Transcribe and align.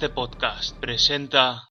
De 0.00 0.08
Podcast 0.08 0.74
presenta 0.78 1.68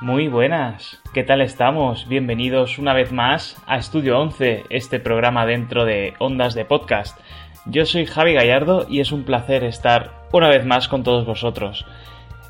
Muy 0.00 0.28
buenas, 0.28 1.02
¿qué 1.12 1.24
tal 1.24 1.40
estamos? 1.40 2.08
Bienvenidos 2.08 2.78
una 2.78 2.94
vez 2.94 3.12
más 3.12 3.60
a 3.66 3.78
Estudio 3.78 4.18
11, 4.20 4.64
este 4.70 5.00
programa 5.00 5.44
dentro 5.44 5.84
de 5.84 6.14
Ondas 6.18 6.54
de 6.54 6.64
Podcast. 6.64 7.18
Yo 7.66 7.84
soy 7.84 8.06
Javi 8.06 8.34
Gallardo 8.34 8.86
y 8.88 9.00
es 9.00 9.12
un 9.12 9.24
placer 9.24 9.64
estar 9.64 10.26
una 10.32 10.48
vez 10.48 10.64
más 10.64 10.88
con 10.88 11.02
todos 11.02 11.26
vosotros. 11.26 11.84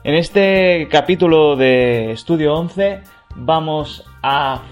En 0.05 0.15
este 0.15 0.87
capítulo 0.91 1.57
de 1.57 2.13
Estudio 2.13 2.55
11 2.55 3.01
vamos 3.35 4.05
a 4.23 4.63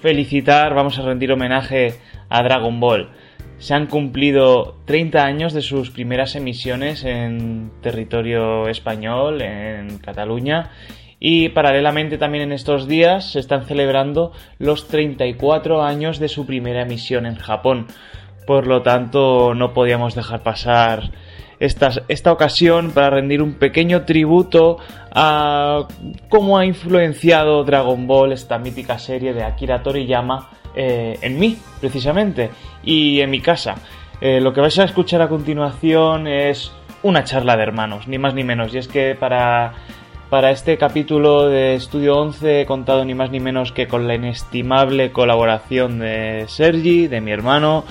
felicitar, 0.00 0.74
vamos 0.74 0.98
a 0.98 1.02
rendir 1.02 1.30
homenaje 1.30 2.00
a 2.28 2.42
Dragon 2.42 2.80
Ball. 2.80 3.10
Se 3.58 3.74
han 3.74 3.86
cumplido 3.86 4.78
30 4.86 5.24
años 5.24 5.52
de 5.52 5.62
sus 5.62 5.90
primeras 5.90 6.34
emisiones 6.34 7.04
en 7.04 7.70
territorio 7.80 8.66
español, 8.68 9.40
en 9.40 9.98
Cataluña, 9.98 10.70
y 11.20 11.50
paralelamente 11.50 12.18
también 12.18 12.42
en 12.42 12.52
estos 12.52 12.88
días 12.88 13.30
se 13.30 13.38
están 13.38 13.64
celebrando 13.66 14.32
los 14.58 14.88
34 14.88 15.84
años 15.84 16.18
de 16.18 16.26
su 16.26 16.44
primera 16.46 16.82
emisión 16.82 17.26
en 17.26 17.36
Japón. 17.36 17.86
Por 18.46 18.66
lo 18.66 18.82
tanto, 18.82 19.54
no 19.54 19.72
podíamos 19.72 20.14
dejar 20.14 20.42
pasar 20.42 21.10
esta, 21.60 21.92
esta 22.08 22.32
ocasión 22.32 22.90
para 22.90 23.10
rendir 23.10 23.40
un 23.40 23.54
pequeño 23.54 24.04
tributo 24.04 24.78
a 25.12 25.86
cómo 26.28 26.58
ha 26.58 26.66
influenciado 26.66 27.62
Dragon 27.62 28.06
Ball, 28.06 28.32
esta 28.32 28.58
mítica 28.58 28.98
serie 28.98 29.32
de 29.32 29.44
Akira 29.44 29.82
Toriyama, 29.82 30.50
eh, 30.74 31.18
en 31.22 31.38
mí, 31.38 31.56
precisamente, 31.80 32.50
y 32.82 33.20
en 33.20 33.30
mi 33.30 33.40
casa. 33.40 33.76
Eh, 34.20 34.40
lo 34.40 34.52
que 34.52 34.60
vais 34.60 34.78
a 34.78 34.84
escuchar 34.84 35.22
a 35.22 35.28
continuación 35.28 36.26
es 36.26 36.72
una 37.02 37.24
charla 37.24 37.56
de 37.56 37.62
hermanos, 37.62 38.08
ni 38.08 38.18
más 38.18 38.34
ni 38.34 38.44
menos. 38.44 38.74
Y 38.74 38.78
es 38.78 38.88
que 38.88 39.14
para, 39.14 39.74
para 40.30 40.50
este 40.50 40.78
capítulo 40.78 41.48
de 41.48 41.74
Estudio 41.74 42.16
11 42.18 42.62
he 42.62 42.66
contado 42.66 43.04
ni 43.04 43.14
más 43.14 43.30
ni 43.30 43.40
menos 43.40 43.72
que 43.72 43.86
con 43.86 44.08
la 44.08 44.14
inestimable 44.14 45.12
colaboración 45.12 45.98
de 45.98 46.44
Sergi, 46.48 47.06
de 47.06 47.20
mi 47.20 47.32
hermano, 47.32 47.84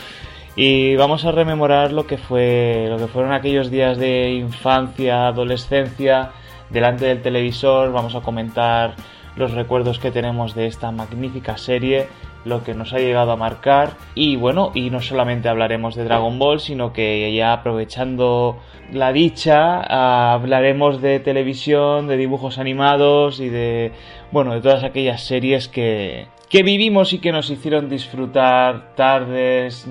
y 0.56 0.96
vamos 0.96 1.26
a 1.26 1.32
rememorar 1.32 1.92
lo 1.94 2.06
que 2.08 2.18
fue 2.18 2.88
lo 2.90 2.98
que 2.98 3.08
fueron 3.08 3.34
aquellos 3.34 3.72
días 3.72 3.98
de 3.98 4.32
infancia, 4.32 5.28
adolescencia, 5.28 6.32
delante 6.70 7.06
del 7.06 7.22
televisor, 7.22 7.92
vamos 7.92 8.16
a 8.16 8.22
comentar 8.22 8.96
los 9.36 9.52
recuerdos 9.52 10.00
que 10.00 10.12
tenemos 10.12 10.56
de 10.56 10.68
esta 10.68 10.92
magnífica 10.92 11.58
serie, 11.58 12.08
lo 12.44 12.64
que 12.64 12.74
nos 12.74 12.92
ha 12.92 13.00
llegado 13.00 13.32
a 13.32 13.38
marcar. 13.38 13.92
Y 14.14 14.36
bueno, 14.36 14.72
y 14.74 14.90
no 14.90 15.02
solamente 15.02 15.48
hablaremos 15.48 15.96
de 15.96 16.04
Dragon 16.04 16.38
Ball, 16.38 16.60
sino 16.60 16.92
que 16.92 17.34
ya 17.34 17.54
aprovechando 17.54 18.60
la 18.92 19.14
dicha, 19.14 20.34
hablaremos 20.34 21.02
de 21.02 21.22
televisión, 21.22 22.08
de 22.08 22.18
dibujos 22.18 22.58
animados 22.58 23.40
y 23.40 23.48
de 23.48 23.94
bueno, 24.32 24.54
de 24.54 24.62
todas 24.62 24.84
aquellas 24.84 25.24
series 25.24 25.70
que 25.70 26.28
que 26.52 26.64
vivimos 26.64 27.14
y 27.14 27.20
que 27.20 27.32
nos 27.32 27.50
hicieron 27.50 27.88
disfrutar 27.88 28.94
tardes, 28.96 29.88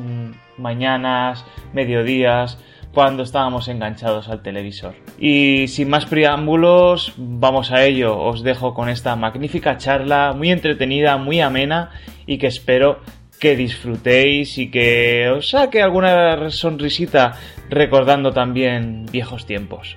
mañanas, 0.60 1.44
mediodías, 1.72 2.58
cuando 2.92 3.22
estábamos 3.22 3.68
enganchados 3.68 4.28
al 4.28 4.42
televisor. 4.42 4.94
Y 5.18 5.68
sin 5.68 5.88
más 5.88 6.06
preámbulos, 6.06 7.14
vamos 7.16 7.70
a 7.70 7.84
ello. 7.84 8.18
Os 8.18 8.42
dejo 8.42 8.74
con 8.74 8.88
esta 8.88 9.16
magnífica 9.16 9.76
charla, 9.76 10.32
muy 10.36 10.50
entretenida, 10.50 11.16
muy 11.16 11.40
amena 11.40 11.90
y 12.26 12.38
que 12.38 12.48
espero 12.48 13.00
que 13.38 13.56
disfrutéis 13.56 14.58
y 14.58 14.70
que 14.70 15.30
os 15.30 15.50
saque 15.50 15.82
alguna 15.82 16.50
sonrisita 16.50 17.38
recordando 17.70 18.32
también 18.32 19.06
viejos 19.10 19.46
tiempos. 19.46 19.96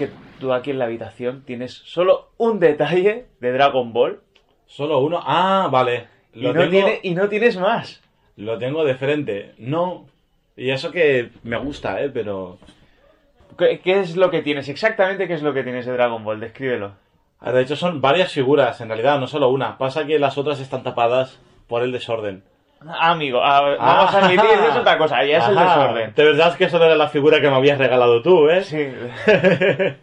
Que 0.00 0.10
tú 0.40 0.52
aquí 0.52 0.70
en 0.70 0.78
la 0.78 0.86
habitación 0.86 1.42
tienes 1.44 1.74
solo 1.84 2.30
un 2.38 2.58
detalle 2.58 3.26
de 3.40 3.52
Dragon 3.52 3.92
Ball 3.92 4.20
Solo 4.66 4.98
uno. 5.00 5.20
Ah, 5.22 5.68
vale. 5.70 6.06
y 6.32 6.40
Lo, 6.42 6.52
no, 6.54 6.60
tengo, 6.60 6.70
tiene- 6.70 7.00
y 7.02 7.14
no 7.14 7.28
tienes 7.28 7.56
más. 7.58 8.00
lo 8.36 8.56
tengo 8.58 8.84
de 8.84 8.94
frente. 8.94 9.54
No. 9.58 10.06
Y 10.56 10.70
eso 10.70 10.90
que 10.92 11.30
me 11.42 11.56
gusta, 11.58 12.00
¿eh? 12.02 12.08
Pero... 12.08 12.58
¿Qué, 13.58 13.80
qué 13.80 14.00
es 14.00 14.16
lo 14.16 14.30
que 14.30 14.42
tienes? 14.42 14.68
Exactamente 14.68 15.26
qué 15.26 15.34
es 15.34 15.42
lo 15.42 15.52
que 15.52 15.62
tienes 15.64 15.86
de 15.86 15.92
Dragon 15.92 16.22
Ball, 16.24 16.38
descríbelo. 16.40 16.92
Ah, 17.40 17.52
De 17.52 17.62
hecho, 17.62 17.74
son 17.76 18.00
varias 18.00 18.32
figuras, 18.32 18.80
en 18.80 18.88
realidad, 18.88 19.18
no 19.18 19.26
solo 19.26 19.48
una. 19.48 19.76
Pasa 19.76 20.06
que 20.06 20.18
las 20.18 20.38
otras 20.38 20.60
están 20.60 20.82
tapadas 20.82 21.40
por 21.66 21.82
el 21.82 21.90
desorden. 21.92 22.44
Ah, 22.86 23.10
amigo, 23.10 23.40
ah, 23.42 23.60
vamos 23.78 24.14
a 24.14 24.18
Ah. 24.18 24.24
admitir, 24.24 24.50
es 24.70 24.76
otra 24.76 24.96
cosa, 24.96 25.22
ya 25.24 25.38
es 25.38 25.48
el 25.48 25.54
desorden. 25.56 26.14
De 26.14 26.24
verdad 26.24 26.48
es 26.48 26.56
que 26.56 26.64
eso 26.64 26.82
era 26.82 26.94
la 26.96 27.08
figura 27.08 27.40
que 27.40 27.50
me 27.50 27.56
habías 27.56 27.78
regalado 27.78 28.22
tú, 28.22 28.48
¿eh? 28.48 28.62
Sí. 28.62 28.88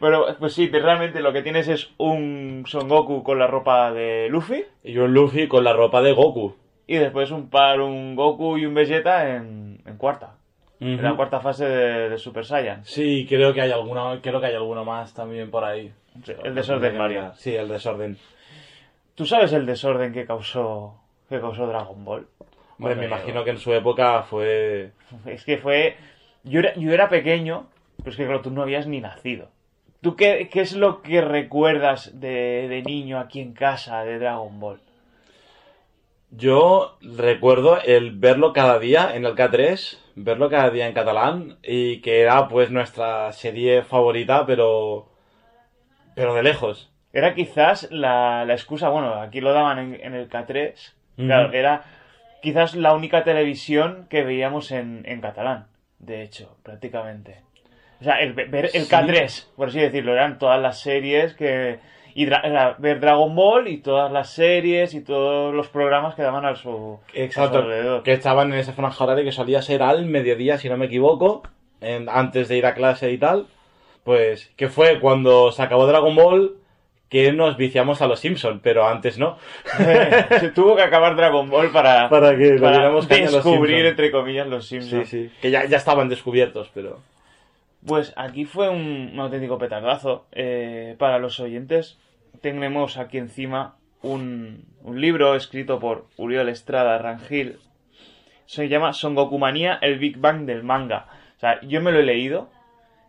Pero, 0.00 0.26
pues 0.38 0.52
sí, 0.52 0.68
realmente 0.68 1.20
lo 1.20 1.32
que 1.32 1.42
tienes 1.42 1.66
es 1.68 1.90
un 1.98 2.64
Son 2.66 2.88
Goku 2.88 3.22
con 3.22 3.38
la 3.38 3.46
ropa 3.46 3.90
de 3.92 4.28
Luffy 4.28 4.64
y 4.82 4.98
un 4.98 5.14
Luffy 5.14 5.48
con 5.48 5.64
la 5.64 5.72
ropa 5.72 6.02
de 6.02 6.12
Goku. 6.12 6.54
y 6.86 6.96
después 6.96 7.30
un 7.30 7.48
par, 7.48 7.80
un 7.80 8.14
Goku 8.14 8.58
y 8.58 8.66
un 8.66 8.74
Vegeta 8.74 9.34
en, 9.36 9.80
en 9.86 9.96
cuarta. 9.96 10.34
En 10.80 11.02
la 11.02 11.14
cuarta 11.16 11.40
fase 11.40 11.64
de, 11.66 12.08
de 12.10 12.18
Super 12.18 12.44
Saiyan. 12.44 12.84
Sí, 12.84 13.24
creo 13.26 13.54
que 13.54 13.62
hay 13.62 13.70
alguno, 13.70 14.18
creo 14.20 14.38
que 14.40 14.46
hay 14.48 14.54
alguno 14.54 14.84
más 14.84 15.14
también 15.14 15.50
por 15.50 15.64
ahí. 15.64 15.90
Sí, 16.24 16.32
el 16.42 16.54
desorden 16.54 16.98
Mario. 16.98 17.32
Sí, 17.36 17.54
el 17.56 17.68
desorden. 17.68 18.18
¿Tú 19.14 19.24
sabes 19.24 19.52
el 19.54 19.64
desorden 19.64 20.12
que 20.12 20.26
causó, 20.26 20.96
que 21.28 21.40
causó 21.40 21.66
Dragon 21.66 22.04
Ball? 22.04 22.26
Hombre, 22.78 22.94
Bueno, 22.94 22.96
me 23.02 23.08
yo- 23.08 23.14
imagino 23.14 23.44
que 23.44 23.50
en 23.50 23.58
su 23.58 23.72
época 23.72 24.22
fue... 24.24 24.92
Es 25.26 25.44
que 25.44 25.58
fue. 25.58 25.96
Yo 26.42 26.60
era, 26.60 26.74
yo 26.74 26.92
era 26.92 27.08
pequeño, 27.08 27.66
pero 27.98 28.10
es 28.10 28.16
que 28.16 28.24
claro, 28.24 28.40
tú 28.40 28.50
no 28.50 28.62
habías 28.62 28.86
ni 28.86 29.00
nacido. 29.00 29.48
¿Tú 30.00 30.16
qué, 30.16 30.48
qué 30.52 30.60
es 30.60 30.74
lo 30.74 31.00
que 31.00 31.20
recuerdas 31.22 32.20
de, 32.20 32.66
de 32.68 32.82
niño 32.82 33.18
aquí 33.18 33.40
en 33.40 33.54
casa 33.54 34.04
de 34.04 34.18
Dragon 34.18 34.60
Ball? 34.60 34.80
Yo 36.30 36.98
recuerdo 37.00 37.78
el 37.80 38.10
verlo 38.18 38.52
cada 38.52 38.78
día 38.78 39.14
en 39.14 39.24
el 39.24 39.34
K3, 39.36 39.98
verlo 40.16 40.50
cada 40.50 40.70
día 40.70 40.88
en 40.88 40.92
catalán 40.94 41.58
y 41.62 42.00
que 42.00 42.20
era 42.22 42.48
pues 42.48 42.70
nuestra 42.70 43.30
serie 43.32 43.82
favorita, 43.82 44.44
pero 44.44 45.08
pero 46.16 46.34
de 46.34 46.42
lejos. 46.42 46.90
Era 47.12 47.34
quizás 47.34 47.88
la, 47.92 48.44
la 48.44 48.52
excusa, 48.54 48.88
bueno, 48.88 49.14
aquí 49.14 49.40
lo 49.40 49.52
daban 49.52 49.78
en, 49.78 49.94
en 50.00 50.14
el 50.14 50.28
K3, 50.28 50.74
Ujú. 51.16 51.26
claro, 51.26 51.52
era 51.52 51.84
quizás 52.42 52.74
la 52.74 52.92
única 52.94 53.24
televisión 53.24 54.06
que 54.10 54.22
veíamos 54.22 54.70
en, 54.72 55.02
en 55.06 55.20
catalán, 55.20 55.66
de 55.98 56.22
hecho, 56.22 56.56
prácticamente. 56.62 57.40
O 58.00 58.04
sea, 58.04 58.16
el, 58.20 58.32
ver 58.34 58.66
el 58.74 58.82
Sí. 58.84 58.90
K3, 58.92 59.46
por 59.56 59.68
así 59.68 59.80
decirlo, 59.80 60.12
eran 60.12 60.38
todas 60.38 60.60
las 60.60 60.80
series 60.80 61.34
que... 61.34 61.78
Y 62.16 62.26
dra- 62.26 62.76
ver 62.78 63.00
Dragon 63.00 63.34
Ball 63.34 63.66
y 63.66 63.78
todas 63.78 64.12
las 64.12 64.30
series 64.30 64.94
y 64.94 65.00
todos 65.00 65.52
los 65.52 65.68
programas 65.68 66.14
que 66.14 66.22
daban 66.22 66.44
a 66.44 66.54
su, 66.54 67.00
a 67.02 67.10
su 67.10 67.18
Exacto, 67.20 67.58
alrededor. 67.58 68.02
que 68.04 68.12
estaban 68.12 68.52
en 68.52 68.58
esa 68.60 68.72
franja 68.72 69.02
horaria 69.02 69.24
que 69.24 69.32
solía 69.32 69.62
ser 69.62 69.82
al 69.82 70.04
mediodía, 70.06 70.56
si 70.58 70.68
no 70.68 70.76
me 70.76 70.86
equivoco, 70.86 71.42
en- 71.80 72.08
antes 72.08 72.46
de 72.48 72.56
ir 72.56 72.66
a 72.66 72.74
clase 72.74 73.10
y 73.10 73.18
tal. 73.18 73.46
Pues 74.04 74.52
que 74.56 74.68
fue 74.68 75.00
cuando 75.00 75.50
se 75.50 75.62
acabó 75.62 75.86
Dragon 75.88 76.14
Ball 76.14 76.54
que 77.08 77.32
nos 77.32 77.56
viciamos 77.56 78.02
a 78.02 78.06
los 78.06 78.20
Simpson, 78.20 78.60
pero 78.62 78.88
antes 78.88 79.18
no. 79.18 79.38
Se 80.40 80.50
tuvo 80.50 80.76
que 80.76 80.82
acabar 80.82 81.16
Dragon 81.16 81.48
Ball 81.48 81.70
para, 81.70 82.08
que 82.36 82.58
los 82.58 83.08
descubrir, 83.08 83.86
entre 83.86 84.10
comillas, 84.10 84.46
los 84.46 84.66
Simpsons. 84.66 85.08
Sí, 85.08 85.28
sí. 85.28 85.32
Que 85.40 85.50
ya, 85.50 85.64
ya 85.66 85.76
estaban 85.76 86.08
descubiertos, 86.08 86.70
pero... 86.74 87.00
Pues 87.86 88.14
aquí 88.16 88.46
fue 88.46 88.70
un, 88.70 89.10
un 89.12 89.20
auténtico 89.20 89.58
petardazo. 89.58 90.26
Eh, 90.32 90.96
para 90.98 91.18
los 91.18 91.38
oyentes, 91.38 91.98
tenemos 92.40 92.96
aquí 92.96 93.18
encima 93.18 93.76
un, 94.00 94.64
un 94.82 95.00
libro 95.00 95.34
escrito 95.34 95.78
por 95.78 96.06
Uriol 96.16 96.48
Estrada 96.48 96.98
Rangel. 96.98 97.58
Se 98.46 98.68
llama 98.68 98.92
Son 98.92 99.14
Goku 99.14 99.38
Manía, 99.38 99.78
el 99.82 99.98
Big 99.98 100.18
Bang 100.18 100.46
del 100.46 100.62
manga. 100.62 101.06
O 101.36 101.40
sea, 101.40 101.60
yo 101.62 101.80
me 101.80 101.92
lo 101.92 102.00
he 102.00 102.04
leído. 102.04 102.50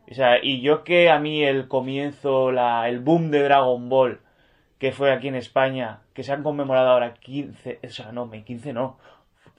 O 0.09 0.13
sea, 0.13 0.37
y 0.43 0.61
yo 0.61 0.83
que 0.83 1.09
a 1.09 1.19
mí 1.19 1.43
el 1.43 1.67
comienzo, 1.67 2.51
la, 2.51 2.87
el 2.89 2.99
boom 2.99 3.31
de 3.31 3.43
Dragon 3.43 3.89
Ball, 3.89 4.19
que 4.77 4.91
fue 4.91 5.11
aquí 5.11 5.27
en 5.29 5.35
España, 5.35 5.99
que 6.13 6.23
se 6.23 6.31
han 6.31 6.43
conmemorado 6.43 6.89
ahora 6.89 7.13
15, 7.15 7.79
o 7.83 7.89
sea, 7.89 8.11
no, 8.11 8.25
me 8.25 8.43
15 8.43 8.73
no, 8.73 8.97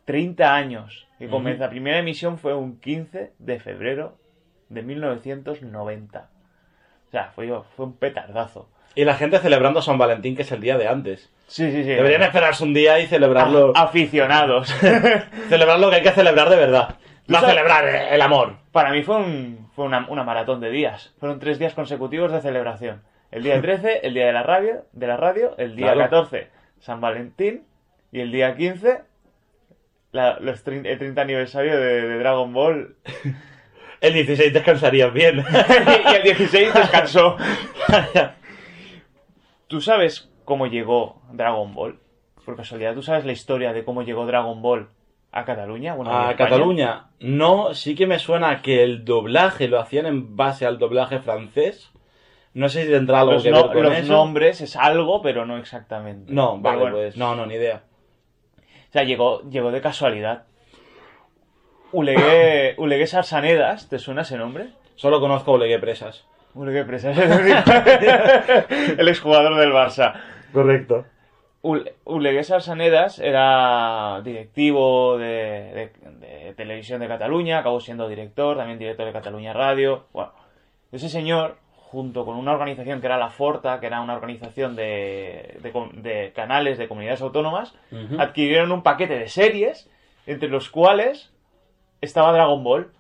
30 0.05 0.55
años 0.55 1.09
que 1.19 1.29
comienza. 1.29 1.65
La 1.65 1.71
primera 1.71 1.99
emisión 1.99 2.39
fue 2.39 2.55
un 2.55 2.79
15 2.79 3.33
de 3.39 3.61
febrero 3.61 4.17
de 4.69 4.83
1990. 4.83 6.29
O 7.09 7.11
sea, 7.11 7.33
fue, 7.35 7.49
fue 7.77 7.87
un 7.87 7.95
petardazo. 7.97 8.69
Y 8.95 9.05
la 9.05 9.15
gente 9.15 9.39
celebrando 9.41 9.83
San 9.83 9.99
Valentín, 9.99 10.37
que 10.37 10.43
es 10.43 10.53
el 10.53 10.61
día 10.61 10.79
de 10.79 10.89
antes. 10.89 11.31
Sí, 11.49 11.71
sí, 11.71 11.83
sí. 11.83 11.89
Deberían 11.91 12.23
esperarse 12.23 12.65
un 12.65 12.73
día 12.75 12.99
y 13.01 13.07
celebrarlo. 13.07 13.73
A- 13.77 13.83
aficionados. 13.83 14.69
Celebrar 15.49 15.79
lo 15.79 15.91
que 15.91 15.97
hay 15.97 16.03
que 16.03 16.11
celebrar 16.13 16.49
de 16.49 16.57
verdad. 16.57 16.97
No 17.29 17.39
sabes- 17.41 17.51
celebrar 17.55 17.87
el 17.89 18.23
amor. 18.23 18.57
Para 18.73 18.91
mí 18.93 19.03
fue, 19.03 19.17
un, 19.17 19.69
fue 19.75 19.85
una, 19.85 20.07
una 20.09 20.23
maratón 20.25 20.61
de 20.61 20.71
días. 20.71 21.15
Fueron 21.19 21.39
tres 21.41 21.59
días 21.59 21.75
consecutivos 21.75 22.31
de 22.33 22.41
celebración. 22.41 23.03
El 23.31 23.43
día 23.43 23.61
13, 23.61 24.01
el 24.07 24.15
día 24.15 24.27
de 24.27 24.33
la 24.33 24.43
radio, 24.43 24.85
de 24.93 25.07
la 25.07 25.17
radio 25.17 25.55
el 25.59 25.75
día 25.77 25.93
Claro. 25.93 26.11
14, 26.11 26.49
San 26.79 27.01
Valentín, 27.01 27.65
y 28.13 28.21
el 28.21 28.31
día 28.33 28.55
15, 28.57 29.01
la- 30.13 30.39
los 30.41 30.65
trein- 30.65 30.87
el 30.87 30.99
30 30.99 31.21
aniversario 31.23 31.77
de, 31.79 32.03
de 32.09 32.19
Dragon 32.19 32.53
Ball. 32.53 32.97
El 33.99 34.13
16 34.13 34.53
descansarías 34.53 35.11
bien. 35.11 35.39
y 36.13 36.15
el 36.17 36.23
16 36.23 36.75
descansó. 36.75 37.35
¿Tú 39.69 39.81
sabes 39.81 40.31
cómo 40.45 40.67
llegó 40.67 41.23
Dragon 41.33 41.75
Ball? 41.75 41.99
Por 42.45 42.57
casualidad, 42.57 42.93
¿tú 42.95 43.03
sabes 43.03 43.25
la 43.25 43.33
historia 43.33 43.73
de 43.73 43.85
cómo 43.85 44.03
llegó 44.03 44.27
Dragon 44.27 44.61
Ball 44.61 44.89
a 45.33 45.45
Cataluña? 45.45 45.95
Bueno, 45.95 46.11
A 46.11 46.31
España? 46.31 46.37
Cataluña. 46.37 47.07
No, 47.21 47.75
sí 47.75 47.95
que 47.95 48.07
me 48.07 48.19
suena 48.19 48.63
que 48.63 48.83
el 48.83 49.05
doblaje 49.05 49.69
lo 49.69 49.79
hacían 49.81 50.07
en 50.07 50.37
base 50.37 50.65
al 50.67 50.79
doblaje 50.79 51.19
francés. 51.21 51.91
No 52.55 52.69
sé 52.71 52.85
si 52.87 52.91
tendrá 52.91 53.21
algo 53.21 53.33
Los, 53.33 53.43
que 53.43 53.51
no- 53.51 53.65
ver 53.65 53.73
con 53.75 53.83
los 53.83 53.95
eso. 53.99 54.13
nombres 54.13 54.61
es 54.63 54.77
algo, 54.77 55.21
pero 55.21 55.45
no 55.45 55.59
exactamente. 55.59 56.33
No, 56.33 56.59
vale, 56.59 56.81
bueno. 56.81 56.97
pues 56.97 57.17
no, 57.17 57.35
no, 57.35 57.45
ni 57.45 57.55
idea. 57.55 57.83
O 58.89 58.93
sea, 58.93 59.03
llegó, 59.05 59.43
llegó 59.51 59.71
de 59.73 59.83
casualidad. 59.83 60.45
Ulegué, 61.93 62.75
Ulegué 62.79 63.07
Sarsanedas, 63.07 63.89
¿te 63.89 63.99
suena 63.99 64.23
ese 64.23 64.37
nombre? 64.39 64.69
Solo 64.95 65.21
conozco 65.21 65.53
Olegué 65.53 65.79
Presas. 65.79 66.25
Ulegué 66.55 66.85
Presas, 66.85 67.17
el 68.99 69.09
exjugador 69.09 69.57
del 69.57 69.73
Barça. 69.73 70.15
Correcto. 70.53 71.05
Ul- 71.63 71.91
Ulegué 72.05 72.45
Sarsanedas 72.45 73.19
era 73.19 74.21
directivo 74.25 75.19
de, 75.19 75.91
de- 75.93 76.17
de 76.47 76.55
televisión 76.55 77.01
de 77.01 77.09
Cataluña, 77.09 77.59
acabó 77.59 77.81
siendo 77.81 78.09
director, 78.09 78.57
también 78.57 78.79
director 78.79 79.07
de 79.07 79.13
Cataluña 79.13 79.53
Radio. 79.53 80.05
Bueno, 80.13 80.33
ese 80.93 81.09
señor, 81.09 81.57
junto 81.75 82.25
con 82.25 82.37
una 82.37 82.53
organización 82.53 83.01
que 83.01 83.07
era 83.07 83.19
la 83.19 83.31
Forta, 83.31 83.81
que 83.81 83.87
era 83.87 84.01
una 84.01 84.15
organización 84.15 84.77
de, 84.77 86.33
canales 86.35 86.79
de 86.79 86.89
comunidades 86.89 87.21
autónomas, 87.23 87.75
adquirieron 88.21 88.71
un 88.73 88.83
paquete 88.83 89.19
de 89.19 89.29
series, 89.29 89.91
entre 90.27 90.49
los 90.49 90.71
cuales 90.71 91.33
estaba 92.01 92.33
Dragon 92.33 92.63
Ball. 92.63 92.93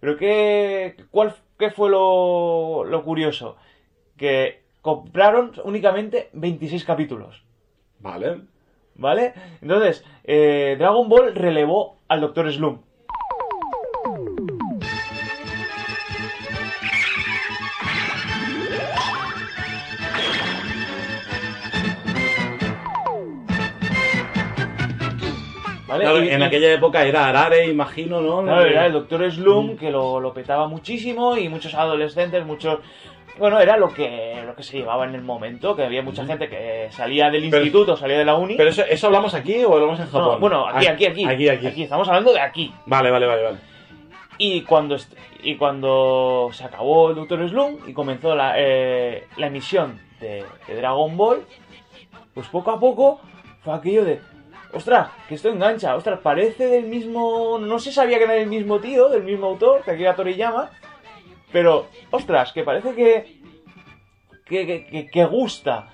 Pero 0.00 0.16
¿qué, 0.16 0.96
cuál, 1.10 1.34
qué 1.58 1.70
fue 1.70 1.90
lo, 1.90 2.84
lo 2.84 3.04
curioso? 3.04 3.56
Que 4.16 4.62
compraron 4.82 5.52
únicamente 5.64 6.30
26 6.32 6.84
capítulos. 6.84 7.42
Vale. 8.00 8.40
¿Vale? 8.96 9.34
Entonces, 9.62 10.04
eh, 10.24 10.76
Dragon 10.78 11.08
Ball 11.08 11.34
relevó 11.34 11.98
al 12.08 12.20
Dr. 12.20 12.52
Slum. 12.52 12.80
¿Vale? 25.90 26.04
Claro, 26.04 26.18
en 26.18 26.42
aquella 26.42 26.72
época 26.72 27.04
era 27.04 27.28
Arare, 27.28 27.66
imagino, 27.66 28.20
¿no? 28.20 28.44
Claro, 28.44 28.64
era 28.64 28.86
el 28.86 28.92
Doctor 28.92 29.28
Slum 29.28 29.76
que 29.76 29.90
lo, 29.90 30.20
lo 30.20 30.32
petaba 30.32 30.68
muchísimo 30.68 31.36
y 31.36 31.48
muchos 31.48 31.74
adolescentes, 31.74 32.46
muchos... 32.46 32.78
Bueno, 33.40 33.58
era 33.58 33.78
lo 33.78 33.88
que, 33.92 34.42
lo 34.46 34.54
que 34.54 34.62
se 34.62 34.76
llevaba 34.76 35.06
en 35.06 35.14
el 35.14 35.22
momento, 35.22 35.74
que 35.74 35.82
había 35.84 36.02
mucha 36.02 36.26
gente 36.26 36.48
que 36.50 36.88
salía 36.90 37.30
del 37.30 37.48
Pero- 37.48 37.62
instituto, 37.64 37.96
salía 37.96 38.18
de 38.18 38.24
la 38.26 38.34
uni. 38.36 38.54
Pero 38.54 38.68
eso, 38.68 38.82
¿eso 38.84 39.06
hablamos 39.06 39.32
aquí 39.32 39.64
o 39.64 39.72
hablamos 39.72 39.98
en 39.98 40.04
No, 40.04 40.10
Japón? 40.12 40.40
bueno, 40.40 40.66
aquí, 40.68 40.86
aquí, 40.86 41.06
aquí, 41.06 41.24
Aquí, 41.48 41.66
aquí. 41.66 41.82
Estamos 41.84 42.06
hablando 42.06 42.34
de 42.34 42.40
aquí. 42.40 42.70
Vale, 42.84 43.10
vale, 43.10 43.26
vale, 43.26 43.42
vale. 43.42 43.56
Y 44.36 44.60
cuando, 44.62 44.94
est- 44.94 45.14
y 45.42 45.56
cuando 45.56 46.50
se 46.52 46.64
acabó 46.64 47.10
el 47.10 47.16
Doctor 47.16 47.48
Slum 47.48 47.78
y 47.86 47.94
comenzó 47.94 48.34
la, 48.34 48.54
eh, 48.58 49.26
la 49.38 49.46
emisión 49.46 49.98
de, 50.20 50.44
de 50.68 50.74
Dragon 50.76 51.16
Ball, 51.16 51.42
pues 52.34 52.46
poco 52.48 52.70
a 52.72 52.78
poco 52.78 53.22
fue 53.64 53.72
aquello 53.74 54.04
de, 54.04 54.20
ostras, 54.74 55.08
que 55.28 55.34
esto 55.36 55.48
engancha, 55.48 55.96
ostras, 55.96 56.20
parece 56.22 56.66
del 56.66 56.84
mismo, 56.84 57.58
no 57.58 57.78
se 57.78 57.90
sabía 57.90 58.18
que 58.18 58.24
era 58.24 58.34
del 58.34 58.48
mismo 58.48 58.80
tío, 58.80 59.08
del 59.08 59.22
mismo 59.22 59.46
autor, 59.46 59.82
que 59.82 59.92
aquí 59.92 60.02
era 60.02 60.14
Toriyama, 60.14 60.68
pero, 61.52 61.88
ostras, 62.10 62.52
que 62.52 62.62
parece 62.62 62.94
que, 62.94 63.40
que, 64.44 65.08
que, 65.12 65.24
gusta. 65.24 65.88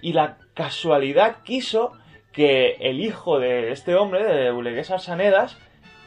Y 0.00 0.12
la 0.12 0.38
casualidad 0.54 1.42
quiso 1.42 1.92
que 2.32 2.76
el 2.80 3.00
hijo 3.00 3.38
de 3.38 3.72
este 3.72 3.96
hombre, 3.96 4.24
de 4.24 4.52
Ulegués 4.52 4.90
Arsanedas, 4.90 5.58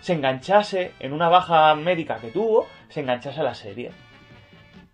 se 0.01 0.13
enganchase 0.13 0.93
en 0.99 1.13
una 1.13 1.29
baja 1.29 1.75
médica 1.75 2.17
que 2.17 2.29
tuvo, 2.29 2.67
se 2.89 3.01
enganchase 3.01 3.39
a 3.39 3.43
la 3.43 3.53
serie. 3.53 3.91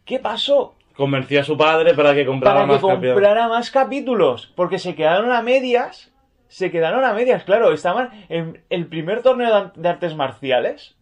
¿Qué 0.06 0.20
pasó? 0.20 0.76
Convenció 0.96 1.42
a 1.42 1.44
su 1.44 1.58
padre 1.58 1.94
para 1.94 2.16
que 2.16 2.26
comprara 2.26 2.56
Para 2.56 2.66
que 2.66 2.72
más 2.74 2.82
capítulos. 2.82 3.14
comprara 3.14 3.48
más 3.48 3.72
capítulos, 3.72 4.54
porque 4.56 4.80
se 4.80 4.96
quedaron 4.96 5.32
a 5.32 5.42
medias. 5.42 6.12
Se 6.48 6.72
quedaron 6.72 7.04
a 7.04 7.14
medias, 7.14 7.44
claro, 7.44 7.74
estaban 7.74 8.26
en 8.30 8.64
el 8.70 8.88
primer 8.88 9.22
torneo 9.22 9.74
de 9.76 9.90
artes 9.90 10.16
marciales. 10.16 10.97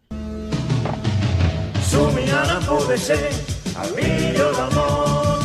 Somigliano 1.96 2.60
come 2.66 2.94
se 2.98 3.14
al 3.74 3.86
figlio 3.86 4.50
d'amor. 4.52 5.38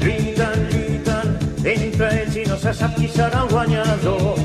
Lluiten, 0.00 0.68
lluiten, 0.72 1.28
entre 1.66 2.08
ells 2.22 2.36
i 2.40 2.44
no 2.48 2.56
se 2.56 2.72
sap 2.72 2.94
qui 2.96 3.10
serà 3.12 3.42
el 3.44 3.50
guanyador. 3.52 4.40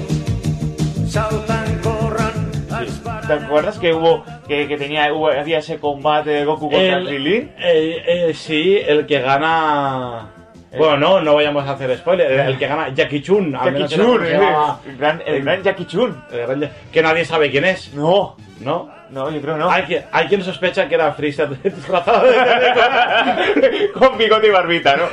Salten, 1.07 1.79
corren, 1.85 2.51
es 2.81 2.97
¿Te 2.97 3.05
paren... 3.05 3.43
acuerdas 3.45 3.79
que 3.79 3.93
hubo 3.93 4.25
que, 4.45 4.67
que 4.67 4.75
tenía 4.75 5.07
hubo- 5.13 5.31
había 5.31 5.59
ese 5.59 5.79
combate 5.79 6.31
de 6.31 6.43
Goku 6.43 6.69
contra 6.69 6.97
El- 6.97 7.07
Krillin? 7.07 7.51
eh, 7.59 8.03
eh, 8.05 8.33
sí, 8.33 8.75
el 8.85 9.05
que 9.05 9.21
gana. 9.21 10.32
Bueno, 10.77 10.97
no, 10.97 11.21
no 11.21 11.35
vayamos 11.35 11.67
a 11.67 11.71
hacer 11.73 11.95
spoiler. 11.97 12.31
El, 12.31 12.57
que 12.57 12.67
gana 12.67 12.89
Jackie 12.93 13.21
Chun. 13.21 13.55
al 13.55 13.61
Jackie 13.65 13.71
menos 13.73 13.91
era 13.93 14.03
Chun, 14.03 14.13
como 14.13 14.25
se 14.25 14.31
eh, 14.31 14.37
llamaba. 14.39 14.79
el 14.87 14.97
gran, 14.97 15.23
el 15.25 15.43
gran 15.43 15.63
Jackie 15.63 15.85
Chun. 15.85 16.23
El 16.31 16.39
gran- 16.47 16.71
Que 16.91 17.01
nadie 17.01 17.25
sabe 17.25 17.51
quién 17.51 17.65
es, 17.65 17.93
No, 17.93 18.35
¿no? 18.59 18.89
no, 19.11 19.29
yo 19.29 19.39
creo 19.41 19.57
no. 19.57 19.69
Hay, 19.69 19.83
quien, 19.83 20.03
hay 20.11 20.25
quien 20.27 20.41
sospecha 20.43 20.87
que 20.89 20.95
era 20.95 21.11
Freezer 21.13 21.49
disfrazado 21.63 22.25
de 22.25 23.89
Con 23.93 24.17
bigote 24.17 24.47
y 24.47 24.49
barbita, 24.49 24.95
¿no? 24.97 25.03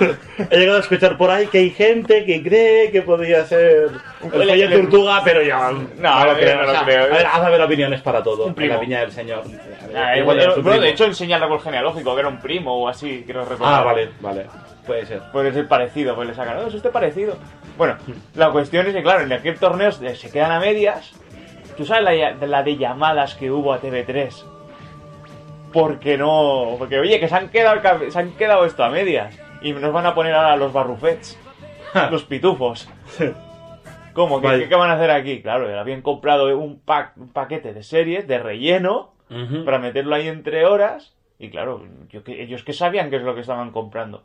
He 0.51 0.57
llegado 0.59 0.79
a 0.79 0.81
escuchar 0.81 1.19
por 1.19 1.31
ahí 1.31 1.47
que 1.49 1.59
hay 1.59 1.71
gente 1.71 2.25
que 2.25 2.43
cree 2.43 2.91
que 2.91 3.03
podría 3.03 3.45
ser 3.45 3.61
el 4.33 4.41
El- 4.41 4.49
Felle 4.49 4.65
el- 4.65 4.73
Tortuga, 4.83 5.21
pero 5.23 5.43
yo 5.43 5.57
no, 5.59 6.25
lo 6.25 6.35
creo. 6.37 6.57
no 6.57 6.63
lo 6.63 6.69
o 6.71 6.73
sea, 6.73 6.85
creo. 6.85 7.03
A 7.05 7.09
ver, 7.09 7.27
haz 7.27 7.41
haber 7.41 7.61
opiniones 7.61 8.01
para 8.01 8.23
todo. 8.23 8.47
Un 8.47 8.55
primo. 8.55 8.73
En 8.75 8.79
la 8.79 8.81
viña 8.87 9.01
del 9.01 9.13
señor. 9.13 9.43
Ah, 9.95 10.17
Igual 10.17 10.39
eh, 10.39 10.43
era 10.45 10.55
su 10.55 10.63
bueno, 10.63 10.71
primo. 10.79 10.85
de 10.85 10.91
hecho 10.91 11.05
enseña 11.05 11.37
el 11.37 11.43
árbol 11.43 11.61
genealógico, 11.61 12.15
que 12.15 12.21
era 12.21 12.29
un 12.31 12.39
primo 12.41 12.75
o 12.83 12.89
así, 12.89 13.23
quiero 13.27 13.45
recordar. 13.45 13.81
Ah, 13.81 13.85
vale, 13.85 14.09
vale. 14.21 14.47
Puede 14.87 15.07
ser. 15.07 15.23
Puede 15.33 15.53
ser 15.53 15.69
parecido, 15.69 16.15
pues 16.15 16.29
le 16.29 16.35
sacan, 16.35 16.57
no, 16.57 16.67
es 16.69 16.75
usted 16.75 16.91
parecido. 16.91 17.37
Bueno, 17.77 17.97
la 18.35 18.51
cuestión 18.51 18.87
es 18.87 18.95
que, 18.95 19.03
claro, 19.03 19.23
en 19.23 19.33
aquel 19.33 19.59
torneo 19.59 19.91
se 19.93 20.31
quedan 20.31 20.53
a 20.53 20.61
medias. 20.61 21.13
¿Tú 21.77 21.85
sabes 21.85 22.39
la, 22.41 22.63
de 22.63 22.77
llamadas 22.77 23.35
que 23.37 23.51
hubo 23.51 23.73
a 23.73 23.81
TV3? 23.81 24.45
Porque 25.73 26.19
no. 26.19 26.75
Porque, 26.79 26.99
oye, 26.99 27.21
que 27.21 27.29
se 27.29 27.35
han 27.37 27.49
quedado, 27.49 27.81
se 28.11 28.19
han 28.19 28.33
quedado 28.33 28.65
esto 28.65 28.83
a 28.85 28.91
medias. 28.91 29.39
Y 29.63 29.73
nos 29.73 29.93
van 29.93 30.07
a 30.07 30.15
poner 30.15 30.35
ahora 30.35 30.57
los 30.57 30.73
barrufets. 30.73 31.39
los 32.11 32.25
pitufos. 32.25 32.89
¿Cómo? 34.13 34.41
¿Qué, 34.41 34.47
Vale. 34.47 34.69
qué- 34.69 34.75
van 34.75 34.91
a 34.91 34.95
hacer 34.95 35.11
aquí? 35.11 35.41
Claro, 35.43 35.79
habían 35.79 36.03
comprado 36.03 36.57
un, 36.59 36.81
pack, 36.81 37.17
un 37.17 37.33
paquete 37.33 37.73
de 37.73 37.83
series 37.83 38.27
de 38.27 38.39
relleno 38.39 39.13
para 39.65 39.79
meterlo 39.79 40.17
ahí 40.17 40.27
entre 40.29 40.67
horas. 40.67 41.15
Y 41.39 41.49
claro, 41.51 41.85
yo 42.11 42.21
ellos 42.27 42.65
que 42.65 42.73
sabían 42.73 43.09
qué 43.09 43.17
es 43.17 43.23
lo 43.23 43.35
que 43.35 43.41
estaban 43.43 43.71
comprando. 43.71 44.25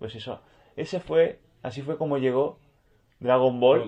Pues 0.00 0.14
eso, 0.16 0.40
ese 0.76 0.98
fue, 0.98 1.38
así 1.62 1.82
fue 1.82 1.96
como 1.96 2.18
llegó 2.18 2.58
Dragon 3.20 3.60
Ball 3.60 3.80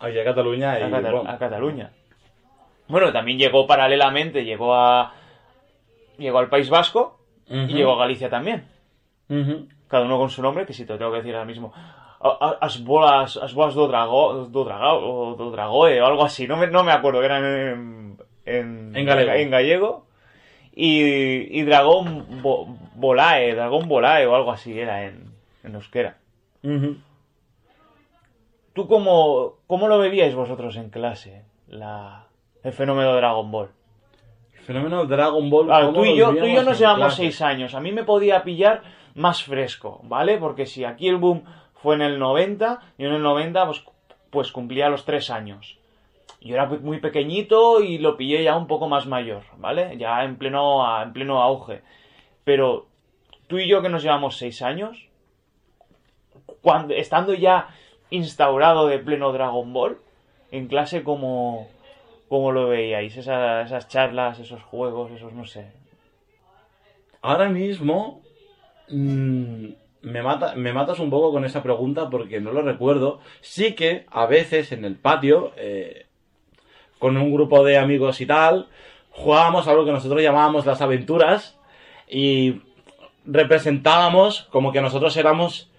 Aquí 0.00 0.18
a 0.18 0.24
Cataluña 0.24 0.78
y 0.78 0.82
a, 0.82 0.88
bueno, 0.88 1.30
a 1.30 1.38
Cataluña. 1.38 1.90
Bueno, 2.88 3.12
también 3.12 3.38
llegó 3.38 3.66
paralelamente, 3.66 4.44
llegó 4.44 4.74
a 4.74 5.14
llegó 6.18 6.38
al 6.38 6.48
País 6.48 6.68
Vasco 6.68 7.18
y 7.46 7.74
llegó 7.74 7.92
a 7.92 7.98
Galicia 7.98 8.28
también. 8.28 8.66
Cada 9.88 10.04
uno 10.04 10.18
con 10.18 10.28
su 10.30 10.42
nombre, 10.42 10.66
que 10.66 10.72
si 10.72 10.84
te 10.84 10.92
lo 10.92 10.98
tengo 10.98 11.10
que 11.12 11.18
decir 11.18 11.34
ahora 11.34 11.46
mismo. 11.46 11.72
As 12.60 12.82
bolas, 12.84 13.36
as 13.36 13.54
bolas 13.54 13.74
do, 13.74 13.86
drago, 13.88 14.46
do, 14.46 14.64
dragao, 14.64 14.98
o 15.00 15.34
do 15.36 15.50
dragoe 15.50 16.00
o 16.00 16.06
algo 16.06 16.24
así, 16.24 16.46
no 16.46 16.56
me, 16.56 16.66
no 16.66 16.82
me 16.84 16.92
acuerdo, 16.92 17.22
eran 17.22 17.44
en, 17.44 18.16
en, 18.44 18.92
En 18.96 19.06
galego. 19.06 19.32
en 19.32 19.50
gallego. 19.50 20.06
Y, 20.74 21.58
y 21.58 21.62
dragón 21.62 22.42
Bo- 22.42 22.66
Bolae, 22.94 23.54
dragón 23.54 23.88
Bolae 23.88 24.26
o 24.26 24.34
algo 24.34 24.50
así 24.52 24.78
era 24.78 25.04
en, 25.04 25.29
en 25.64 25.74
euskera. 25.74 26.18
Ujú. 26.62 26.96
¿Tú 28.72 28.86
cómo, 28.86 29.54
cómo 29.66 29.88
lo 29.88 29.98
bebíais 29.98 30.34
vosotros 30.34 30.76
en 30.76 30.90
clase, 30.90 31.44
la, 31.68 32.26
el 32.62 32.72
fenómeno 32.72 33.10
de 33.10 33.16
Dragon 33.16 33.50
Ball? 33.50 33.70
fenómeno 34.70 35.04
Dragon 35.04 35.50
Ball. 35.50 35.66
Claro, 35.66 35.86
¿cómo 35.86 36.00
tú 36.00 36.04
y 36.04 36.16
yo, 36.16 36.30
tú 36.34 36.44
y 36.44 36.54
yo 36.54 36.62
nos 36.62 36.78
llevamos 36.78 37.06
clase? 37.06 37.22
seis 37.22 37.42
años. 37.42 37.74
A 37.74 37.80
mí 37.80 37.90
me 37.90 38.04
podía 38.04 38.44
pillar 38.44 38.82
más 39.14 39.42
fresco, 39.42 40.00
¿vale? 40.04 40.38
Porque 40.38 40.66
si 40.66 40.84
aquí 40.84 41.08
el 41.08 41.16
boom 41.16 41.42
fue 41.74 41.96
en 41.96 42.02
el 42.02 42.18
90, 42.18 42.78
yo 42.96 43.08
en 43.08 43.14
el 43.14 43.22
90 43.22 43.66
pues, 43.66 43.84
pues 44.30 44.52
cumplía 44.52 44.88
los 44.88 45.04
tres 45.04 45.30
años. 45.30 45.76
Yo 46.40 46.54
era 46.54 46.66
muy 46.66 47.00
pequeñito 47.00 47.82
y 47.82 47.98
lo 47.98 48.16
pillé 48.16 48.44
ya 48.44 48.56
un 48.56 48.66
poco 48.66 48.88
más 48.88 49.06
mayor, 49.06 49.42
¿vale? 49.58 49.98
Ya 49.98 50.22
en 50.24 50.36
pleno, 50.36 51.02
en 51.02 51.12
pleno 51.12 51.42
auge. 51.42 51.82
Pero 52.44 52.86
tú 53.46 53.58
y 53.58 53.68
yo 53.68 53.82
que 53.82 53.90
nos 53.90 54.02
llevamos 54.02 54.38
seis 54.38 54.62
años, 54.62 55.08
cuando, 56.62 56.94
estando 56.94 57.34
ya 57.34 57.68
instaurado 58.10 58.86
de 58.86 58.98
pleno 58.98 59.32
Dragon 59.32 59.72
Ball, 59.72 59.98
en 60.50 60.66
clase 60.66 61.02
como, 61.02 61.68
como 62.28 62.52
lo 62.52 62.68
veíais, 62.68 63.16
Esa- 63.16 63.62
esas 63.62 63.88
charlas, 63.88 64.38
esos 64.40 64.62
juegos, 64.62 65.10
esos 65.12 65.32
no 65.32 65.46
sé. 65.46 65.66
Ahora 67.22 67.48
mismo 67.48 68.22
mm, 68.88 69.66
me, 70.02 70.22
mata, 70.22 70.54
me 70.56 70.72
matas 70.72 70.98
un 70.98 71.10
poco 71.10 71.32
con 71.32 71.44
esa 71.44 71.62
pregunta 71.62 72.08
porque 72.10 72.40
no 72.40 72.52
lo 72.52 72.62
recuerdo. 72.62 73.20
Sí 73.40 73.74
que 73.74 74.06
a 74.10 74.26
veces 74.26 74.72
en 74.72 74.84
el 74.84 74.96
patio, 74.96 75.52
eh, 75.56 76.06
con 76.98 77.16
un 77.16 77.32
grupo 77.32 77.62
de 77.64 77.78
amigos 77.78 78.20
y 78.20 78.26
tal, 78.26 78.68
jugábamos 79.10 79.68
a 79.68 79.74
lo 79.74 79.84
que 79.84 79.92
nosotros 79.92 80.22
llamábamos 80.22 80.66
las 80.66 80.80
aventuras 80.80 81.56
y 82.08 82.62
representábamos 83.26 84.42
como 84.50 84.72
que 84.72 84.80
nosotros 84.80 85.16
éramos 85.16 85.69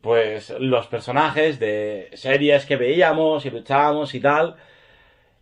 pues 0.00 0.50
los 0.58 0.86
personajes 0.86 1.58
de 1.58 2.10
series 2.14 2.66
que 2.66 2.76
veíamos 2.76 3.44
y 3.46 3.50
luchábamos 3.50 4.14
y 4.14 4.20
tal. 4.20 4.56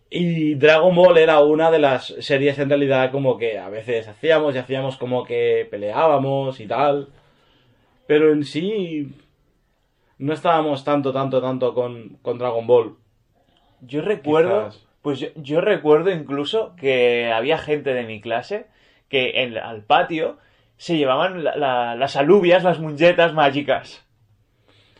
Y 0.09 0.55
Dragon 0.55 0.95
Ball 0.95 1.17
era 1.17 1.39
una 1.41 1.71
de 1.71 1.79
las 1.79 2.07
series 2.19 2.57
en 2.59 2.69
realidad 2.69 3.11
como 3.11 3.37
que 3.37 3.57
a 3.57 3.69
veces 3.69 4.07
hacíamos 4.07 4.55
y 4.55 4.59
hacíamos 4.59 4.97
como 4.97 5.23
que 5.25 5.67
peleábamos 5.69 6.59
y 6.59 6.67
tal. 6.67 7.09
Pero 8.07 8.31
en 8.31 8.43
sí 8.45 9.13
no 10.17 10.33
estábamos 10.33 10.83
tanto, 10.83 11.11
tanto, 11.11 11.41
tanto 11.41 11.73
con, 11.73 12.17
con 12.21 12.37
Dragon 12.37 12.65
Ball. 12.67 12.95
Yo 13.81 14.01
recuerdo, 14.01 14.69
Quizás. 14.69 14.87
pues 15.01 15.19
yo, 15.19 15.27
yo 15.35 15.59
recuerdo 15.61 16.11
incluso 16.11 16.75
que 16.77 17.31
había 17.31 17.57
gente 17.57 17.93
de 17.93 18.03
mi 18.03 18.21
clase 18.21 18.67
que 19.09 19.43
en, 19.43 19.57
al 19.57 19.83
patio 19.83 20.37
se 20.77 20.97
llevaban 20.97 21.43
la- 21.43 21.55
la- 21.55 21.95
las 21.95 22.15
alubias, 22.15 22.63
las 22.63 22.79
muñetas 22.79 23.33
mágicas. 23.33 24.04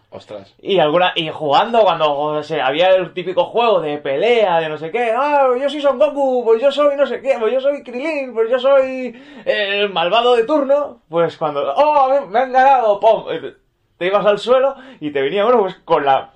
Ostras. 0.10 0.56
Y 0.62 0.80
alguna 0.80 1.12
y 1.16 1.30
jugando 1.30 1.82
cuando 1.82 2.14
o 2.14 2.44
sea, 2.44 2.68
había 2.68 2.90
el 2.90 3.14
típico 3.14 3.46
juego 3.46 3.82
de 3.82 3.98
pelea, 3.98 4.60
de 4.60 4.70
no 4.70 4.78
sé 4.78 4.92
qué, 4.92 5.12
ah, 5.16 5.50
yo 5.60 5.70
soy 5.70 5.82
Son 5.82 6.00
Goku, 6.00 6.44
pues 6.46 6.62
yo 6.62 6.72
soy 6.72 6.96
no 6.96 7.06
sé 7.06 7.22
qué, 7.22 7.36
pues 7.40 7.52
yo 7.52 7.60
soy 7.60 7.84
Krilin, 7.84 8.34
pues 8.34 8.50
yo 8.50 8.58
soy 8.60 9.14
el 9.44 9.90
malvado 9.90 10.36
de 10.36 10.46
turno, 10.46 11.02
pues 11.10 11.38
cuando, 11.38 11.74
oh, 11.76 12.10
me, 12.10 12.28
me 12.28 12.40
han 12.40 12.52
ganado, 12.52 13.00
pum, 13.00 13.26
te 13.98 14.06
ibas 14.06 14.26
al 14.26 14.40
suelo 14.40 14.76
y 15.02 15.12
te 15.12 15.22
venía 15.22 15.46
uno 15.46 15.60
pues 15.60 15.76
con 15.84 16.06
la 16.06 16.32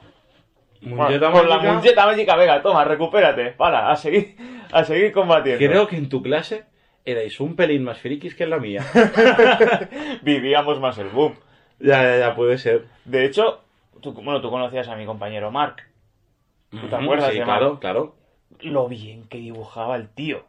Muñeca 0.81 1.31
con 1.31 1.49
la 1.49 1.57
mágica. 1.57 1.73
muñeca 1.73 2.05
mágica, 2.05 2.35
venga, 2.35 2.61
toma, 2.61 2.85
recupérate, 2.85 3.51
para, 3.51 3.91
a 3.91 3.95
seguir, 3.95 4.35
a 4.71 4.83
seguir 4.83 5.11
combatiendo. 5.11 5.65
Creo 5.65 5.87
que 5.87 5.97
en 5.97 6.07
tu 6.07 6.21
clase 6.21 6.65
erais 7.03 7.39
un 7.39 7.55
pelín 7.55 7.83
más 7.83 7.99
frikis 7.99 8.35
que 8.35 8.43
en 8.43 8.49
la 8.49 8.59
mía. 8.59 8.85
Vivíamos 10.21 10.79
más 10.79 10.97
el 10.97 11.09
boom. 11.09 11.35
Ya, 11.79 12.03
ya, 12.03 12.17
ya, 12.19 12.35
puede 12.35 12.57
ser. 12.57 12.85
De 13.05 13.25
hecho, 13.25 13.61
tú, 14.01 14.13
bueno, 14.13 14.41
tú 14.41 14.49
conocías 14.49 14.87
a 14.87 14.95
mi 14.95 15.05
compañero 15.05 15.51
Mark. 15.51 15.83
¿Tú 16.71 16.87
te 16.87 16.95
acuerdas 16.95 17.31
Sí, 17.31 17.39
de 17.39 17.43
claro, 17.43 17.65
Mark? 17.69 17.79
claro. 17.79 18.15
Lo 18.61 18.87
bien 18.87 19.27
que 19.27 19.37
dibujaba 19.37 19.95
el 19.95 20.09
tío. 20.09 20.43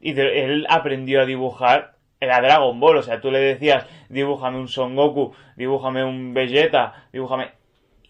Y 0.00 0.12
de- 0.12 0.44
él 0.44 0.66
aprendió 0.68 1.20
a 1.22 1.26
dibujar 1.26 1.94
era 2.20 2.40
Dragon 2.40 2.78
Ball, 2.80 2.96
o 2.96 3.02
sea, 3.02 3.20
tú 3.20 3.30
le 3.30 3.38
decías, 3.38 3.86
dibújame 4.08 4.58
un 4.58 4.68
Son 4.68 4.96
Goku, 4.96 5.34
dibújame 5.56 6.02
un 6.04 6.32
Vegeta, 6.32 7.08
dibújame... 7.12 7.50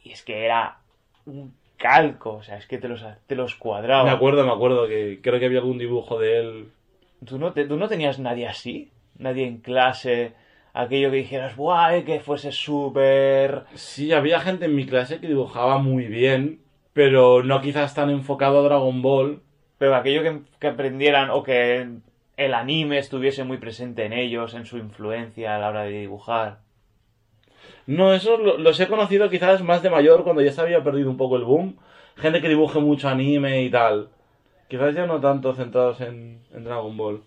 Y 0.04 0.12
es 0.12 0.22
que 0.22 0.44
era 0.44 0.78
un 1.24 1.52
calco, 1.76 2.34
o 2.34 2.42
sea, 2.42 2.56
es 2.56 2.66
que 2.66 2.78
te 2.78 2.86
los, 2.88 3.04
te 3.26 3.34
los 3.34 3.56
cuadraba. 3.56 4.04
Me 4.04 4.10
acuerdo, 4.10 4.44
me 4.46 4.52
acuerdo 4.52 4.86
que 4.86 5.18
creo 5.22 5.40
que 5.40 5.46
había 5.46 5.58
algún 5.58 5.78
dibujo 5.78 6.20
de 6.20 6.38
él. 6.38 6.72
¿Tú 7.24 7.38
no, 7.38 7.52
te- 7.52 7.64
¿Tú 7.66 7.76
no 7.76 7.88
tenías 7.88 8.20
nadie 8.20 8.46
así? 8.46 8.92
Nadie 9.18 9.46
en 9.46 9.58
clase, 9.58 10.34
aquello 10.82 11.10
que 11.10 11.16
dijeras, 11.18 11.56
¡buah! 11.56 11.96
eh, 11.96 12.04
que 12.04 12.20
fuese 12.20 12.52
súper... 12.52 13.64
Sí, 13.74 14.12
había 14.12 14.40
gente 14.40 14.66
en 14.66 14.74
mi 14.74 14.86
clase 14.86 15.20
que 15.20 15.28
dibujaba 15.28 15.78
muy 15.78 16.06
bien, 16.06 16.60
pero 16.92 17.42
no 17.42 17.60
quizás 17.60 17.94
tan 17.94 18.10
enfocado 18.10 18.60
a 18.60 18.62
Dragon 18.62 19.02
Ball. 19.02 19.42
Pero 19.78 19.94
aquello 19.94 20.22
que, 20.22 20.40
que 20.58 20.66
aprendieran 20.68 21.30
o 21.30 21.42
que 21.42 21.88
el 22.36 22.54
anime 22.54 22.98
estuviese 22.98 23.44
muy 23.44 23.58
presente 23.58 24.04
en 24.04 24.12
ellos, 24.12 24.54
en 24.54 24.66
su 24.66 24.78
influencia 24.78 25.56
a 25.56 25.58
la 25.58 25.68
hora 25.68 25.82
de 25.84 25.92
dibujar. 26.00 26.60
No, 27.86 28.12
eso 28.14 28.36
lo- 28.36 28.58
los 28.58 28.78
he 28.80 28.86
conocido 28.88 29.30
quizás 29.30 29.62
más 29.62 29.82
de 29.82 29.90
mayor, 29.90 30.24
cuando 30.24 30.42
ya 30.42 30.52
se 30.52 30.60
había 30.60 30.82
perdido 30.82 31.10
un 31.10 31.16
poco 31.16 31.36
el 31.36 31.44
boom. 31.44 31.76
Gente 32.16 32.40
que 32.40 32.48
dibuje 32.48 32.78
mucho 32.80 33.08
anime 33.08 33.62
y 33.62 33.70
tal. 33.70 34.08
Quizás 34.68 34.94
ya 34.94 35.06
no 35.06 35.20
tanto 35.20 35.54
centrados 35.54 36.00
en, 36.00 36.40
en 36.52 36.64
Dragon 36.64 36.96
Ball. 36.96 37.22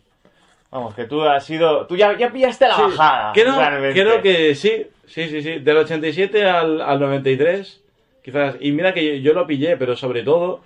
Vamos, 0.72 0.94
que 0.94 1.06
tú 1.06 1.22
has 1.24 1.44
sido... 1.46 1.88
Tú 1.88 1.96
ya, 1.96 2.16
ya 2.18 2.32
pillaste 2.32 2.68
la 2.68 2.76
Sí, 2.76 2.82
bajada. 2.84 3.34
Creo, 3.34 4.22
que 4.22 4.54
sí, 4.56 4.88
sí, 5.08 5.28
sí, 5.28 5.42
sí. 5.42 5.60
Del 5.60 5.78
87 5.78 6.48
al, 6.48 6.80
al 6.82 7.00
93, 7.00 7.82
quizás. 8.24 8.56
Y 8.60 8.72
mira 8.72 8.94
que 8.94 9.04
yo, 9.06 9.14
yo 9.32 9.34
lo 9.34 9.48
pillé, 9.48 9.78
pero 9.78 9.96
sobre 9.96 10.22
todo, 10.24 10.62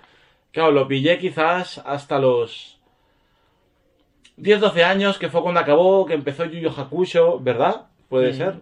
claro, 0.51 0.71
lo 0.71 0.87
pillé 0.87 1.17
quizás 1.19 1.77
hasta 1.85 2.19
los 2.19 2.79
10, 4.35 4.59
12 4.59 4.83
años, 4.83 5.17
que 5.17 5.29
fue 5.29 5.41
cuando 5.41 5.61
acabó, 5.61 6.05
que 6.05 6.15
empezó 6.15 6.45
Yu 6.45 6.59
Yu 6.59 6.69
Hakusho, 6.69 7.39
¿verdad? 7.39 7.83
Puede 8.09 8.29
Ujú. 8.29 8.37
ser. 8.37 8.53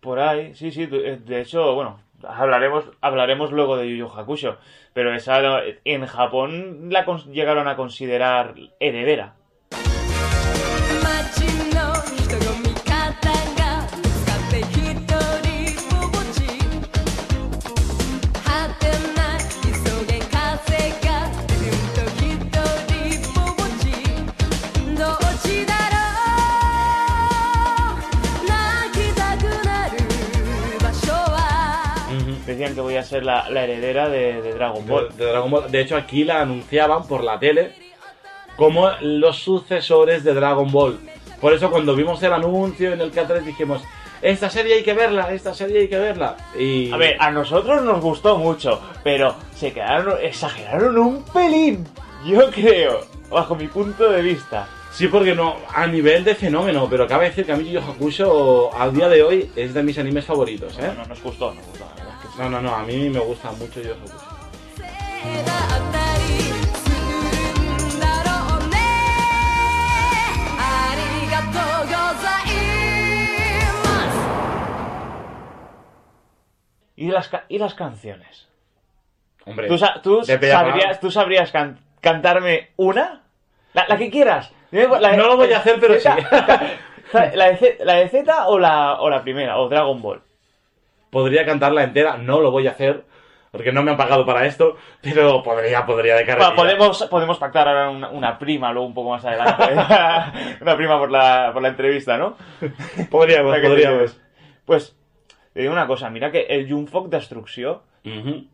Por 0.00 0.18
ahí, 0.18 0.54
sí, 0.54 0.70
sí. 0.70 0.86
eh, 0.92 1.18
De 1.24 1.40
hecho, 1.40 1.74
bueno, 1.74 1.98
hablaremos, 2.22 2.84
hablaremos 3.00 3.52
luego 3.52 3.78
de 3.78 3.88
Yu 3.88 3.96
Yu 3.96 4.08
Hakusho. 4.08 4.58
Pero 4.92 5.14
esa 5.14 5.40
en 5.84 6.06
Japón 6.06 6.88
la 6.90 7.06
llegaron 7.32 7.68
a 7.68 7.76
considerar 7.76 8.54
heredera. 8.80 9.34
Decían 32.54 32.74
que 32.74 32.80
voy 32.80 32.96
a 32.96 33.02
ser 33.02 33.24
la, 33.24 33.50
la 33.50 33.64
heredera 33.64 34.08
de, 34.08 34.40
de 34.40 34.52
Dragon 34.54 34.86
Ball. 34.86 35.08
De, 35.16 35.24
de 35.24 35.30
Dragon 35.30 35.50
Ball. 35.50 35.70
De 35.70 35.80
hecho, 35.80 35.96
aquí 35.96 36.24
la 36.24 36.40
anunciaban 36.40 37.06
por 37.06 37.24
la 37.24 37.38
tele 37.38 37.72
como 38.56 38.90
los 39.00 39.38
sucesores 39.38 40.22
de 40.22 40.34
Dragon 40.34 40.70
Ball. 40.70 40.98
Por 41.40 41.52
eso 41.52 41.70
cuando 41.70 41.96
vimos 41.96 42.22
el 42.22 42.32
anuncio 42.32 42.92
en 42.92 43.00
el 43.00 43.12
K3 43.12 43.40
dijimos, 43.40 43.82
esta 44.22 44.48
serie 44.48 44.76
hay 44.76 44.82
que 44.82 44.94
verla, 44.94 45.32
esta 45.32 45.52
serie 45.52 45.80
hay 45.80 45.88
que 45.88 45.98
verla. 45.98 46.36
Y... 46.58 46.92
A 46.92 46.96
ver, 46.96 47.16
a 47.18 47.30
nosotros 47.30 47.82
nos 47.82 48.00
gustó 48.00 48.38
mucho, 48.38 48.80
pero 49.02 49.34
se 49.54 49.72
quedaron, 49.72 50.16
exageraron 50.22 50.96
un 50.96 51.24
pelín, 51.24 51.86
yo 52.24 52.50
creo, 52.50 53.00
bajo 53.28 53.54
mi 53.56 53.66
punto 53.66 54.10
de 54.10 54.22
vista. 54.22 54.68
Sí, 54.92 55.08
porque 55.08 55.34
no, 55.34 55.56
a 55.74 55.88
nivel 55.88 56.22
de 56.22 56.36
fenómeno, 56.36 56.86
pero 56.88 57.08
cabe 57.08 57.26
decir 57.26 57.44
que 57.44 57.50
a 57.52 57.56
mí 57.56 57.64
Yu 57.64 57.80
Yu 57.80 57.80
Hakusho 57.80 58.72
al 58.78 58.94
día 58.94 59.08
de 59.08 59.24
hoy 59.24 59.50
es 59.56 59.74
de 59.74 59.82
mis 59.82 59.98
animes 59.98 60.24
favoritos, 60.24 60.78
¿eh? 60.78 60.86
No, 60.86 61.02
no, 61.02 61.06
nos 61.08 61.20
gustó, 61.20 61.52
nos 61.52 61.66
gustó, 61.66 61.84
no, 62.38 62.50
no, 62.50 62.60
no, 62.60 62.74
a 62.74 62.82
mí 62.82 63.08
me 63.10 63.20
gusta 63.20 63.52
mucho 63.52 63.80
yo 63.80 63.94
¿Y 76.96 77.10
las, 77.10 77.30
¿Y 77.48 77.58
las 77.58 77.74
canciones? 77.74 78.48
Hombre, 79.44 79.68
¿tú, 79.68 79.78
sabrías, 80.24 81.00
¿tú 81.00 81.10
sabrías 81.10 81.52
cantarme 82.00 82.70
una? 82.76 83.22
La, 83.74 83.96
que 83.96 84.10
quieras. 84.10 84.52
No 84.70 85.26
lo 85.26 85.36
voy 85.36 85.52
a 85.52 85.58
hacer, 85.58 85.78
pero 85.80 85.98
sí. 86.00 86.08
La 87.34 87.50
de, 87.50 87.78
la 87.80 88.08
Z 88.08 88.48
o, 88.48 88.58
la, 88.58 88.94
o 89.00 89.10
la 89.10 89.22
primera, 89.22 89.58
o 89.58 89.68
Dragon 89.68 90.00
Ball. 90.00 90.22
Podría 91.14 91.46
cantarla 91.46 91.84
entera, 91.84 92.16
no 92.16 92.40
lo 92.40 92.50
voy 92.50 92.66
a 92.66 92.72
hacer, 92.72 93.04
porque 93.52 93.70
no 93.70 93.84
me 93.84 93.92
han 93.92 93.96
pagado 93.96 94.26
para 94.26 94.46
esto, 94.46 94.76
pero 95.00 95.44
podría, 95.44 95.86
podría 95.86 96.16
de 96.16 96.24
Bueno, 96.24 96.56
podemos, 96.56 97.04
podemos 97.04 97.38
pactar 97.38 97.68
ahora 97.68 97.88
una, 97.88 98.08
una 98.08 98.36
prima 98.36 98.72
luego 98.72 98.88
un 98.88 98.94
poco 98.94 99.10
más 99.10 99.24
adelante. 99.24 99.62
una 100.60 100.76
prima 100.76 100.98
por 100.98 101.12
la, 101.12 101.50
por 101.52 101.62
la 101.62 101.68
entrevista, 101.68 102.18
¿no? 102.18 102.36
Podríamos, 103.12 103.56
podríamos. 103.60 104.20
Pues, 104.64 104.96
te 105.52 105.60
digo 105.60 105.72
una 105.72 105.86
cosa, 105.86 106.10
mira 106.10 106.32
que 106.32 106.46
el 106.48 106.68
Jungfok 106.68 107.08
Destrucció, 107.08 107.84
Ujú. 108.04 108.46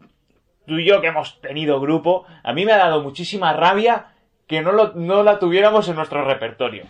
tú 0.66 0.74
y 0.78 0.84
yo 0.84 1.00
que 1.00 1.06
hemos 1.06 1.40
tenido 1.40 1.80
grupo, 1.80 2.26
a 2.44 2.52
mí 2.52 2.66
me 2.66 2.72
ha 2.72 2.76
dado 2.76 3.00
muchísima 3.02 3.54
rabia 3.54 4.08
que 4.46 4.60
no, 4.60 4.72
lo- 4.72 4.92
no 4.96 5.22
la 5.22 5.38
tuviéramos 5.38 5.88
en 5.88 5.96
nuestro 5.96 6.26
repertorio. 6.26 6.84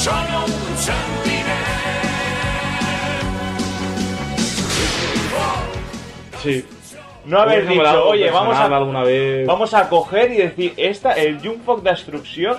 Això 0.00 0.14
no 0.32 0.38
ho 0.48 0.76
sentirem. 0.80 1.58
Sí. 6.42 6.64
No 7.26 7.40
haber 7.40 7.58
Hubiese 7.58 7.74
molado 7.76 7.98
dicho, 7.98 8.08
oye, 8.08 8.30
vamos 8.30 8.56
a, 8.56 8.64
alguna 8.64 9.02
vez. 9.02 9.46
vamos 9.46 9.74
a 9.74 9.90
coger 9.90 10.32
y 10.32 10.36
decir, 10.38 10.72
esta, 10.78 11.12
el 11.12 11.38
Jungfok 11.42 11.82
Destrucción 11.82 12.56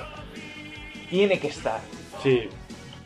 tiene 1.09 1.39
que 1.39 1.47
estar. 1.47 1.79
Sí. 2.21 2.47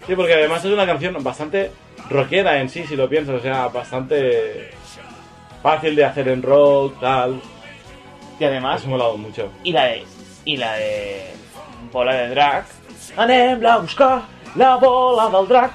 Sí, 0.05 0.15
porque 0.17 0.33
además 0.33 0.65
es 0.65 0.71
una 0.73 0.85
canción 0.85 1.15
bastante 1.23 1.71
rockera 2.09 2.59
en 2.59 2.67
sí, 2.67 2.83
si 2.85 2.97
lo 2.97 3.07
piensas. 3.07 3.35
O 3.35 3.41
sea, 3.41 3.69
bastante 3.69 4.71
fácil 5.63 5.95
de 5.95 6.03
hacer 6.03 6.27
en 6.27 6.43
rock, 6.43 6.99
tal. 6.99 7.39
Y 8.37 8.43
además, 8.43 8.81
Has 8.81 8.87
molado 8.87 9.15
mucho. 9.15 9.49
y 9.63 9.71
la 9.71 9.85
de, 9.85 10.03
y 10.43 10.57
la 10.57 10.73
de 10.73 11.23
bola 11.93 12.15
de 12.15 12.27
drag. 12.31 12.65
Anem 13.17 13.65
a 13.65 13.77
buscar 13.77 14.23
la 14.55 14.75
bola 14.77 15.29
del 15.29 15.47
drag. 15.47 15.71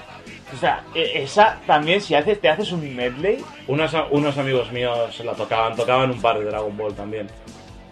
O 0.53 0.57
sea, 0.57 0.83
e- 0.95 1.23
esa 1.23 1.59
también, 1.67 2.01
si 2.01 2.15
haces, 2.15 2.41
te 2.41 2.49
haces 2.49 2.73
un 2.73 2.95
medley, 2.97 3.45
Unos, 3.69 3.95
unos 4.11 4.37
amigos 4.37 4.73
míos 4.73 5.21
la 5.25 5.35
tocaban, 5.35 5.77
tocaban 5.77 6.11
un 6.11 6.21
par 6.21 6.39
de 6.39 6.47
Dragon 6.47 6.77
Ball 6.77 6.95
también. 6.95 7.29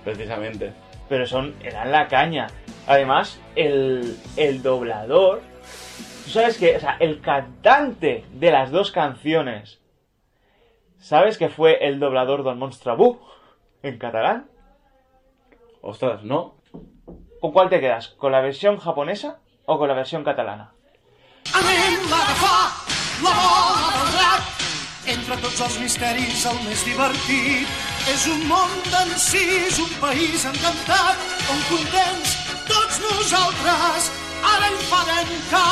Precisamente. 0.05 0.73
pero 1.09 1.27
son, 1.27 1.55
eran 1.63 1.91
la 1.93 2.07
caña. 2.09 2.49
Además, 2.87 3.41
el, 3.57 4.17
el 4.37 4.63
doblador, 4.63 5.41
tú 6.25 6.31
sabes 6.31 6.59
que, 6.59 6.77
o 6.77 6.81
sea, 6.81 6.97
el 7.01 7.21
cantante 7.21 8.25
de 8.33 8.51
las 8.51 8.71
dos 8.71 8.91
canciones, 8.91 9.81
¿sabes 10.99 11.39
que 11.39 11.49
fue 11.49 11.87
el 11.87 11.99
doblador 12.01 12.43
Don 12.43 12.59
Monstrabú 12.59 13.21
en 13.83 13.99
catalán? 13.99 14.49
Ostras, 15.81 16.25
¿no? 16.25 16.57
¿Con 17.41 17.53
cuál 17.53 17.69
te 17.69 17.81
quedas? 17.81 18.09
¿Con 18.09 18.33
la 18.33 18.41
versión 18.41 18.79
japonesa 18.79 19.39
o 19.67 19.79
con 19.79 19.87
la 19.89 19.95
versión 19.95 20.25
catalana? 20.25 20.73
Agafar 21.55 22.71
la 23.23 23.31
bola 23.31 23.89
del 23.97 24.13
drac. 24.13 24.43
Entre 25.07 25.37
tots 25.41 25.61
els 25.65 25.79
misteris, 25.81 26.47
el 26.51 26.59
més 26.67 26.85
divertit. 26.85 27.69
És 28.11 28.27
un 28.29 28.43
món 28.49 28.69
d'encís, 28.91 29.79
un 29.81 29.93
país 30.03 30.45
encantat, 30.51 31.17
on 31.53 31.61
contents 31.71 32.35
tots 32.69 33.01
nosaltres 33.01 34.11
ara 34.45 34.69
hi 34.69 34.81
farem 34.91 35.31
cap. 35.53 35.65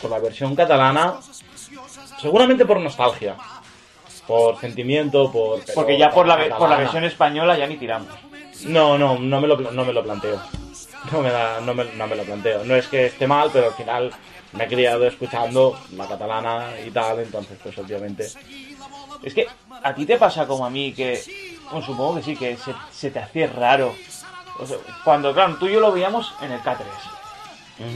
Por 0.00 0.10
la 0.10 0.18
versión 0.18 0.56
catalana, 0.56 1.20
seguramente 2.20 2.64
por 2.64 2.80
nostalgia. 2.80 3.36
Por 4.26 4.58
sentimiento, 4.58 5.30
por... 5.32 5.60
Porque 5.74 5.98
ya 5.98 6.10
por 6.10 6.26
la, 6.26 6.56
por 6.56 6.68
versión 6.70 7.04
española 7.04 7.58
ya 7.58 7.66
ni 7.66 7.76
tiramos. 7.76 8.08
No, 8.66 8.96
no, 8.98 9.18
no 9.18 9.40
me 9.40 9.48
lo, 9.48 9.56
no 9.58 9.84
me 9.84 9.92
lo 9.92 10.02
planteo. 10.02 10.40
No 11.10 11.20
me, 11.20 11.30
da- 11.30 11.60
no, 11.60 11.74
me, 11.74 11.84
no 11.96 12.06
me 12.06 12.16
lo 12.16 12.22
planteo. 12.24 12.64
No 12.64 12.76
es 12.76 12.86
que 12.86 13.06
esté 13.06 13.26
mal, 13.26 13.50
pero 13.52 13.66
al 13.68 13.74
final 13.74 14.10
me 14.52 14.64
he 14.64 14.68
criado 14.68 15.06
escuchando 15.06 15.78
la 15.96 16.06
catalana 16.06 16.70
y 16.86 16.90
tal, 16.90 17.18
entonces 17.20 17.58
pues 17.62 17.76
obviamente... 17.78 18.28
Es 19.22 19.34
que 19.34 19.46
a 19.82 19.94
ti 19.94 20.04
te 20.06 20.16
pasa 20.16 20.46
como 20.46 20.64
a 20.66 20.70
mí 20.70 20.92
que, 20.92 21.22
bueno, 21.70 21.84
supongo 21.86 22.16
que 22.16 22.22
sí, 22.22 22.36
que 22.36 22.56
se, 22.56 22.74
se 22.92 23.10
te 23.10 23.18
hacía 23.20 23.46
raro. 23.48 23.94
O 24.58 24.66
sea, 24.66 24.76
cuando, 25.04 25.32
claro, 25.32 25.56
tú 25.56 25.66
y 25.66 25.72
yo 25.72 25.80
lo 25.80 25.92
veíamos 25.92 26.34
en 26.42 26.52
el 26.52 26.60
K3, 26.60 26.76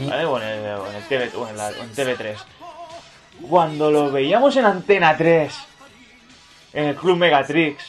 ¿vale? 0.09 0.25
O 0.25 0.37
en 0.41 0.47
el, 0.47 0.65
o 0.77 0.87
en 0.89 0.95
el 0.95 1.03
TV, 1.03 1.31
o 1.35 1.47
en, 1.47 1.57
la- 1.57 1.67
o 1.67 1.83
en 1.83 1.93
TV3. 1.93 2.37
Cuando 3.49 3.91
lo 3.91 4.11
veíamos 4.11 4.55
en 4.57 4.65
Antena 4.65 5.15
3, 5.17 5.53
en 6.73 6.85
el 6.85 6.95
Club 6.95 7.17
Megatrix, 7.17 7.83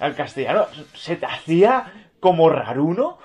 Al 0.00 0.14
castellano, 0.14 0.66
¿se 0.94 1.16
te 1.16 1.26
hacía 1.26 1.92
como 2.20 2.48
raruno? 2.50 3.18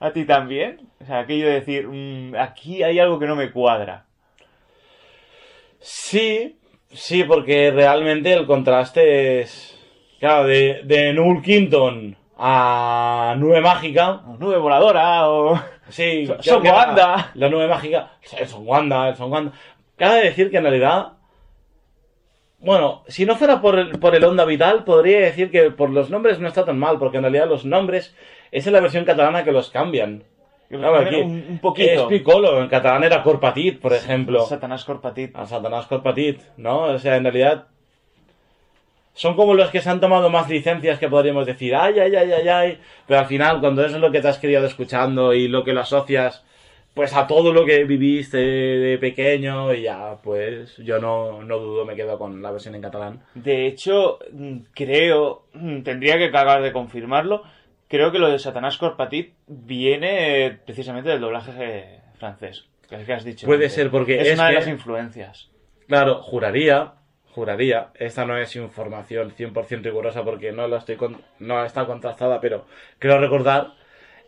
¿A 0.00 0.10
ti 0.12 0.24
también? 0.24 0.88
O 1.00 1.04
sea, 1.04 1.20
aquello 1.20 1.46
de 1.46 1.52
decir, 1.54 1.86
"Mm, 1.88 2.34
aquí 2.36 2.82
hay 2.82 2.98
algo 2.98 3.18
que 3.18 3.26
no 3.26 3.36
me 3.36 3.50
cuadra. 3.50 4.04
Sí, 5.80 6.58
sí, 6.92 7.24
porque 7.24 7.70
realmente 7.70 8.32
el 8.32 8.46
contraste 8.46 9.40
es... 9.40 9.76
Claro, 10.18 10.44
de, 10.46 10.82
de 10.84 11.12
Null 11.14 11.42
Kington 11.42 12.16
a 12.38 13.34
Nube 13.38 13.60
Mágica... 13.60 14.22
O 14.26 14.36
nube 14.38 14.58
voladora, 14.58 15.28
o... 15.28 15.58
Sí, 15.88 16.26
Son- 16.40 16.62
Wanda. 16.66 17.06
La, 17.16 17.30
la 17.34 17.48
nube 17.48 17.66
mágica. 17.66 18.12
Son 18.46 18.66
Wanda, 18.66 19.16
Son 19.16 19.32
Wanda. 19.32 19.52
Cabe 19.96 20.22
decir 20.22 20.48
que 20.50 20.58
en 20.58 20.62
realidad. 20.62 21.14
Bueno, 22.60 23.04
si 23.08 23.24
no 23.24 23.36
fuera 23.36 23.62
por 23.62 23.78
el, 23.78 23.98
por 23.98 24.14
el 24.14 24.24
Onda 24.24 24.44
Vital, 24.44 24.84
podría 24.84 25.20
decir 25.20 25.50
que 25.50 25.70
por 25.70 25.90
los 25.90 26.10
nombres 26.10 26.38
no 26.40 26.48
está 26.48 26.64
tan 26.64 26.78
mal, 26.78 26.98
porque 26.98 27.16
en 27.16 27.22
realidad 27.22 27.48
los 27.48 27.64
nombres 27.64 28.14
es 28.52 28.66
en 28.66 28.74
la 28.74 28.80
versión 28.80 29.04
catalana 29.04 29.44
que 29.44 29.52
los 29.52 29.70
cambian. 29.70 30.24
Claro, 30.68 30.96
aquí 30.98 31.16
un, 31.16 31.44
un 31.48 31.58
poquito. 31.58 32.02
Es 32.02 32.18
Piccolo, 32.18 32.60
en 32.62 32.68
catalán 32.68 33.02
era 33.02 33.22
Corpatit, 33.22 33.80
por 33.80 33.92
ejemplo. 33.92 34.44
Satanás 34.46 34.84
Corpatit. 34.84 35.34
A 35.34 35.46
Satanás 35.46 35.86
Corpatit, 35.86 36.40
¿no? 36.58 36.82
O 36.82 36.98
sea, 36.98 37.16
en 37.16 37.24
realidad. 37.24 37.66
Son 39.14 39.34
como 39.34 39.54
los 39.54 39.70
que 39.70 39.80
se 39.80 39.90
han 39.90 40.00
tomado 40.00 40.30
más 40.30 40.48
licencias 40.48 40.98
que 41.00 41.08
podríamos 41.08 41.44
decir, 41.44 41.74
ay, 41.74 41.98
ay, 41.98 42.14
ay, 42.14 42.32
ay, 42.32 42.48
ay. 42.48 42.78
Pero 43.06 43.20
al 43.20 43.26
final, 43.26 43.60
cuando 43.60 43.84
eso 43.84 43.96
es 43.96 44.00
lo 44.00 44.12
que 44.12 44.20
te 44.20 44.28
has 44.28 44.38
criado 44.38 44.66
escuchando 44.66 45.34
y 45.34 45.48
lo 45.48 45.64
que 45.64 45.72
lo 45.72 45.80
asocias, 45.80 46.44
pues 46.94 47.14
a 47.14 47.26
todo 47.26 47.52
lo 47.52 47.64
que 47.64 47.84
viviste 47.84 48.36
de 48.38 48.98
pequeño, 48.98 49.72
y 49.74 49.82
ya, 49.82 50.16
pues 50.22 50.76
yo 50.78 50.98
no, 50.98 51.42
no 51.42 51.58
dudo, 51.58 51.84
me 51.84 51.94
quedo 51.96 52.18
con 52.18 52.42
la 52.42 52.50
versión 52.50 52.74
en 52.74 52.82
catalán. 52.82 53.22
De 53.34 53.66
hecho, 53.66 54.18
mm, 54.32 54.56
creo, 54.74 55.46
mm, 55.54 55.82
tendría 55.82 56.18
que 56.18 56.26
acabar 56.26 56.62
de 56.62 56.72
confirmarlo, 56.72 57.42
creo 57.88 58.10
que 58.12 58.18
lo 58.18 58.28
de 58.28 58.38
Satanás 58.38 58.76
Corpatit 58.76 59.34
viene 59.46 60.46
eh, 60.46 60.58
precisamente 60.64 61.10
del 61.10 61.20
doblaje 61.20 61.52
eh, 61.58 62.00
francés, 62.18 62.66
que 62.88 62.96
es 62.96 63.06
que 63.06 63.12
has 63.12 63.24
dicho. 63.24 63.46
Puede 63.46 63.68
ser, 63.68 63.90
porque 63.90 64.20
es, 64.20 64.28
es 64.28 64.34
una 64.34 64.48
de 64.48 64.54
las 64.54 64.68
influencias. 64.68 65.48
Claro, 65.86 66.22
juraría, 66.22 66.94
juraría, 67.30 67.88
esta 67.94 68.24
no 68.24 68.36
es 68.36 68.54
información 68.56 69.32
100% 69.36 69.82
rigurosa 69.82 70.24
porque 70.24 70.52
no, 70.52 70.66
la 70.68 70.78
estoy 70.78 70.96
con- 70.96 71.22
no 71.38 71.64
está 71.64 71.86
contrastada, 71.86 72.40
pero 72.40 72.66
creo 72.98 73.18
recordar 73.18 73.74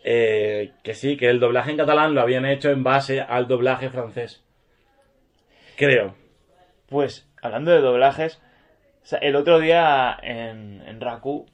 eh, 0.05 0.73
que 0.83 0.95
sí, 0.95 1.17
que 1.17 1.29
el 1.29 1.41
doblaje 1.41 1.71
en 1.71 1.77
catalán 1.77 2.15
lo 2.15 2.21
habían 2.21 2.45
hecho 2.47 2.71
en 2.71 2.83
base 2.83 3.21
al 3.21 3.49
doblaje 3.49 3.91
francés. 3.91 4.43
Creo. 5.77 6.15
Pues, 6.89 7.29
hablando 7.41 7.71
de 7.71 7.81
doblajes, 7.81 8.41
o 9.03 9.07
sea, 9.07 9.19
el 9.19 9.37
otro 9.37 9.59
día 9.59 10.17
en, 10.23 10.83
en 10.87 11.01
Raku, 11.01 11.47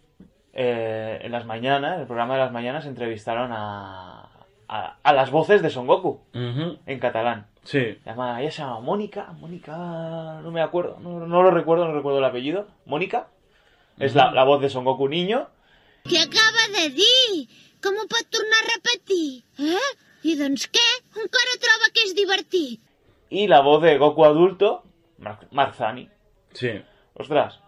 eh, 0.52 1.20
en 1.22 1.32
las 1.32 1.46
mañanas, 1.46 2.00
el 2.00 2.06
programa 2.06 2.34
de 2.34 2.40
las 2.40 2.52
mañanas, 2.52 2.86
entrevistaron 2.86 3.52
a, 3.52 4.28
a, 4.68 4.96
a 5.02 5.12
las 5.12 5.30
voces 5.30 5.62
de 5.62 5.70
Son 5.70 5.86
Goku 5.86 6.20
en 6.32 6.98
catalán. 6.98 7.46
Sí. 7.62 7.80
Se 7.80 8.00
llama, 8.04 8.40
ella 8.40 8.50
se 8.50 8.62
llama 8.62 8.80
Mónica, 8.80 9.32
Mónica, 9.32 10.40
no 10.42 10.50
me 10.50 10.62
acuerdo, 10.62 10.98
no, 11.00 11.26
no 11.26 11.42
lo 11.42 11.50
recuerdo, 11.50 11.86
no 11.86 11.94
recuerdo 11.94 12.18
el 12.18 12.24
apellido. 12.24 12.66
Mónica, 12.86 13.28
es 13.98 14.14
la, 14.14 14.32
la 14.32 14.44
voz 14.44 14.60
de 14.60 14.70
Son 14.70 14.84
Goku 14.84 15.08
niño. 15.08 15.48
Què 16.04 16.18
acaba 16.18 16.64
de 16.72 16.90
dir? 16.90 17.48
Com 17.84 17.94
ho 18.00 18.06
pot 18.10 18.26
tornar 18.34 18.60
a 18.64 18.68
repetir? 18.72 19.44
Eh? 19.58 19.88
I 20.28 20.34
doncs 20.40 20.66
què? 20.74 20.86
Encara 21.22 21.58
troba 21.62 21.90
que 21.94 22.04
és 22.08 22.14
divertit? 22.18 22.80
Y 23.30 23.46
la 23.46 23.60
voz 23.60 23.82
de 23.82 23.96
Goku 23.98 24.24
adulto, 24.24 24.82
Mark, 25.18 25.46
Mark 25.52 25.74
Zani. 25.76 26.08
Sí. 26.54 26.72
Ostras. 27.14 27.58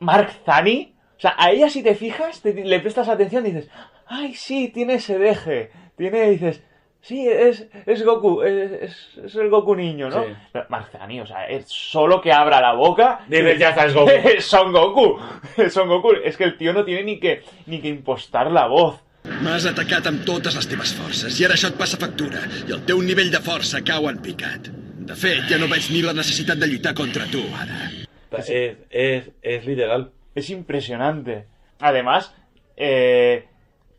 Mark 0.00 0.30
Zani. 0.44 0.94
O 1.16 1.20
sea, 1.22 1.34
a 1.38 1.50
ella 1.52 1.70
si 1.70 1.82
te 1.82 1.94
fijas, 1.94 2.42
te- 2.42 2.52
le 2.64 2.80
prestas 2.80 3.08
atención 3.08 3.46
y 3.46 3.52
dices, 3.52 3.70
ay, 4.06 4.34
sí, 4.34 4.68
tiene 4.68 4.94
ese 4.94 5.18
deje. 5.18 5.70
Tiene, 5.96 6.30
dices, 6.30 6.62
sí, 7.02 7.28
es, 7.28 7.66
es 7.86 8.02
Goku, 8.04 8.42
es, 8.42 8.72
es- 8.82 9.18
es 9.26 9.34
el 9.34 9.50
Goku 9.50 9.74
niño, 9.74 10.08
¿no? 10.08 10.24
Sí. 10.24 11.18
O 11.20 11.26
sea, 11.26 11.46
es 11.48 11.66
solo 11.68 12.20
que 12.22 12.32
abra 12.32 12.60
la 12.60 12.72
boca. 12.72 13.20
Dices, 13.28 13.58
ya 13.58 13.70
está, 13.70 13.84
es 13.86 13.94
Goku. 13.94 14.10
Son 14.40 14.72
Goku. 14.72 15.18
Es 15.58 15.72
Son 15.74 15.88
Goku. 15.88 16.12
Es 16.24 16.36
que 16.36 16.44
el 16.44 16.56
tío 16.56 16.72
no 16.72 16.84
tiene 16.84 17.02
ni 17.04 17.20
que, 17.20 17.42
ni 17.66 17.80
que 17.80 17.88
impostar 17.88 18.50
la 18.50 18.66
voz. 18.66 19.00
M'has 19.22 19.62
atacat 19.70 20.08
amb 20.10 20.24
totes 20.26 20.56
les 20.58 20.66
teves 20.66 20.90
forces 20.98 21.36
i 21.38 21.44
ara 21.46 21.54
això 21.54 21.68
et 21.70 21.76
passa 21.78 21.94
factura 22.00 22.40
i 22.66 22.72
el 22.74 22.80
teu 22.88 22.98
nivell 23.06 23.28
de 23.30 23.38
força 23.38 23.78
cau 23.86 24.08
en 24.10 24.16
picat. 24.18 24.66
De 25.06 25.14
fet, 25.14 25.44
ja 25.46 25.60
no 25.62 25.68
veig 25.70 25.86
ni 25.94 26.00
la 26.02 26.10
necessitat 26.16 26.58
de 26.58 26.66
lluitar 26.66 26.90
contra 26.98 27.28
tu, 27.30 27.38
ara. 27.54 27.86
Es, 28.34 28.50
es, 28.90 29.30
es 29.42 29.64
literal. 29.66 30.08
Es 30.34 30.50
impresionante. 30.50 31.44
Además, 31.78 32.34
eh, 32.76 33.46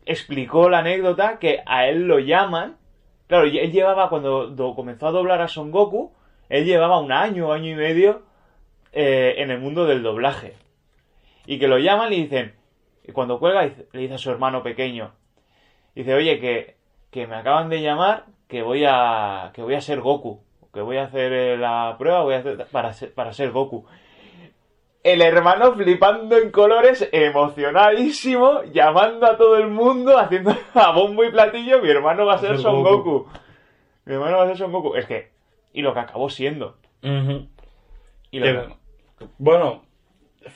explicó 0.04 0.68
la 0.68 0.80
anécdota 0.80 1.38
que 1.38 1.60
a 1.64 1.86
él 1.88 2.02
lo 2.06 2.18
llaman. 2.18 2.76
Claro, 3.26 3.44
él 3.46 3.72
llevaba, 3.72 4.08
cuando 4.08 4.48
do- 4.48 4.74
comenzó 4.74 5.06
a 5.08 5.12
doblar 5.12 5.40
a 5.40 5.48
Son 5.48 5.70
Goku, 5.70 6.12
él 6.48 6.64
llevaba 6.66 6.98
un 7.00 7.10
año, 7.12 7.52
año 7.52 7.70
y 7.70 7.74
medio 7.74 8.22
eh, 8.92 9.34
en 9.38 9.50
el 9.50 9.58
mundo 9.60 9.86
del 9.86 10.02
doblaje. 10.02 10.54
Y 11.46 11.58
que 11.58 11.68
lo 11.68 11.78
llaman 11.78 12.12
y 12.12 12.22
dicen, 12.22 12.54
y 13.06 13.12
cuando 13.12 13.38
cuelga, 13.38 13.62
le 13.92 14.00
dice 14.00 14.14
a 14.14 14.18
su 14.18 14.30
hermano 14.30 14.62
pequeño, 14.62 15.12
dice, 15.94 16.14
oye, 16.14 16.38
que, 16.40 16.76
que 17.10 17.26
me 17.26 17.36
acaban 17.36 17.68
de 17.70 17.82
llamar, 17.82 18.26
que 18.48 18.62
voy 18.62 18.84
a, 18.86 19.50
que 19.54 19.62
voy 19.62 19.74
a 19.74 19.80
ser 19.80 20.00
Goku. 20.00 20.40
que 20.72 20.80
voy 20.80 20.96
a 20.98 21.04
hacer 21.04 21.32
eh, 21.32 21.56
la 21.56 21.96
prueba, 21.98 22.22
voy 22.22 22.34
a 22.34 22.38
hacer 22.38 22.66
para 22.70 22.92
para 23.14 23.32
ser 23.32 23.50
Goku. 23.52 23.86
El 25.04 25.20
hermano 25.22 25.74
flipando 25.74 26.36
en 26.38 26.50
colores, 26.50 27.08
emocionadísimo, 27.12 28.62
llamando 28.72 29.26
a 29.26 29.36
todo 29.36 29.56
el 29.58 29.68
mundo, 29.68 30.18
haciendo 30.18 30.56
a 30.74 30.92
bombo 30.92 31.22
y 31.24 31.30
platillo, 31.30 31.80
mi 31.82 31.90
hermano 31.90 32.26
va 32.26 32.34
a 32.34 32.38
ser 32.38 32.58
Son 32.58 32.82
Goku. 32.82 33.10
Goku. 33.10 33.28
Mi 34.06 34.14
hermano 34.14 34.38
va 34.38 34.44
a 34.44 34.46
ser 34.48 34.56
Son 34.56 34.72
Goku. 34.72 34.94
Es 34.96 35.06
que, 35.06 35.30
y 35.72 35.82
lo 35.82 35.92
que 35.94 36.00
acabó 36.00 36.28
siendo. 36.30 36.76
Ujú. 37.02 37.46
Y 38.30 38.38
lo 38.40 38.46
Que- 38.46 38.52
que- 39.18 39.26
bueno, 39.38 39.82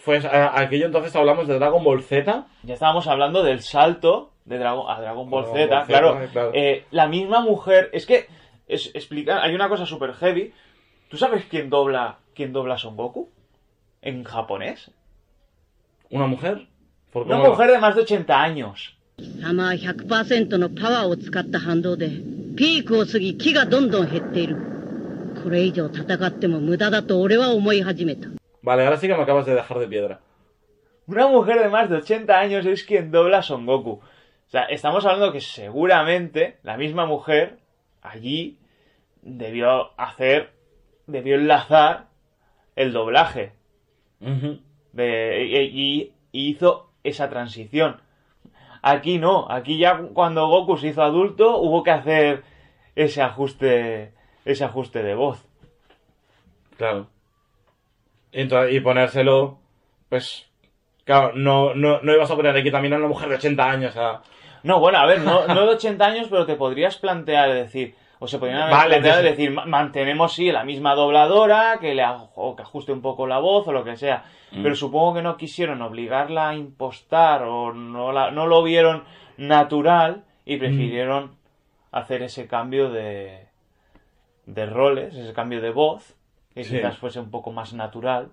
pues 0.04 0.24
a- 0.24 0.58
aquello 0.58 0.86
entonces 0.86 1.14
hablamos 1.14 1.46
de 1.46 1.58
Dragon 1.58 1.84
Ball 1.84 2.02
Z. 2.02 2.46
Ya 2.62 2.74
estábamos 2.74 3.06
hablando 3.06 3.42
del 3.42 3.60
salto 3.60 4.32
de 4.46 4.58
Dragon, 4.58 4.86
a 4.90 5.00
Dragon 5.00 5.28
Ball 5.28 5.44
Dragon 5.44 5.58
Z, 5.60 5.74
Ball 5.76 5.86
Z, 5.86 5.98
claro. 6.00 6.28
claro. 6.32 6.50
eh, 6.54 6.84
la 6.90 7.06
misma 7.06 7.40
mujer, 7.40 7.90
es 7.92 8.06
que 8.06 8.26
es, 8.66 8.90
explica, 8.94 9.42
hay 9.42 9.54
una 9.54 9.68
cosa 9.68 9.84
super 9.86 10.14
heavy. 10.14 10.52
¿Tú 11.08 11.16
sabes 11.18 11.44
quién 11.50 11.68
dobla, 11.70 12.18
quién 12.34 12.52
dobla 12.52 12.76
Son 12.78 12.96
Goku? 12.96 13.30
en 14.02 14.24
japonés. 14.24 14.90
¿Una 16.10 16.26
mujer? 16.26 16.68
¿Por 17.12 17.26
Una 17.26 17.38
mujer 17.38 17.70
de 17.70 17.78
más 17.78 17.94
de 17.94 18.02
80 18.02 18.42
años. 18.42 18.96
Vale, 28.62 28.84
ahora 28.84 28.96
sí 28.96 29.06
que 29.06 29.14
me 29.14 29.22
acabas 29.22 29.46
de 29.46 29.54
dejar 29.54 29.78
de 29.78 29.88
piedra. 29.88 30.20
Una 31.06 31.26
mujer 31.26 31.60
de 31.60 31.68
más 31.68 31.88
de 31.88 31.96
80 31.96 32.38
años 32.38 32.66
es 32.66 32.84
quien 32.84 33.10
dobla 33.10 33.38
a 33.38 33.42
Son 33.42 33.64
Goku. 33.64 33.90
O 33.92 34.50
sea, 34.50 34.64
estamos 34.64 35.04
hablando 35.04 35.32
que 35.32 35.40
seguramente 35.40 36.58
la 36.62 36.76
misma 36.76 37.06
mujer 37.06 37.58
allí 38.02 38.58
debió 39.22 39.98
hacer, 39.98 40.52
debió 41.06 41.36
enlazar 41.36 42.06
el 42.76 42.92
doblaje. 42.92 43.52
De- 44.20 45.44
y, 45.72 46.12
y 46.32 46.48
hizo 46.50 46.90
esa 47.04 47.28
transición. 47.28 48.00
Aquí 48.82 49.18
no, 49.18 49.46
aquí 49.50 49.78
ya 49.78 49.98
cuando 50.14 50.46
Goku 50.48 50.76
se 50.76 50.88
hizo 50.88 51.02
adulto 51.02 51.58
hubo 51.58 51.82
que 51.82 51.90
hacer 51.90 52.44
ese 52.94 53.22
ajuste, 53.22 54.12
ese 54.44 54.64
ajuste 54.64 55.02
de 55.02 55.14
voz. 55.14 55.44
Claro. 56.76 57.08
Y, 58.32 58.40
entonces- 58.42 58.74
y 58.74 58.80
ponérselo, 58.80 59.58
pues, 60.08 60.48
claro, 61.04 61.32
no, 61.34 61.74
no, 61.74 62.00
no 62.02 62.12
ibas 62.14 62.30
a 62.30 62.36
poner 62.36 62.56
aquí 62.56 62.70
también 62.70 62.94
a 62.94 62.98
una 62.98 63.08
mujer 63.08 63.28
de 63.28 63.34
80 63.36 63.70
años, 63.70 63.94
sea, 63.94 64.20
No, 64.62 64.80
bueno, 64.80 64.98
a 64.98 65.06
ver, 65.06 65.20
no, 65.20 65.46
no 65.46 65.62
de 65.66 65.74
80 65.74 66.04
años, 66.06 66.26
pero 66.30 66.44
te 66.46 66.56
podrías 66.56 66.96
plantear 66.98 67.52
decir, 67.52 67.94
o 68.20 68.26
se 68.26 68.38
podrían 68.38 68.62
haber 68.62 68.74
Vale, 68.74 68.88
planteado 68.96 69.18
entonces- 69.20 69.36
decir, 69.38 69.50
ma- 69.54 69.64
mantenemos 69.66 70.32
sí 70.32 70.50
la 70.50 70.64
misma 70.64 70.94
dobladora, 70.94 71.78
que 71.80 71.94
le 71.94 72.04
o 72.34 72.54
que 72.56 72.62
ajuste 72.62 72.92
un 72.92 73.00
poco 73.02 73.26
la 73.26 73.38
voz 73.38 73.66
o 73.68 73.72
lo 73.72 73.84
que 73.84 73.96
sea. 73.96 74.24
Mm. 74.52 74.62
Pero 74.62 74.74
supongo 74.74 75.14
que 75.14 75.22
no 75.22 75.36
quisieron 75.36 75.82
obligarla 75.82 76.48
a 76.50 76.54
impostar 76.56 77.42
o 77.44 77.72
no, 77.72 78.12
la- 78.12 78.30
no 78.30 78.46
lo 78.46 78.62
vieron 78.62 79.04
natural 79.36 80.24
y 80.44 80.56
Mm. 80.56 80.58
prefirieron 80.58 81.36
hacer 81.92 82.22
ese 82.22 82.46
cambio 82.46 82.90
de, 82.90 83.46
de 84.46 84.66
roles, 84.66 85.14
ese 85.14 85.32
cambio 85.32 85.60
de 85.60 85.70
voz, 85.70 86.16
que 86.54 86.64
Sí. 86.64 86.76
quizás 86.76 86.96
fuese 86.98 87.20
un 87.20 87.30
poco 87.30 87.52
más 87.52 87.72
natural. 87.72 88.30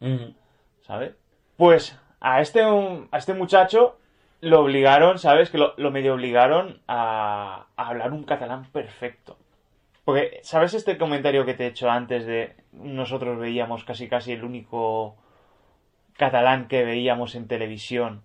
ujú. 0.00 0.34
¿sabes? 0.82 1.14
Pues 1.56 1.98
a 2.20 2.40
este, 2.42 2.60
a 2.62 3.16
este 3.16 3.32
muchacho 3.32 3.96
lo 4.44 4.60
obligaron, 4.60 5.18
¿sabes? 5.18 5.50
Que 5.50 5.58
lo, 5.58 5.74
lo 5.76 5.90
medio 5.90 6.14
obligaron 6.14 6.80
a, 6.88 7.66
a 7.76 7.88
hablar 7.88 8.12
un 8.12 8.24
catalán 8.24 8.64
perfecto. 8.70 9.36
Porque, 10.04 10.40
¿sabes 10.42 10.74
este 10.74 10.98
comentario 10.98 11.44
que 11.46 11.54
te 11.54 11.64
he 11.64 11.68
hecho 11.68 11.90
antes 11.90 12.26
de 12.26 12.54
nosotros 12.72 13.38
veíamos 13.38 13.84
casi 13.84 14.08
casi 14.08 14.32
el 14.32 14.44
único 14.44 15.16
catalán 16.16 16.68
que 16.68 16.84
veíamos 16.84 17.34
en 17.34 17.48
televisión? 17.48 18.22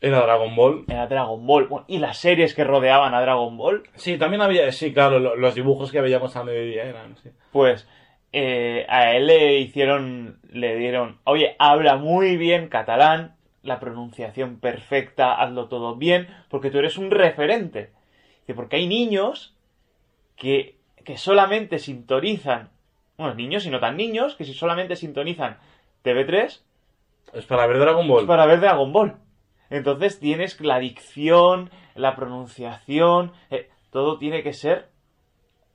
Era 0.00 0.20
Dragon 0.22 0.54
Ball. 0.56 0.84
Era 0.88 1.06
Dragon 1.06 1.46
Ball. 1.46 1.66
Bueno, 1.68 1.84
y 1.88 1.98
las 1.98 2.18
series 2.18 2.54
que 2.54 2.64
rodeaban 2.64 3.14
a 3.14 3.20
Dragon 3.20 3.56
Ball. 3.56 3.84
Sí, 3.94 4.18
también 4.18 4.42
había, 4.42 4.70
sí, 4.72 4.92
claro, 4.92 5.18
lo- 5.20 5.36
los 5.36 5.54
dibujos 5.54 5.92
que 5.92 6.00
veíamos 6.00 6.34
a 6.36 6.42
mediodía 6.44 6.84
eran, 6.84 7.16
sí. 7.18 7.30
Pues 7.52 7.88
eh, 8.32 8.84
a 8.88 9.12
él 9.14 9.26
le 9.28 9.58
hicieron, 9.58 10.40
le 10.50 10.76
dieron, 10.76 11.18
oye, 11.24 11.54
habla 11.58 11.96
muy 11.96 12.36
bien 12.36 12.68
catalán, 12.68 13.36
la 13.62 13.78
pronunciación 13.80 14.58
perfecta, 14.58 15.34
hazlo 15.34 15.68
todo 15.68 15.96
bien, 15.96 16.28
porque 16.48 16.70
tú 16.70 16.78
eres 16.78 16.98
un 16.98 17.10
referente. 17.10 17.92
Dice, 18.40 18.54
porque 18.54 18.76
hay 18.76 18.88
niños 18.88 19.56
que, 20.36 20.78
que 21.04 21.16
solamente 21.16 21.78
sintonizan, 21.78 22.70
bueno, 23.16 23.34
niños 23.34 23.64
y 23.66 23.70
no 23.70 23.80
tan 23.80 23.96
niños, 23.96 24.34
que 24.34 24.44
si 24.44 24.52
solamente 24.52 24.96
sintonizan 24.96 25.58
TV3 26.04 26.60
Es 27.34 27.46
para 27.46 27.66
ver 27.66 27.78
Dragon 27.78 28.06
Ball. 28.08 28.22
es 28.22 28.26
para 28.26 28.46
ver 28.46 28.60
Dragon 28.60 28.92
Ball. 28.92 29.16
Entonces 29.70 30.18
tienes 30.18 30.60
la 30.60 30.78
dicción, 30.80 31.70
la 31.94 32.14
pronunciación, 32.16 33.32
eh, 33.50 33.70
todo 33.90 34.18
tiene 34.18 34.42
que 34.42 34.52
ser 34.52 34.90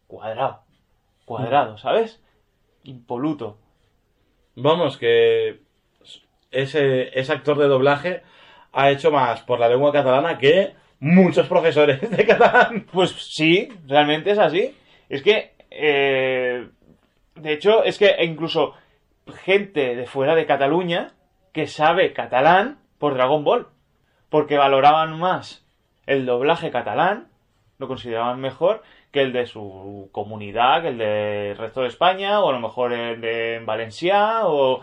cuadrado. 0.08 0.62
Cuadrado, 1.26 1.78
¿sabes? 1.78 2.22
Impoluto. 2.84 3.58
Vamos, 4.56 4.98
que 4.98 5.62
ese, 6.52 7.18
ese 7.18 7.34
actor 7.34 7.58
de 7.58 7.68
doblaje 7.68 8.24
ha 8.74 8.90
hecho 8.90 9.12
más 9.12 9.42
por 9.42 9.60
la 9.60 9.70
lengua 9.70 9.92
catalana 9.92 10.38
que 10.38 10.74
muchos 11.00 11.48
profesores 11.48 12.02
de 12.10 12.26
catalán. 12.26 12.86
Pues 12.92 13.12
sí, 13.12 13.70
realmente 13.88 14.32
es 14.32 14.40
así. 14.40 14.76
Es 15.10 15.22
que, 15.22 15.54
eh, 15.72 16.68
de 17.36 17.54
hecho, 17.54 17.84
es 17.84 17.98
que 17.98 18.16
incluso 18.24 18.74
gente 19.44 19.96
de 19.96 20.06
fuera 20.06 20.36
de 20.36 20.46
Cataluña 20.46 21.14
que 21.54 21.68
sabe 21.68 22.14
catalán 22.14 22.80
por 22.98 23.16
Dragon 23.16 23.44
Ball. 23.44 23.68
Porque 24.30 24.58
valoraban 24.58 25.18
más 25.18 25.66
el 26.06 26.26
doblaje 26.26 26.70
catalán, 26.72 27.30
lo 27.78 27.88
consideraban 27.88 28.40
mejor 28.40 28.84
que 29.12 29.22
el 29.22 29.32
de 29.32 29.46
su 29.46 30.10
comunidad, 30.12 30.82
que 30.82 30.90
el 30.90 30.98
del 30.98 31.58
resto 31.58 31.82
de 31.82 31.88
España, 31.88 32.42
o 32.42 32.50
a 32.50 32.54
lo 32.54 32.60
mejor 32.60 32.92
el 32.94 33.22
de 33.22 33.56
en 33.56 33.66
Valencia 33.66 34.42
o, 34.46 34.82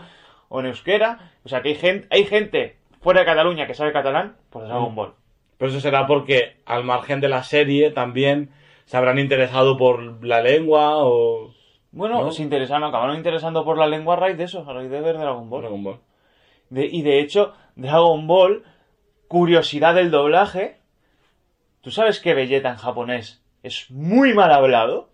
o 0.49 0.59
en 0.59 0.67
Euskera. 0.67 1.31
O 1.43 1.49
sea 1.49 1.61
que 1.61 1.69
hay 1.69 1.75
gente, 1.75 2.07
hay 2.11 2.25
gente 2.25 2.77
fuera 3.01 3.21
de 3.21 3.25
Cataluña 3.25 3.67
que 3.67 3.73
sabe 3.73 3.91
catalán 3.93 4.35
por 4.49 4.63
Dragon 4.65 4.91
Mm. 4.91 4.95
Ball. 4.95 5.13
Pero 5.57 5.71
eso 5.71 5.79
será 5.79 6.05
porque, 6.07 6.57
al 6.65 6.83
margen 6.83 7.21
de 7.21 7.29
la 7.29 7.43
serie, 7.43 7.91
también 7.91 8.49
se 8.85 8.97
habrán 8.97 9.19
interesado 9.19 9.77
por 9.77 10.23
la 10.25 10.41
lengua 10.41 10.97
o 11.05 11.53
Bueno, 11.91 12.21
¿No? 12.21 12.31
se 12.31 12.43
interesaron, 12.43 12.83
acabaron 12.89 13.15
interesando 13.15 13.63
por 13.63 13.77
la 13.77 13.87
lengua 13.87 14.15
a 14.15 14.17
raíz 14.17 14.37
de 14.37 14.43
eso, 14.43 14.65
a 14.69 14.73
raíz 14.73 14.89
de 14.89 14.99
ver 14.99 15.17
Dragon 15.17 15.49
Ball. 15.49 15.61
Dragon 15.61 15.83
Ball. 15.83 15.99
De- 16.69 16.85
y 16.87 17.01
de 17.03 17.19
hecho, 17.19 17.53
Dragon 17.75 18.27
Ball, 18.27 18.63
curiosidad 19.29 19.95
del 19.95 20.11
doblaje, 20.11 20.77
¿tú 21.81 21.91
sabes 21.91 22.19
que 22.19 22.33
Vegeta 22.33 22.69
en 22.69 22.75
japonés 22.75 23.41
es 23.63 23.89
muy 23.91 24.33
mal 24.33 24.51
hablado? 24.51 25.09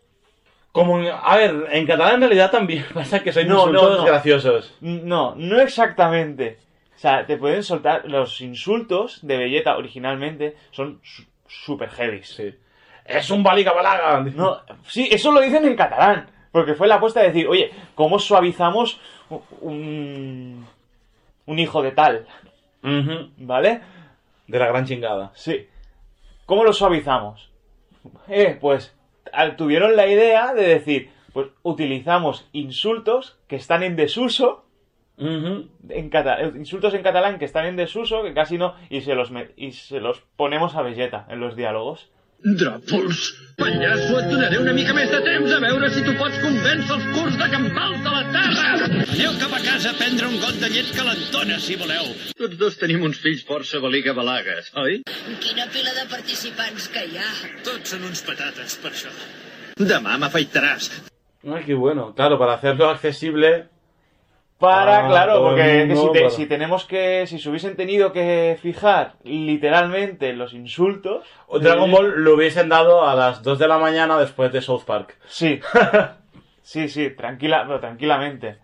Como, 0.71 0.97
a 0.99 1.35
ver, 1.35 1.67
en 1.71 1.85
catalán 1.85 2.15
en 2.15 2.21
realidad 2.21 2.49
también 2.51 2.85
pasa 2.93 3.21
que 3.21 3.31
son 3.33 3.47
No, 3.47 3.65
no, 3.67 3.71
insultos 3.73 3.97
no. 3.99 4.05
graciosos. 4.05 4.77
No, 4.81 5.35
no 5.35 5.59
exactamente. 5.59 6.59
O 6.95 6.99
sea, 7.01 7.25
te 7.25 7.37
pueden 7.37 7.63
soltar 7.63 8.03
los 8.05 8.39
insultos 8.41 9.19
de 9.25 9.37
Vegeta 9.37 9.75
originalmente 9.75 10.55
son 10.71 10.99
su- 11.03 11.25
super 11.47 11.89
heavy. 11.89 12.23
Sí. 12.23 12.53
Es 13.05 13.29
un 13.31 13.43
baliga 13.43 13.73
balaga. 13.73 14.19
No, 14.21 14.61
sí, 14.87 15.09
eso 15.11 15.31
lo 15.31 15.41
dicen 15.41 15.65
en 15.65 15.75
catalán. 15.75 16.29
Porque 16.51 16.75
fue 16.75 16.87
la 16.87 16.95
apuesta 16.95 17.21
de 17.21 17.27
decir, 17.27 17.47
oye, 17.47 17.71
¿cómo 17.95 18.19
suavizamos 18.19 18.99
un, 19.61 20.65
un 21.45 21.59
hijo 21.59 21.81
de 21.81 21.91
tal? 21.91 22.27
¿Vale? 23.37 23.81
De 24.47 24.59
la 24.59 24.67
gran 24.67 24.85
chingada. 24.85 25.31
Sí. 25.33 25.67
¿Cómo 26.45 26.63
lo 26.63 26.73
suavizamos? 26.73 27.49
Eh, 28.27 28.57
pues 28.59 28.93
tuvieron 29.57 29.95
la 29.95 30.07
idea 30.07 30.53
de 30.53 30.67
decir, 30.67 31.09
pues 31.33 31.47
utilizamos 31.63 32.47
insultos 32.51 33.39
que 33.47 33.55
están 33.55 33.83
en 33.83 33.95
desuso, 33.95 34.65
en 35.89 36.09
cata- 36.09 36.41
eh, 36.41 36.51
insultos 36.55 36.93
en 36.95 37.03
catalán 37.03 37.37
que 37.37 37.45
están 37.45 37.65
en 37.65 37.75
desuso, 37.75 38.23
que 38.23 38.33
casi 38.33 38.57
no, 38.57 38.73
y 38.89 39.01
se 39.01 39.13
los, 39.15 39.31
y 39.55 39.71
se 39.73 39.99
los 39.99 40.21
ponemos 40.35 40.75
a 40.75 40.81
Vegeta 40.81 41.27
en 41.29 41.39
los 41.39 41.55
diálogos. 41.55 42.09
Dròpols! 42.41 43.19
Pallasso, 43.61 44.15
et 44.17 44.29
donaré 44.31 44.57
una 44.57 44.73
mica 44.73 44.93
més 44.97 45.11
de 45.13 45.19
temps 45.21 45.51
a 45.53 45.59
veure 45.61 45.89
si 45.93 46.01
tu 46.01 46.15
pots 46.17 46.39
convèncer 46.41 46.95
els 46.95 47.03
curs 47.13 47.35
de 47.37 47.49
campals 47.51 47.99
de 48.01 48.13
la 48.15 48.23
terra! 48.33 48.71
Aneu 49.03 49.35
cap 49.43 49.53
a 49.53 49.59
casa 49.61 49.91
a 49.91 49.97
prendre 49.99 50.29
un 50.31 50.39
got 50.41 50.57
de 50.63 50.71
llet 50.73 50.89
calentona, 50.97 51.59
si 51.61 51.77
voleu. 51.77 52.09
Tots 52.39 52.57
dos 52.57 52.79
tenim 52.81 53.05
uns 53.05 53.21
fills 53.21 53.43
força 53.45 53.81
baliga-balagues, 53.83 54.71
oi? 54.81 55.03
Quina 55.43 55.67
pila 55.69 55.93
de 55.99 56.07
participants 56.09 56.89
que 56.95 57.05
hi 57.11 57.21
ha. 57.21 57.29
Tots 57.67 57.93
són 57.93 58.09
uns 58.09 58.25
patates, 58.25 58.79
per 58.81 58.95
això. 58.95 59.13
Demà 59.77 60.17
m'afaitaràs. 60.23 60.89
Ay, 61.45 61.61
qué 61.67 61.77
bueno. 61.77 62.15
Claro, 62.17 62.39
para 62.41 62.57
hacerlo 62.57 62.89
accesible. 62.89 63.69
Para, 64.61 64.99
Ah, 64.99 65.07
claro, 65.09 65.33
porque 65.43 65.61
si, 65.95 66.11
te- 66.13 66.19
si 66.29 66.45
tenemos 66.45 66.85
que, 66.85 67.25
si 67.27 67.39
se 67.39 67.49
hubiesen 67.49 67.75
tenido 67.75 68.13
que 68.13 68.57
fijar 68.61 69.15
literalmente 69.23 70.31
los 70.33 70.53
insultos, 70.53 71.25
o 71.47 71.59
Dragon 71.59 71.89
Ball 71.91 72.23
lo 72.23 72.35
hubiesen 72.35 72.69
dado 72.69 73.05
a 73.05 73.15
las 73.15 73.43
2 73.43 73.59
de 73.59 73.67
la 73.67 73.77
mañana 73.79 74.17
después 74.17 74.51
de 74.53 74.61
South 74.61 74.83
Park. 74.85 75.17
sí, 75.25 75.59
Sí, 76.63 76.87
sí, 76.89 77.09
tranquila, 77.09 77.63
pero 77.65 77.79
tranquilamente. 77.79 78.57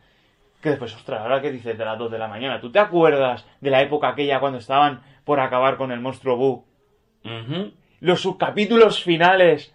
Que 0.61 0.69
después, 0.69 0.93
ostras, 0.95 1.21
ahora 1.21 1.41
que 1.41 1.51
dices 1.51 1.77
de 1.77 1.83
las 1.83 1.97
2 1.97 2.11
de 2.11 2.19
la 2.19 2.27
mañana, 2.27 2.61
¿tú 2.61 2.71
te 2.71 2.79
acuerdas 2.79 3.45
de 3.59 3.69
la 3.71 3.81
época 3.81 4.09
aquella 4.09 4.39
cuando 4.39 4.59
estaban 4.59 5.01
por 5.25 5.39
acabar 5.39 5.77
con 5.77 5.91
el 5.91 5.99
monstruo 5.99 6.37
Boo? 6.37 6.65
Los 7.99 8.21
subcapítulos 8.21 9.03
finales 9.03 9.73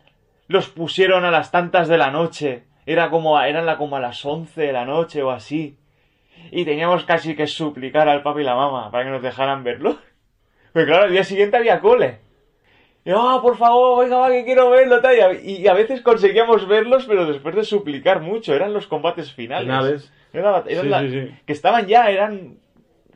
los 0.49 0.69
pusieron 0.69 1.25
a 1.25 1.31
las 1.31 1.51
tantas 1.51 1.89
de 1.89 1.99
la 1.99 2.11
noche. 2.11 2.65
Era 2.87 3.11
como, 3.11 3.37
a- 3.39 3.49
eran 3.49 3.67
la, 3.67 3.77
como 3.77 3.97
a 3.97 4.01
las 4.01 4.25
11 4.25 4.61
de 4.63 4.73
la 4.73 4.85
noche 4.85 5.23
o 5.23 5.31
así. 5.31 5.77
Y 6.51 6.65
teníamos 6.65 7.05
casi 7.05 7.35
que 7.35 7.47
suplicar 7.47 8.09
al 8.09 8.23
papi 8.23 8.41
y 8.41 8.45
la 8.45 8.55
mamá 8.55 8.91
para 8.91 9.05
que 9.05 9.11
nos 9.11 9.23
dejaran 9.23 9.65
verlo. 9.65 9.97
Pero 10.73 10.87
claro, 10.87 11.05
al 11.05 11.13
día 11.13 11.25
siguiente 11.25 11.57
había 11.57 11.81
cole. 11.81 12.19
Y, 13.05 13.11
ah, 13.11 13.39
por 13.43 13.57
favor, 13.57 14.05
oiga, 14.05 14.17
va, 14.19 14.31
que 14.31 14.45
quiero 14.45 14.71
verlo, 14.71 15.01
tal. 15.01 15.17
Y 15.17 15.21
a- 15.21 15.33
Y 15.63 15.67
a 15.67 15.75
veces 15.75 16.01
conseguíamos 16.03 16.67
verlos, 16.69 17.05
pero 17.07 17.27
después 17.27 17.55
de 17.55 17.65
suplicar 17.65 18.21
mucho. 18.21 18.55
Eran 18.55 18.73
los 18.73 18.87
combates 18.87 19.33
finales. 19.33 19.67
Finales. 19.67 20.13
Era- 20.33 20.65
Sí, 20.83 20.89
la- 20.89 21.01
sí, 21.01 21.11
sí. 21.11 21.35
Que 21.47 21.53
estaban 21.53 21.87
ya, 21.87 22.11
eran... 22.11 22.57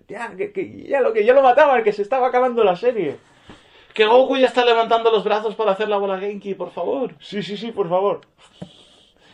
Ya, 0.08 0.34
que, 0.36 0.52
que- 0.52 0.84
ya 0.88 1.00
lo 1.00 1.12
que 1.12 1.24
ya 1.24 1.32
lo 1.34 1.42
mataban, 1.42 1.82
que 1.82 1.92
se 1.92 2.02
estaba 2.02 2.28
acabando 2.28 2.62
la 2.64 2.76
serie. 2.76 3.16
Que 3.94 4.04
Goku 4.06 4.36
ya 4.36 4.46
está 4.46 4.64
levantando 4.64 5.10
los 5.10 5.24
brazos 5.24 5.54
para 5.54 5.72
hacer 5.72 5.88
la 5.88 5.96
bola 5.96 6.18
Genki, 6.18 6.54
por 6.54 6.70
favor. 6.70 7.14
Sí, 7.20 7.42
sí, 7.42 7.56
sí, 7.56 7.72
por 7.72 7.88
favor. 7.88 8.20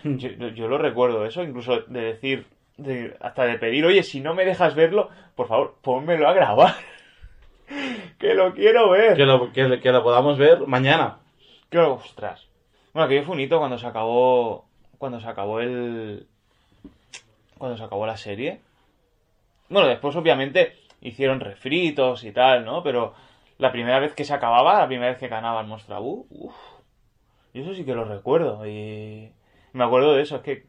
Yo, 0.05 0.29
yo- 0.31 0.49
yo 0.49 0.69
lo 0.69 0.79
recuerdo 0.79 1.25
eso, 1.27 1.43
incluso 1.43 1.81
de 1.87 2.01
decir, 2.01 2.47
de- 2.83 3.17
hasta 3.21 3.45
de 3.45 3.59
pedir, 3.59 3.85
oye, 3.85 4.03
si 4.03 4.21
no 4.21 4.35
me 4.35 4.45
dejas 4.45 4.75
verlo, 4.75 5.11
por 5.35 5.49
favor, 5.49 5.77
pónmelo 5.83 6.29
a 6.29 6.33
grabar. 6.33 6.75
que 8.19 8.35
lo 8.35 8.53
quiero 8.55 8.91
ver. 8.91 9.17
Que 9.17 9.25
lo, 9.27 9.53
que, 9.53 9.81
que 9.81 9.93
lo 9.93 10.03
podamos 10.03 10.39
ver 10.39 10.67
mañana. 10.67 11.19
Que, 11.71 11.79
ostras. 11.79 12.47
Bueno, 12.93 13.07
aquello 13.07 13.25
fue 13.25 13.35
un 13.35 13.41
hito 13.41 13.59
cuando 13.59 13.79
se 13.79 13.87
acabó, 13.87 14.67
cuando 14.99 15.19
se 15.21 15.27
acabó 15.29 15.61
el, 15.61 16.27
cuando 17.57 17.79
se 17.79 17.85
acabó 17.85 18.07
la 18.07 18.17
serie. 18.17 18.61
Bueno, 19.71 19.89
después 19.89 20.15
obviamente 20.17 20.77
hicieron 21.01 21.41
refritos 21.41 22.25
y 22.25 22.33
tal, 22.33 22.65
¿no? 22.65 22.83
Pero 22.83 23.15
la 23.59 23.73
primera 23.73 23.99
vez 23.99 24.15
que 24.15 24.25
se 24.25 24.35
acababa, 24.35 24.81
la 24.81 24.87
primera 24.87 25.11
vez 25.11 25.19
que 25.19 25.29
ganaba 25.29 25.61
el 25.63 25.67
Monstruo 25.67 26.01
Buu, 26.03 26.27
uff. 26.31 26.55
Y 27.55 27.61
eso 27.63 27.75
sí 27.75 27.85
que 27.85 27.95
lo 27.95 28.05
recuerdo. 28.05 28.67
Y 28.67 29.33
me 29.73 29.85
acuerdo 29.85 30.15
de 30.15 30.23
eso. 30.23 30.37
Es 30.37 30.43
que 30.43 30.65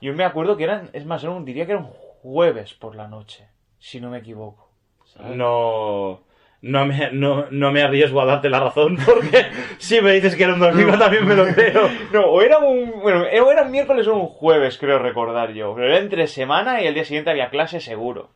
yo 0.00 0.12
me 0.14 0.24
acuerdo 0.24 0.56
que 0.56 0.64
eran, 0.64 0.90
es 0.92 1.04
más, 1.06 1.22
era 1.22 1.32
un- 1.32 1.44
diría 1.44 1.66
que 1.66 1.72
era 1.72 1.80
un 1.80 1.88
jueves 2.22 2.74
por 2.74 2.94
la 2.96 3.08
noche, 3.08 3.48
si 3.78 4.00
no 4.00 4.10
me 4.10 4.18
equivoco. 4.18 4.70
¿sabes? 5.06 5.36
No, 5.36 6.20
no, 6.62 6.86
me, 6.86 7.10
no, 7.12 7.46
no 7.50 7.72
me 7.72 7.82
arriesgo 7.82 8.20
a 8.20 8.26
darte 8.26 8.48
la 8.50 8.60
razón 8.60 8.96
porque 9.04 9.46
si 9.78 10.00
me 10.00 10.12
dices 10.12 10.36
que 10.36 10.44
era 10.44 10.54
un 10.54 10.60
domingo 10.60 10.96
también 10.98 11.26
me 11.26 11.34
lo 11.34 11.46
creo. 11.46 11.88
No, 12.12 12.26
o 12.26 12.42
era 12.42 12.58
un. 12.58 13.00
Bueno, 13.00 13.22
o 13.22 13.50
era 13.50 13.62
un 13.62 13.70
miércoles 13.70 14.06
o 14.06 14.14
un 14.14 14.26
jueves, 14.26 14.78
creo 14.78 14.98
recordar 14.98 15.52
yo. 15.52 15.74
Pero 15.74 15.86
era 15.88 15.98
entre 15.98 16.26
semana 16.26 16.82
y 16.82 16.86
el 16.86 16.94
día 16.94 17.04
siguiente 17.04 17.30
había 17.30 17.50
clase 17.50 17.80
seguro. 17.80 18.30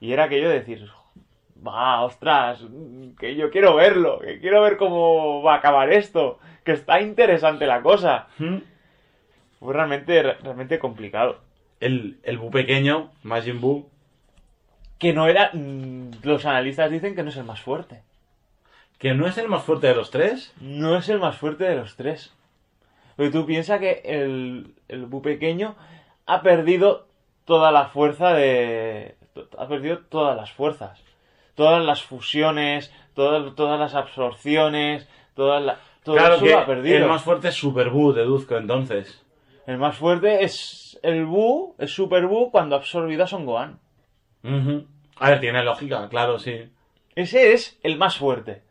Y 0.00 0.12
era 0.12 0.24
aquello 0.24 0.48
de 0.48 0.60
decir. 0.60 0.88
Va, 1.66 2.02
ostras, 2.02 2.64
que 3.18 3.34
yo 3.34 3.50
quiero 3.50 3.74
verlo, 3.74 4.20
que 4.20 4.38
quiero 4.38 4.62
ver 4.62 4.76
cómo 4.76 5.42
va 5.42 5.54
a 5.54 5.56
acabar 5.58 5.92
esto, 5.92 6.38
que 6.64 6.70
está 6.70 7.00
interesante 7.00 7.66
la 7.66 7.82
cosa. 7.82 8.28
Fue 9.60 9.72
realmente, 9.74 10.22
realmente 10.22 10.78
complicado. 10.78 11.38
El, 11.80 12.18
el 12.22 12.38
Bu 12.38 12.50
pequeño, 12.50 13.10
Majin 13.22 13.60
Buu, 13.60 13.88
Que 14.98 15.12
no 15.12 15.28
era. 15.28 15.50
mm, 15.52 16.10
Los 16.22 16.44
analistas 16.46 16.90
dicen 16.90 17.14
que 17.14 17.22
no 17.22 17.28
es 17.30 17.36
el 17.36 17.44
más 17.44 17.60
fuerte. 17.60 18.02
que 18.98 19.14
no 19.14 19.26
es 19.28 19.38
el 19.38 19.46
más 19.48 19.62
fuerte 19.62 19.86
de 19.86 19.94
los 19.94 20.10
tres. 20.10 20.52
No 20.60 20.96
es 20.96 21.08
el 21.08 21.18
más 21.20 21.36
fuerte 21.36 21.64
de 21.64 21.76
los 21.76 21.94
tres. 21.96 22.34
Pero 23.16 23.30
tú 23.30 23.46
piensas 23.46 23.78
que 23.80 24.00
el, 24.04 24.74
el 24.88 25.06
Bu 25.06 25.22
pequeño 25.22 25.76
ha 26.26 26.42
perdido 26.42 27.06
toda 27.44 27.70
la 27.72 27.86
fuerza 27.86 28.32
de. 28.32 29.14
Ha 29.56 29.68
perdido 29.68 29.98
todas 30.08 30.36
las 30.36 30.50
fuerzas. 30.52 31.00
Todas 31.54 31.84
las 31.84 32.02
fusiones, 32.04 32.92
todas, 33.14 33.54
todas 33.56 33.78
las 33.80 33.94
absorciones, 33.94 35.08
todas 35.34 35.62
la, 35.62 35.78
todo 36.04 36.16
claro 36.16 36.34
eso 36.36 36.44
que 36.44 36.54
ha 36.54 36.66
perdido. 36.66 36.96
el 36.98 37.06
más 37.06 37.22
fuerte 37.22 37.48
es 37.48 37.54
Super 37.54 37.90
Buu, 37.90 38.12
deduzco 38.12 38.56
entonces. 38.56 39.24
El 39.68 39.76
más 39.76 39.96
fuerte 39.96 40.42
es 40.44 40.98
el 41.02 41.26
Bu, 41.26 41.74
es 41.78 41.90
Super 41.92 42.26
Bu 42.26 42.50
cuando 42.50 42.74
ha 42.74 42.78
absorbido 42.78 43.24
a 43.24 43.26
Son 43.26 43.44
Gohan. 43.44 43.78
A 45.16 45.30
ver, 45.30 45.40
tiene 45.40 45.62
lógica, 45.62 46.08
claro, 46.08 46.38
sí. 46.38 46.70
Ese 47.14 47.52
es 47.52 47.78
el 47.82 47.98
más 47.98 48.16
fuerte. 48.16 48.62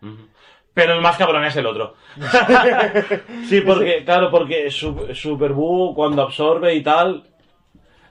Pero 0.74 0.94
el 0.94 1.02
más 1.02 1.16
cabrón 1.18 1.46
es 1.46 1.56
el 1.56 1.68
otro. 1.68 1.94
sí, 3.48 3.62
porque, 3.62 4.04
claro, 4.06 4.32
porque 4.32 4.72
Su- 4.72 5.14
Super 5.14 5.54
Buu 5.54 5.94
cuando 5.94 6.24
absorbe 6.24 6.74
y 6.74 6.82
tal 6.82 7.24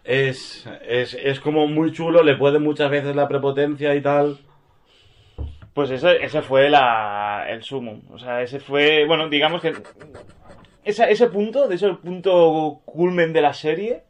es, 0.04 0.68
es, 0.86 1.14
es 1.14 1.40
como 1.40 1.66
muy 1.66 1.90
chulo, 1.92 2.22
le 2.22 2.36
puede 2.36 2.58
muchas 2.60 2.88
veces 2.90 3.16
la 3.16 3.26
prepotencia 3.26 3.94
y 3.96 4.00
tal. 4.00 4.38
Pues 5.74 5.90
ese, 5.90 6.24
ese 6.24 6.40
fue 6.42 6.70
la, 6.70 7.46
el 7.48 7.62
sumum. 7.62 8.00
O 8.12 8.18
sea, 8.18 8.42
ese 8.42 8.60
fue, 8.60 9.04
bueno, 9.06 9.28
digamos 9.28 9.60
que 9.60 9.74
esa- 10.86 11.08
ese 11.08 11.26
punto, 11.28 11.68
de 11.68 11.74
ese 11.74 11.88
punto 11.94 12.80
culmen 12.84 13.32
de 13.32 13.40
la 13.42 13.52
serie, 13.52 14.02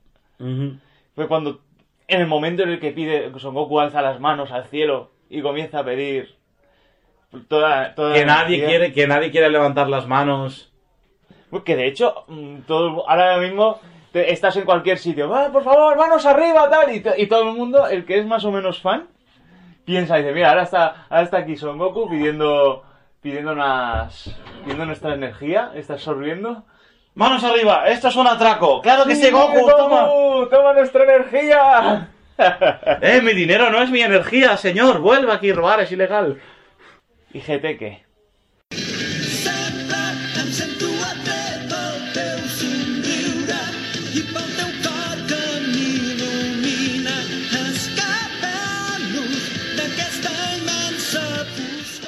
fue 1.15 1.27
cuando, 1.29 1.61
en 2.09 2.21
el 2.21 2.27
momento 2.27 2.63
en 2.63 2.69
el 2.71 2.81
que 2.81 2.93
pide, 2.93 3.33
Son 3.39 3.55
Goku 3.55 3.81
alza 3.81 4.03
las 4.03 4.21
manos 4.21 4.53
al 4.53 4.67
cielo 4.67 5.11
y 5.29 5.43
comienza 5.43 5.81
a 5.81 5.85
pedir 5.85 6.37
toda, 7.49 7.95
toda 7.95 8.15
Que 8.15 8.25
nadie 8.25 8.57
energía. 8.57 8.69
quiere, 8.69 8.93
que 8.93 9.07
nadie 9.07 9.31
quiere 9.31 9.51
levantar 9.51 9.89
las 9.89 10.07
manos. 10.07 10.73
Pues 11.51 11.63
que 11.65 11.77
de 11.77 11.87
hecho, 11.87 12.25
mm, 12.29 12.61
todo, 12.67 13.09
ahora 13.09 13.39
mismo 13.39 13.79
te- 14.13 14.33
estás 14.33 14.57
en 14.57 14.65
cualquier 14.65 14.99
sitio, 14.99 15.33
"Ah, 15.35 15.51
por 15.53 15.63
favor, 15.65 15.97
manos 15.97 16.25
arriba, 16.27 16.69
tal, 16.71 16.95
y, 16.95 17.01
to- 17.01 17.15
y 17.17 17.27
todo 17.27 17.51
el 17.51 17.57
mundo, 17.57 17.87
el 17.89 18.05
que 18.05 18.19
es 18.19 18.27
más 18.27 18.45
o 18.45 18.51
menos 18.53 18.81
fan, 18.81 19.09
piensa 19.85 20.19
y 20.19 20.23
dice, 20.23 20.35
mira, 20.35 20.51
ahora 20.51 20.63
está, 20.63 21.07
ahora 21.09 21.23
está 21.23 21.39
aquí 21.39 21.57
Son 21.57 21.79
Goku 21.79 22.09
pidiendo, 22.09 22.83
pidiendo 23.27 23.55
unas, 23.55 24.37
pidiendo 24.61 24.87
nuestra 24.87 25.15
energía, 25.15 25.73
está 25.75 25.95
absorbiendo. 25.95 26.65
¡Manos 27.15 27.43
arriba! 27.43 27.89
¡Esto 27.89 28.07
es 28.07 28.15
un 28.15 28.29
atraco! 28.29 28.81
¡Claro 28.81 29.05
que 29.05 29.17
sí, 29.17 29.25
¡Sí, 29.25 29.31
Goku! 29.33 29.69
¡Toma! 29.69 30.09
¡Toma 30.49 30.73
nuestra 30.75 31.03
energía! 31.03 32.09
¡Eh, 33.03 33.21
mi 33.25 33.33
dinero 33.33 33.69
no 33.69 33.83
es 33.83 33.91
mi 33.91 34.01
energía, 34.01 34.57
señor! 34.57 35.01
¡Vuelva 35.01 35.35
aquí 35.35 35.51
a 35.51 35.55
robar, 35.57 35.81
es 35.81 35.91
ilegal! 35.91 36.41
¿Y 37.33 37.41
GT 37.41 37.77
qué? 37.77 38.06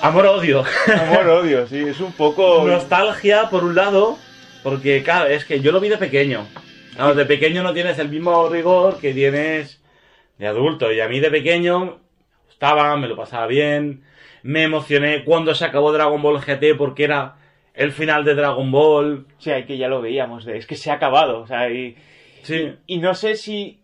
Amor-odio. 0.02 0.64
Amor-odio, 0.86 1.66
sí, 1.66 1.78
es 1.78 2.00
un 2.00 2.12
poco... 2.12 2.64
Nostalgia, 2.66 3.50
por 3.50 3.64
un 3.64 3.74
lado, 3.74 4.18
porque, 4.62 5.02
claro, 5.02 5.28
es 5.28 5.44
que 5.44 5.60
yo 5.60 5.72
lo 5.72 5.80
vi 5.80 5.88
de 5.88 5.98
pequeño. 5.98 6.46
Claro, 6.94 7.14
de 7.14 7.26
pequeño 7.26 7.62
no 7.62 7.72
tienes 7.72 7.98
el 7.98 8.08
mismo 8.08 8.48
rigor 8.48 8.98
que 9.00 9.12
tienes 9.12 9.82
de 10.38 10.46
adulto. 10.46 10.92
Y 10.92 11.00
a 11.00 11.08
mí 11.08 11.20
de 11.20 11.30
pequeño 11.30 12.00
estaba, 12.48 12.96
me 12.96 13.08
lo 13.08 13.16
pasaba 13.16 13.46
bien. 13.46 14.04
Me 14.42 14.64
emocioné 14.64 15.24
cuando 15.24 15.54
se 15.54 15.64
acabó 15.64 15.92
Dragon 15.92 16.20
Ball 16.22 16.40
GT 16.40 16.76
porque 16.76 17.04
era 17.04 17.36
el 17.74 17.92
final 17.92 18.24
de 18.24 18.34
Dragon 18.34 18.70
Ball. 18.70 19.26
O 19.36 19.40
sea, 19.40 19.64
que 19.66 19.78
ya 19.78 19.88
lo 19.88 20.00
veíamos, 20.00 20.44
de, 20.44 20.58
es 20.58 20.66
que 20.66 20.76
se 20.76 20.90
ha 20.90 20.94
acabado, 20.94 21.40
o 21.40 21.46
sea, 21.46 21.70
y... 21.70 21.96
Sí. 22.42 22.74
Y 22.86 22.98
no 22.98 23.14
sé 23.14 23.34
si 23.34 23.80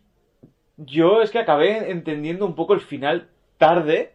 yo 0.77 1.23
es 1.23 1.31
que 1.31 1.39
acabé 1.39 1.91
entendiendo 1.91 2.47
un 2.47 2.55
poco 2.55 2.75
el 2.75 2.81
final 2.81 3.29
tarde. 3.59 4.13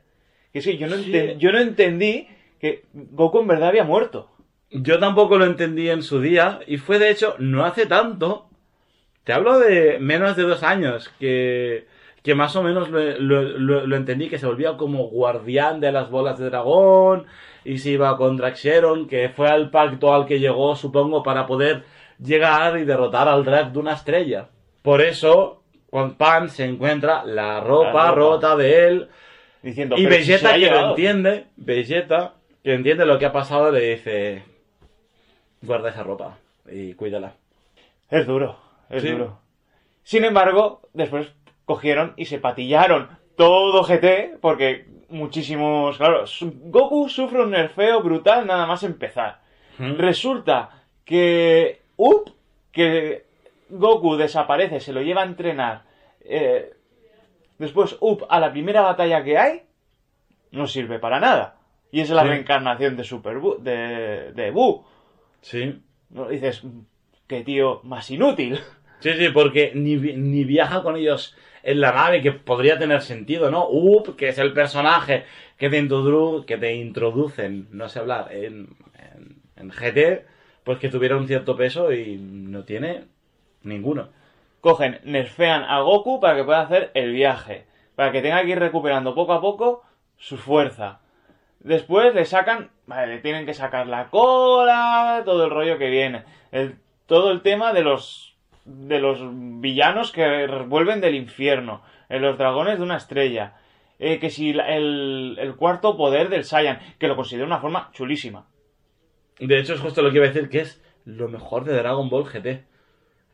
Que 0.54 0.62
sí, 0.62 0.78
yo 0.78 0.88
no, 0.88 0.96
Sí. 0.98 1.12
enten- 1.12 1.38
yo 1.38 1.52
no 1.52 1.60
entendí 1.60 2.28
que 2.60 2.84
Goku 2.94 3.40
en 3.40 3.48
verdad 3.48 3.70
había 3.70 3.84
muerto. 3.84 4.30
Yo 4.72 5.00
tampoco 5.00 5.38
lo 5.38 5.46
entendí 5.46 5.90
en 5.90 6.04
su 6.04 6.20
día 6.22 6.60
y 6.68 6.78
fue 6.78 7.00
de 7.00 7.10
hecho 7.10 7.36
no 7.40 7.66
hace 7.66 7.86
tanto. 7.86 8.48
Te 9.24 9.34
hablo 9.34 9.60
de 9.60 9.98
menos 10.00 10.36
de 10.36 10.44
dos 10.44 10.64
años 10.64 11.10
que, 11.20 11.88
que 12.24 12.36
más 12.36 12.56
o 12.56 12.64
menos 12.64 12.90
lo, 12.90 13.00
lo- 13.20 13.42
lo- 13.44 13.88
lo 13.88 13.96
entendí, 13.96 14.28
que 14.30 14.38
se 14.40 14.46
volvía 14.48 14.76
como 14.78 15.08
guardián 15.08 15.80
de 15.80 15.92
las 15.92 16.10
bolas 16.10 16.38
de 16.40 16.46
dragón 16.50 17.26
y 17.64 17.78
se 17.78 17.92
iba 17.92 18.16
contra 18.18 18.56
Xeron, 18.56 19.08
que 19.08 19.30
fue 19.30 19.48
al 19.48 19.70
pacto 19.70 20.14
al 20.14 20.26
que 20.26 20.40
llegó, 20.40 20.76
supongo, 20.76 21.22
para 21.24 21.46
poder 21.46 21.84
llegar 22.20 22.78
y 22.80 22.86
derrotar 22.86 23.28
al 23.28 23.46
drag 23.46 23.72
de 23.72 23.80
una 23.80 23.94
estrella. 23.94 24.50
Por 24.82 25.02
eso, 25.02 25.64
con 25.90 26.16
Pan 26.16 26.50
se 26.50 26.66
encuentra 26.66 27.24
la 27.26 27.60
ropa, 27.62 27.92
ropa. 27.92 28.12
rota 28.12 28.56
de 28.56 28.88
él 28.88 29.10
Diciendo, 29.62 29.96
y 29.98 30.04
"Pero 30.04 30.16
si 30.16 30.24
se 30.24 30.32
Vegeta 30.34 30.54
que 30.54 30.60
lo 30.60 30.66
llegado". 30.66 30.90
entiende, 30.92 31.46
Vegeta 31.58 32.34
que 32.64 32.74
entiende 32.74 33.06
lo 33.06 33.20
que 33.20 33.26
ha 33.26 33.32
pasado 33.32 33.72
le 33.72 33.96
dice 33.96 34.44
guarda 35.62 35.90
esa 35.90 36.04
ropa 36.04 36.38
y 36.72 36.94
cuídala. 36.94 37.34
Es 38.10 38.26
duro, 38.26 38.58
es 38.90 39.02
Sí. 39.02 39.10
duro. 39.10 39.40
Sin 40.04 40.24
embargo, 40.24 40.82
después 40.94 41.32
cogieron 41.66 42.14
y 42.18 42.26
se 42.26 42.40
patillaron 42.40 43.10
todo 43.36 43.84
GT 43.84 44.38
porque 44.42 44.86
muchísimos... 45.10 45.98
Claro, 45.98 46.24
Goku 46.42 47.10
sufre 47.10 47.42
un 47.42 47.52
nerfeo 47.52 48.02
brutal 48.02 48.46
nada 48.48 48.66
más 48.66 48.84
empezar. 48.84 49.40
¿Mm? 49.78 49.96
Resulta 49.98 50.70
que 51.06 51.82
Up, 51.98 52.32
que 52.72 53.26
Goku 53.70 54.16
desaparece, 54.16 54.80
se 54.80 54.94
lo 54.94 55.02
lleva 55.02 55.22
a 55.22 55.26
entrenar. 55.26 55.84
eh, 56.22 56.74
después 57.60 57.96
Up 58.00 58.26
a 58.30 58.40
la 58.40 58.52
primera 58.52 58.82
batalla 58.82 59.24
que 59.24 59.38
hay, 59.38 59.62
no 60.52 60.66
sirve 60.68 60.98
para 61.00 61.20
nada. 61.20 61.58
Y 61.92 62.02
es 62.02 62.10
la 62.10 62.24
Sí. 62.24 62.30
reencarnación 62.30 62.98
de 62.98 63.04
Super 63.04 63.38
Buu, 63.38 63.58
de, 63.62 64.32
de 64.34 64.52
Buu. 64.52 64.84
Sí. 65.42 65.82
¿No? 66.10 66.28
Dices, 66.28 66.64
qué 67.28 67.42
tío 67.42 67.82
más 67.84 68.10
inútil. 68.12 68.60
Sí, 69.00 69.12
sí, 69.14 69.30
porque 69.30 69.72
ni, 69.76 69.96
ni 69.96 70.44
viaja 70.44 70.84
con 70.84 70.98
ellos 70.98 71.36
en 71.64 71.80
la 71.82 71.92
nave, 71.92 72.22
que 72.22 72.32
podría 72.32 72.78
tener 72.78 73.02
sentido, 73.02 73.50
¿no? 73.52 73.68
Up, 73.70 74.16
que 74.16 74.30
es 74.30 74.38
el 74.40 74.54
personaje 74.54 75.24
que 75.58 75.70
te, 75.70 75.82
introdu- 75.82 76.46
que 76.46 76.58
te 76.58 76.74
introducen, 76.76 77.68
no 77.72 77.88
sé 77.90 78.00
hablar, 78.00 78.28
en, 78.34 78.76
en, 79.16 79.42
en 79.56 79.70
GT, 79.70 80.26
pues 80.64 80.80
que 80.80 80.90
tuviera 80.90 81.18
un 81.18 81.28
cierto 81.28 81.56
peso 81.56 81.92
y 81.94 82.18
no 82.18 82.64
tiene 82.64 83.06
ninguno. 83.64 84.10
Cogen, 84.62 85.00
nerfean 85.04 85.64
a 85.64 85.82
Goku 85.82 86.20
para 86.20 86.36
que 86.36 86.44
pueda 86.44 86.62
hacer 86.62 86.92
el 86.94 87.12
viaje. 87.12 87.66
Para 87.96 88.12
que 88.12 88.22
tenga 88.22 88.42
que 88.44 88.50
ir 88.50 88.60
recuperando 88.60 89.16
poco 89.16 89.34
a 89.34 89.42
poco 89.42 89.84
su 90.18 90.38
fuerza. 90.38 91.00
Después 91.60 92.14
le 92.14 92.26
sacan, 92.26 92.72
vale, 92.86 93.16
le 93.16 93.22
tienen 93.22 93.46
que 93.46 93.54
sacar 93.54 93.88
la 93.88 94.10
cola, 94.10 95.22
todo 95.26 95.46
el 95.46 95.52
rollo 95.52 95.78
que 95.78 95.90
viene. 95.90 96.24
Todo 97.06 97.32
el 97.32 97.42
tema 97.42 97.74
de 97.74 97.84
los, 97.84 98.36
de 98.66 99.00
los 99.00 99.20
villanos 99.62 100.12
que 100.12 100.48
vuelven 100.68 101.02
del 101.02 101.16
infierno. 101.16 101.82
En 102.10 102.22
los 102.22 102.38
dragones 102.38 102.78
de 102.78 102.84
una 102.84 102.98
estrella. 102.98 103.54
Eh, 104.00 104.20
que 104.20 104.30
si 104.30 104.52
el, 104.52 105.38
el 105.38 105.56
cuarto 105.56 105.98
poder 105.98 106.30
del 106.30 106.46
Saiyan, 106.46 106.80
que 106.98 107.10
lo 107.10 107.18
considero 107.18 107.46
una 107.46 107.60
forma 107.60 107.90
chulísima. 107.92 108.48
De 109.40 109.60
hecho, 109.60 109.74
es 109.74 109.82
justo 109.82 110.02
lo 110.02 110.10
que 110.10 110.18
iba 110.18 110.26
a 110.26 110.30
decir, 110.30 110.50
que 110.50 110.62
es 110.62 110.82
lo 111.06 111.28
mejor 111.28 111.66
de 111.66 111.76
Dragon 111.76 112.10
Ball 112.10 112.26
GT. 112.26 112.69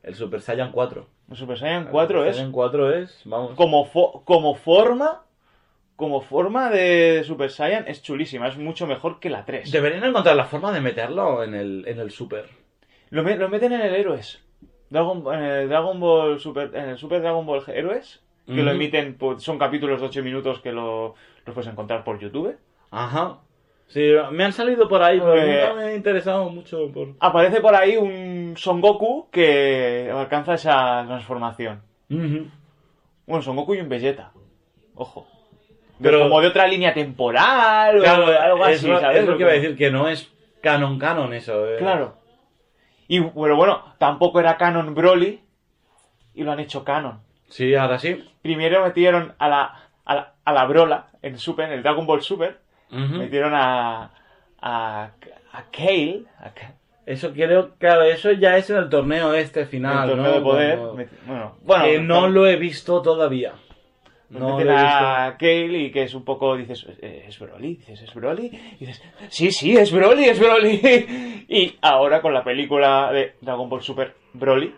El 0.05 0.15
Super 0.15 0.41
Saiyan 0.41 0.71
4. 0.71 1.05
El 1.31 1.35
Super 1.35 1.57
Saiyan 1.57 1.87
4 1.91 2.23
el 2.23 2.29
es 2.29 2.35
Saiyan 2.35 2.51
4 2.51 2.93
es, 2.93 3.21
vamos. 3.25 3.51
como, 3.55 3.85
fo- 3.91 4.23
como 4.23 4.53
forma, 4.55 5.23
como 5.95 6.21
forma 6.21 6.69
de 6.69 7.23
Super 7.25 7.49
Saiyan 7.49 7.87
es 7.87 8.01
chulísima, 8.03 8.47
es 8.47 8.57
mucho 8.57 8.85
mejor 8.85 9.19
que 9.19 9.29
la 9.29 9.45
3. 9.45 9.71
Deberían 9.71 10.03
encontrar 10.03 10.35
la 10.35 10.45
forma 10.45 10.71
de 10.71 10.81
meterlo 10.81 11.43
en 11.43 11.55
el, 11.55 11.85
en 11.87 11.99
el 11.99 12.11
Super. 12.11 12.45
Lo, 13.09 13.23
me- 13.23 13.35
lo 13.37 13.49
meten 13.49 13.73
en 13.73 13.81
el 13.81 13.95
Héroes. 13.95 14.41
Dragon, 14.91 15.23
en 15.33 15.43
el 15.43 15.69
Dragon 15.69 15.99
Ball 15.99 16.39
Super, 16.39 16.69
en 16.75 16.89
el 16.89 16.97
Super 16.97 17.21
Dragon 17.21 17.45
Ball 17.45 17.63
Héroes, 17.67 18.21
que 18.45 18.61
lo 18.61 18.69
emiten, 18.71 19.17
son 19.39 19.57
capítulos 19.57 19.99
de 19.99 20.05
8 20.07 20.21
minutos 20.21 20.59
que 20.61 20.71
lo, 20.71 21.15
los 21.47 21.53
puedes 21.55 21.71
encontrar 21.71 22.03
por 22.03 22.19
YouTube. 22.19 22.55
Ajá. 22.91 23.39
Sí, 23.88 24.12
me 24.32 24.43
han 24.43 24.52
salido 24.52 24.88
por 24.89 25.02
ahí, 25.04 25.19
pero 25.19 25.36
Eh, 25.38 25.62
nunca 25.62 25.74
me 25.76 25.84
ha 25.84 25.95
interesado 25.95 26.50
mucho 26.50 26.91
por... 26.91 27.10
Aparece 27.19 27.62
por 27.62 27.76
ahí 27.76 27.95
un 27.98 28.56
Son 28.58 28.82
Goku 28.82 29.30
que 29.32 30.12
alcanza 30.13 30.56
esa 30.56 31.04
transformación. 31.08 31.82
Ujú. 32.10 32.48
Bueno, 33.28 33.41
Son 33.41 33.56
Goku 33.56 33.76
y 33.76 33.82
un 33.82 33.89
Vegeta. 33.89 34.32
Ojo. 34.95 35.28
Pero- 36.02 36.21
como 36.24 36.41
de 36.41 36.48
otra 36.48 36.67
línea 36.67 36.93
temporal 36.93 37.98
o 38.00 38.02
Claro, 38.02 38.26
algo 38.28 38.65
es, 38.67 38.80
así, 38.80 38.88
¿sabes? 38.88 39.19
es 39.21 39.26
lo 39.28 39.38
que 39.38 39.43
iba 39.43 39.52
a 39.52 39.56
decir, 39.56 39.78
que 39.78 39.91
no 39.91 40.10
es 40.10 40.30
canon 40.62 41.00
canon 41.00 41.34
eso. 41.34 41.65
eh. 41.69 41.78
Claro. 41.78 42.15
Y 43.08 43.19
bueno, 43.19 43.56
bueno, 43.56 43.93
tampoco 43.98 44.39
era 44.39 44.58
canon 44.58 44.93
Broly 44.95 45.41
y 46.34 46.43
lo 46.43 46.52
han 46.52 46.60
hecho 46.60 46.84
canon. 46.84 47.19
Sí, 47.48 47.76
ahora 47.76 48.00
sí. 48.00 48.28
Primero 48.41 48.84
metieron 48.84 49.36
a 49.38 49.48
la, 49.48 49.89
a 50.04 50.15
la, 50.15 50.34
a 50.43 50.52
la 50.54 50.65
Brola 50.65 51.08
en 51.21 51.38
Super, 51.38 51.67
en 51.67 51.74
el 51.74 51.84
Dragon 51.84 52.06
Ball 52.06 52.21
Super. 52.21 52.60
Metieron 52.89 53.54
a, 53.54 54.12
a, 54.62 55.10
a 55.52 55.63
Kale, 55.71 56.24
a 56.39 56.52
Eso 57.06 57.32
creo, 57.34 57.76
claro, 57.78 58.04
eso 58.04 58.32
ya 58.32 58.58
es 58.58 58.69
en 58.69 58.78
el 58.78 58.89
torneo 58.89 59.34
este 59.34 59.65
final, 59.65 60.10
el 60.10 60.15
torneo 60.15 60.32
¿no? 60.32 60.38
de 60.38 60.41
poder. 60.41 60.78
Cuando- 60.78 60.95
Met- 60.98 61.10
bueno, 61.26 61.56
bueno, 61.63 61.84
que 61.86 62.00
no 62.00 62.28
lo 62.28 62.48
he 62.48 62.56
visto 62.56 63.02
todavía. 63.02 63.54
Pues 64.28 64.39
No 64.41 64.50
lo 64.50 64.58
meten 64.58 64.71
he 64.74 64.82
visto. 64.82 64.98
a 65.06 65.36
Kale 65.38 65.78
y 65.80 65.91
que 65.91 66.04
es 66.04 66.13
un 66.15 66.26
poco, 66.26 66.56
dices, 66.58 66.86
"Eh, 67.02 67.26
¿es 67.28 67.38
Broly? 67.38 67.76
Dices, 67.76 68.02
¿es 68.02 68.13
Broly? 68.13 68.48
Y 68.80 68.86
dices, 68.86 69.02
sí, 69.30 69.52
sí, 69.52 69.78
es 69.78 69.91
Broly, 69.91 70.26
es 70.26 70.39
Broly. 70.39 71.45
y 71.48 71.76
ahora 71.82 72.21
con 72.21 72.34
la 72.34 72.43
película 72.43 73.12
de 73.12 73.36
Dragon 73.41 73.69
Ball 73.69 73.84
Super 73.84 74.15
Broly, 74.34 74.74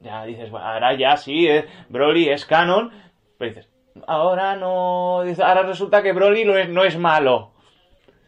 ya 0.00 0.24
dices, 0.24 0.50
bueno, 0.50 0.66
ahora 0.66 0.94
ya 0.94 1.16
sí, 1.16 1.46
es, 1.46 1.64
Broly 1.88 2.28
es 2.28 2.44
canon, 2.44 2.90
pero 3.38 3.50
dices, 3.50 3.68
ahora 4.06 4.56
no, 4.56 5.20
ahora 5.20 5.62
resulta 5.62 6.02
que 6.02 6.12
Broly 6.12 6.44
no 6.44 6.56
es, 6.56 6.68
no 6.68 6.84
es 6.84 6.98
malo. 6.98 7.52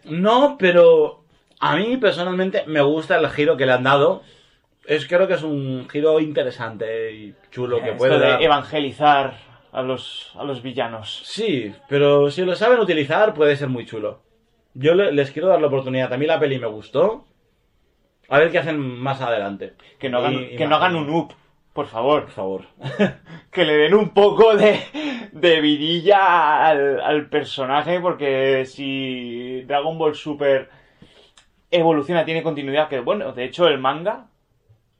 No, 0.05 0.57
pero 0.59 1.25
a 1.61 1.77
mí 1.77 1.97
personalmente 1.97 2.65
me 2.67 2.81
gusta 2.81 3.17
el 3.19 3.29
giro 3.29 3.57
que 3.57 3.67
le 3.67 3.73
han 3.73 3.83
dado. 3.85 4.23
Es, 4.87 5.07
creo 5.07 5.27
que 5.29 5.35
es 5.35 5.43
un 5.43 5.87
giro 5.91 6.19
interesante 6.21 7.13
y 7.13 7.35
chulo 7.51 7.79
que 7.83 7.87
Esto 7.91 7.99
puede 7.99 8.19
de 8.19 8.45
evangelizar 8.45 9.35
a 9.73 9.83
los, 9.83 10.33
a 10.39 10.45
los 10.45 10.63
villanos. 10.63 11.21
Sí, 11.25 11.75
pero 11.89 12.31
si 12.31 12.43
lo 12.45 12.55
saben 12.55 12.79
utilizar 12.81 13.35
puede 13.35 13.55
ser 13.57 13.69
muy 13.69 13.85
chulo. 13.85 14.23
Yo 14.75 14.95
le- 14.95 15.13
les 15.13 15.31
quiero 15.31 15.49
dar 15.49 15.61
la 15.61 15.67
oportunidad. 15.67 16.13
A 16.13 16.17
mí 16.17 16.25
la 16.27 16.39
peli 16.41 16.59
me 16.59 16.69
gustó. 16.69 17.27
A 18.31 18.39
ver 18.39 18.51
qué 18.51 18.59
hacen 18.59 18.79
más 18.79 19.21
adelante. 19.21 19.75
Que 19.99 20.09
no 20.09 20.19
hagan, 20.19 20.35
Y- 20.35 20.43
y 20.55 20.57
que 20.57 20.67
no 20.67 20.77
hagan 20.77 20.97
un 20.97 21.11
up, 21.11 21.33
por 21.79 21.87
favor. 21.87 22.23
Por 22.23 22.31
favor. 22.33 22.65
que 23.53 23.65
le 23.65 23.77
den 23.77 23.95
un 23.95 24.09
poco 24.11 24.57
de, 24.57 24.81
de 25.31 25.61
vidilla 25.61 26.67
al, 26.67 27.01
al 27.01 27.29
personaje, 27.29 28.01
porque 28.01 28.67
si 28.67 29.63
Dragon 29.63 29.97
Ball 29.97 30.17
Super 30.17 30.69
evoluciona, 31.71 32.25
tiene 32.25 32.43
continuidad, 32.43 32.89
que 32.89 32.99
bueno, 32.99 33.31
de 33.31 33.45
hecho 33.45 33.69
el 33.69 33.79
manga, 33.79 34.27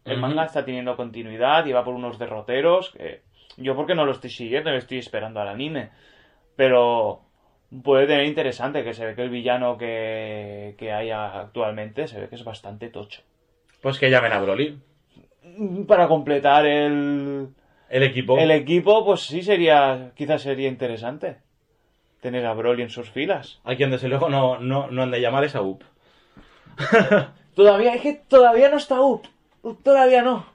el 0.05 0.21
manga 0.21 0.45
está 0.45 0.65
teniendo 0.65 0.97
continuidad 0.97 1.67
y 1.67 1.73
va 1.73 1.83
por 1.83 1.95
unos 1.95 2.17
derroteros, 2.17 2.91
que 2.91 3.23
yo 3.57 3.75
porque 3.75 3.97
no 3.97 4.05
lo 4.05 4.13
estoy 4.13 4.31
siguiendo, 4.31 4.71
estoy 4.71 4.99
esperando 4.99 5.41
al 5.41 5.49
anime, 5.49 5.91
pero 6.55 7.23
puede 7.83 8.07
tener 8.07 8.25
interesante, 8.25 8.85
que 8.85 8.95
se 8.95 9.05
ve 9.05 9.17
que 9.17 9.23
el 9.23 9.31
villano 9.31 9.77
que, 9.79 10.77
que 10.79 10.93
hay 10.93 11.11
actualmente 11.11 12.07
se 12.07 12.21
ve 12.21 12.29
que 12.29 12.37
es 12.37 12.45
bastante 12.45 12.89
tocho. 12.89 13.23
Pues 13.83 13.99
que 13.99 14.11
llamen 14.11 14.33
a 14.33 14.41
Broly. 14.41 14.79
Para 15.87 16.09
completar 16.09 16.67
el, 16.67 17.49
El 17.89 18.03
equipo. 18.03 18.39
el 18.39 18.51
equipo, 18.51 19.05
pues 19.05 19.23
sí 19.23 19.43
sería, 19.43 20.13
quizás 20.15 20.43
sería 20.43 20.69
interesante 20.69 21.39
tener 22.21 22.47
a 22.47 22.55
Broly 22.55 22.83
en 22.83 22.91
sus 22.91 23.11
filas. 23.11 23.61
A 23.65 23.75
quien 23.77 23.91
desde 23.91 24.09
luego 24.09 24.29
no, 24.29 24.59
no, 24.59 24.91
no 24.91 25.03
han 25.03 25.11
de 25.11 25.21
llamar 25.21 25.45
es 25.45 25.55
a 25.55 25.63
Up. 25.63 25.85
Todavía, 27.55 27.95
es 27.95 28.03
que 28.03 28.15
todavía 28.15 28.69
no 28.69 28.77
está 28.77 29.01
Up. 29.01 29.23
Up 29.63 29.83
todavía 29.83 30.23
no. 30.23 30.47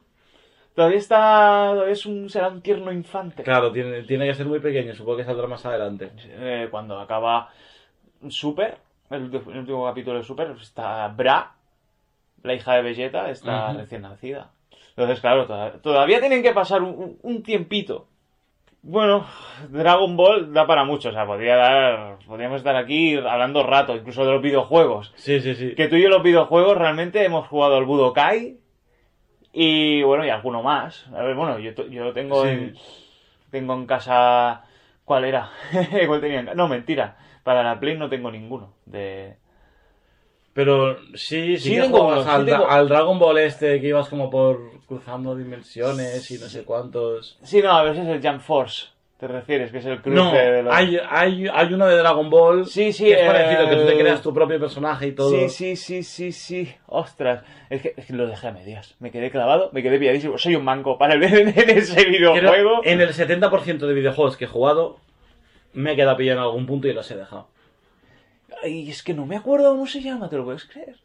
Todavía 0.76 0.98
está, 0.98 1.70
todavía 1.74 1.94
es 1.94 2.06
un, 2.06 2.30
será 2.30 2.48
un 2.48 2.62
tierno 2.62 2.92
infante. 2.92 3.44
Claro, 3.44 3.72
tiene, 3.72 4.04
tiene 4.04 4.26
que 4.26 4.34
ser 4.34 4.48
muy 4.48 4.60
pequeño. 4.60 4.96
Supongo 4.96 5.18
que 5.18 5.26
saldrá 5.26 5.48
más 5.48 5.66
adelante. 5.66 6.12
Eh, 6.26 6.68
cuando 6.72 7.00
acaba 7.00 7.50
Super, 8.30 8.78
el, 9.12 9.24
último 9.24 9.86
capítulo 9.86 10.18
de 10.18 10.24
Super, 10.24 10.56
está 10.60 11.08
Bra, 11.10 11.54
la 12.42 12.54
hija 12.54 12.74
de 12.76 12.82
Vegeta, 12.82 13.30
está 13.30 13.74
recién 13.74 14.02
nacida. 14.02 14.52
Entonces, 14.96 15.20
claro, 15.22 15.48
toda- 15.48 15.82
todavía 15.82 16.20
tienen 16.20 16.44
que 16.44 16.54
pasar 16.54 16.82
un, 16.82 17.44
tiempito. 17.44 18.08
Bueno, 18.84 19.26
Dragon 19.70 20.16
Ball 20.18 20.54
da 20.54 20.68
para 20.68 20.84
mucho, 20.84 21.10
o 21.10 21.12
sea, 21.14 21.26
podría 21.26 21.56
dar, 21.56 22.18
podríamos 22.28 22.58
estar 22.58 22.76
aquí 22.76 23.16
hablando 23.16 23.64
rato, 23.64 23.96
incluso 23.96 24.26
de 24.26 24.32
los 24.34 24.42
videojuegos. 24.42 25.14
Sí, 25.16 25.40
sí, 25.40 25.56
sí. 25.56 25.74
Que 25.74 25.88
tú 25.88 25.96
y 25.96 26.04
yo 26.04 26.10
los 26.10 26.22
videojuegos 26.22 26.78
realmente 26.78 27.24
hemos 27.24 27.48
jugado 27.48 27.78
al 27.78 27.86
Budokai 27.86 28.58
y 29.54 30.04
bueno, 30.04 30.26
y 30.26 30.30
alguno 30.30 30.62
más. 30.62 31.08
A 31.16 31.24
ver, 31.24 31.36
bueno, 31.36 31.60
yo, 31.60 31.72
yo 31.88 32.12
tengo 32.14 32.44
Sí. 32.44 32.50
en, 32.50 32.76
tengo 33.52 33.74
en 33.74 33.86
casa 33.86 34.64
¿cuál 35.06 35.26
era? 35.26 35.50
¿Cuál 36.08 36.22
tenía 36.22 36.42
No, 36.54 36.68
mentira. 36.68 37.18
Para 37.44 37.64
la 37.64 37.80
Play 37.80 37.98
no 37.98 38.10
tengo 38.10 38.32
ninguno 38.32 38.74
de 38.86 39.38
Pero 40.54 40.97
sí, 41.16 41.58
sí, 41.58 41.70
Sí 41.70 41.76
que 41.76 41.82
tengo 41.82 41.99
jugabas 41.99 42.24
uno, 42.26 42.32
sí 42.32 42.36
al, 42.39 42.45
tengo- 42.45 42.70
al 42.70 42.88
Dragon 42.88 43.18
Ball 43.20 43.38
este 43.39 43.82
que 43.82 43.88
ibas 43.88 44.08
como 44.10 44.30
por 44.30 44.60
cruzando 44.88 45.36
dimensiones 45.36 46.30
y 46.30 46.38
no 46.38 46.47
sé 46.47 46.64
cuántos. 46.64 47.38
Sí, 47.43 47.62
no, 47.62 47.72
a 47.72 47.84
ver 47.84 47.95
si 47.95 48.01
es 48.01 48.08
el 48.08 48.22
Jump 48.22 48.41
Force. 48.41 48.88
¿Te 49.18 49.28
refieres? 49.28 49.72
Que 49.72 49.78
es 49.78 49.86
el 49.86 50.01
cruce 50.01 50.18
No, 50.18 50.34
de 50.34 50.64
los... 50.64 50.74
hay, 50.76 50.97
hay, 51.10 51.47
hay 51.51 51.74
uno 51.74 51.88
de 51.88 51.95
Dragon 51.95 52.30
Ball 52.30 52.66
Sí, 52.68 52.91
sí, 52.91 53.06
que 53.06 53.14
es 53.14 53.26
parecido, 53.26 53.70
que 53.70 53.76
tú 53.78 53.86
te 53.88 53.97
creas 53.97 54.22
tu 54.22 54.34
propio 54.34 54.60
personaje 54.60 55.08
y 55.08 55.12
todo. 55.14 55.30
Sí, 55.32 55.47
sí, 55.49 55.76
sí, 55.78 56.04
sí, 56.04 56.32
sí. 56.34 56.76
Ostras. 56.88 57.41
Es 57.70 57.82
que, 57.82 57.93
es 57.95 58.06
que 58.06 58.14
lo 58.14 58.28
dejé 58.28 58.47
a 58.47 58.51
medias. 58.51 58.95
Me 58.99 59.12
quedé 59.12 59.32
clavado, 59.32 59.70
me 59.72 59.82
quedé 59.82 59.97
pilladísimo. 59.97 60.38
Soy 60.38 60.56
un 60.58 60.66
manco 60.66 60.97
para 60.97 61.14
el 61.14 61.24
en 61.24 61.47
ese 61.58 62.04
videojuego. 62.06 62.82
en 62.84 62.99
el 62.99 63.14
70% 63.14 63.78
de 63.88 63.93
videojuegos 63.93 64.36
que 64.36 64.43
he 64.45 64.47
jugado 64.47 64.97
me 65.74 65.93
he 65.93 65.95
quedado 65.95 66.18
pillado 66.18 66.39
en 66.39 66.43
algún 66.43 66.66
punto 66.66 66.88
y 66.89 66.93
los 66.93 67.10
he 67.10 67.16
dejado. 67.16 67.47
Y 68.64 68.89
es 68.89 69.04
que 69.04 69.14
no 69.14 69.26
me 69.26 69.36
acuerdo 69.38 69.72
cómo 69.72 69.88
se 69.88 70.01
llama, 70.01 70.30
¿te 70.30 70.38
lo 70.38 70.45
puedes 70.45 70.66
creer? 70.66 70.95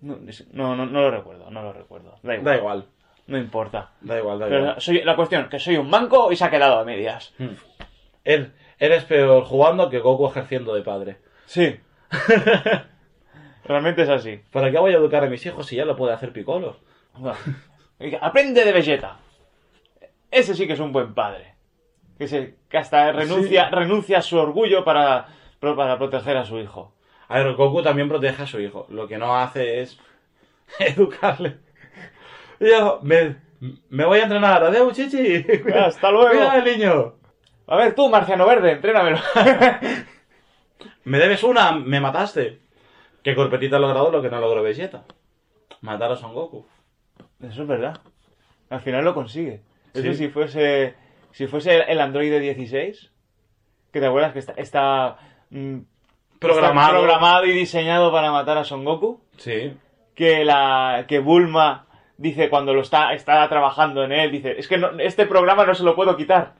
No, 0.00 0.16
no, 0.52 0.76
no, 0.76 0.86
no 0.86 1.00
lo 1.02 1.10
recuerdo, 1.10 1.50
no 1.50 1.62
lo 1.62 1.72
recuerdo. 1.72 2.18
Da 2.22 2.34
igual. 2.34 2.44
Da 2.44 2.56
igual, 2.56 2.86
No 3.26 3.38
importa. 3.38 3.90
da 4.00 4.18
igual, 4.18 4.38
da 4.38 4.46
Pero 4.46 4.60
igual. 4.60 4.80
soy, 4.80 5.02
la 5.02 5.16
cuestión, 5.16 5.48
que 5.48 5.58
soy 5.58 5.76
un 5.78 5.88
manco 5.88 6.30
y 6.30 6.36
se 6.36 6.44
ha 6.44 6.50
quedado 6.50 6.78
a 6.78 6.84
medias. 6.84 7.32
Hmm. 7.38 7.54
Er- 8.24 8.52
Eres 8.78 9.04
peor 9.04 9.44
jugando 9.44 9.88
que 9.88 10.00
Goku 10.00 10.26
ejerciendo 10.28 10.74
de 10.74 10.82
padre. 10.82 11.16
Sí. 11.46 11.80
Realmente 13.64 14.02
es 14.02 14.08
así. 14.08 14.40
¿Para 14.52 14.70
qué 14.70 14.78
voy 14.78 14.92
a 14.92 14.96
educar 14.96 15.24
a 15.24 15.28
mis 15.28 15.44
hijos 15.46 15.66
si 15.66 15.76
ya 15.76 15.84
lo 15.84 15.96
puede 15.96 16.12
hacer 16.12 16.32
Piccolo? 16.32 16.76
Aprende 18.20 18.64
de 18.64 18.72
Vegeta. 18.72 19.16
Ese 20.30 20.54
sí 20.54 20.66
que 20.66 20.74
es 20.74 20.80
un 20.80 20.92
buen 20.92 21.14
padre. 21.14 21.54
Que, 22.18 22.28
se, 22.28 22.56
que 22.68 22.78
hasta 22.78 23.12
renuncia, 23.12 23.70
renuncia 23.70 24.18
a 24.18 24.22
su 24.22 24.38
orgullo 24.38 24.84
para, 24.84 25.26
para 25.60 25.98
proteger 25.98 26.36
a 26.36 26.44
su 26.44 26.58
hijo. 26.58 26.92
A 27.28 27.38
ver, 27.38 27.54
Goku 27.54 27.82
también 27.82 28.08
protege 28.08 28.42
a 28.42 28.46
su 28.46 28.60
hijo. 28.60 28.86
Lo 28.90 29.08
que 29.08 29.18
no 29.18 29.36
hace 29.36 29.80
es 29.82 29.98
educarle. 30.78 31.58
Yo 32.60 33.00
me, 33.02 33.36
me 33.88 34.04
voy 34.04 34.20
a 34.20 34.24
entrenar. 34.24 34.62
Adiós, 34.64 34.94
chichi. 34.96 35.44
Hasta 35.74 36.10
luego. 36.12 36.30
Cuida 36.30 36.52
al 36.52 36.64
niño. 36.64 37.14
A 37.66 37.76
ver, 37.76 37.94
tú, 37.94 38.08
Marciano 38.08 38.46
Verde, 38.46 38.72
entrénamelo. 38.72 39.18
Me 41.04 41.18
debes 41.18 41.42
una, 41.44 41.72
me 41.72 42.00
mataste. 42.00 42.60
Que 43.22 43.34
Corpetita 43.34 43.76
ha 43.76 43.80
logrado 43.80 44.10
lo 44.10 44.22
que 44.22 44.28
no 44.30 44.40
logró 44.40 44.62
Vegeta. 44.62 45.04
Matar 45.80 46.12
a 46.12 46.16
Son 46.16 46.32
Goku. 46.34 46.66
Eso 47.42 47.62
es 47.62 47.68
verdad. 47.68 48.00
Al 48.70 48.80
final 48.80 49.04
lo 49.04 49.14
consigue. 49.14 49.62
Eso 49.94 50.02
Sí. 50.12 50.14
si 50.14 50.28
fuese 50.28 50.94
si 51.32 51.46
fuese 51.46 51.80
el 51.90 52.00
Android 52.00 52.40
16, 52.40 53.10
que 53.92 54.00
te 54.00 54.06
acuerdas 54.06 54.32
que 54.32 54.38
está, 54.38 54.52
está, 54.56 55.18
Programado. 56.38 56.88
está 56.88 56.98
programado 56.98 57.44
y 57.46 57.52
diseñado 57.52 58.12
para 58.12 58.30
matar 58.30 58.58
a 58.58 58.64
Son 58.64 58.84
Goku, 58.84 59.20
Sí. 59.38 59.74
que 60.14 60.44
la 60.44 61.04
que 61.08 61.18
Bulma 61.18 61.86
dice 62.18 62.48
cuando 62.50 62.74
lo 62.74 62.82
está 62.82 63.12
está 63.14 63.48
trabajando 63.48 64.04
en 64.04 64.12
él, 64.12 64.30
dice, 64.32 64.54
es 64.58 64.68
que 64.68 64.78
no- 64.78 64.98
este 64.98 65.26
programa 65.26 65.64
no 65.64 65.74
se 65.74 65.84
lo 65.84 65.94
puedo 65.94 66.16
quitar. 66.16 66.54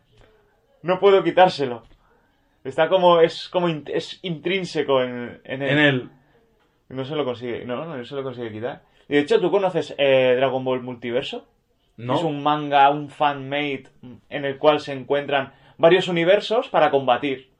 No 0.82 0.98
puedo 1.00 1.22
quitárselo. 1.22 1.82
Está 2.64 2.88
como 2.88 3.20
es 3.20 3.48
como 3.48 3.68
in- 3.68 3.84
es 3.86 4.18
intrínseco 4.22 5.02
en, 5.02 5.40
en 5.44 5.62
él. 5.62 5.70
En 5.70 5.78
él. 5.78 6.10
No 6.88 7.04
se 7.04 7.16
lo 7.16 7.24
consigue, 7.24 7.64
no, 7.64 7.84
no, 7.84 7.96
no 7.96 8.04
se 8.04 8.14
lo 8.14 8.22
consigue 8.22 8.52
quitar. 8.52 8.82
Y 9.08 9.14
de 9.14 9.20
hecho, 9.20 9.40
¿tú 9.40 9.50
conoces 9.50 9.94
eh, 9.98 10.34
Dragon 10.36 10.64
Ball 10.64 10.82
Multiverso? 10.82 11.46
No. 11.96 12.14
Es 12.16 12.22
un 12.22 12.42
manga, 12.42 12.88
un 12.90 13.08
fan-made, 13.08 13.84
en 14.28 14.44
el 14.44 14.58
cual 14.58 14.80
se 14.80 14.92
encuentran 14.92 15.52
varios 15.78 16.08
universos 16.08 16.68
para 16.68 16.90
combatir. 16.90 17.50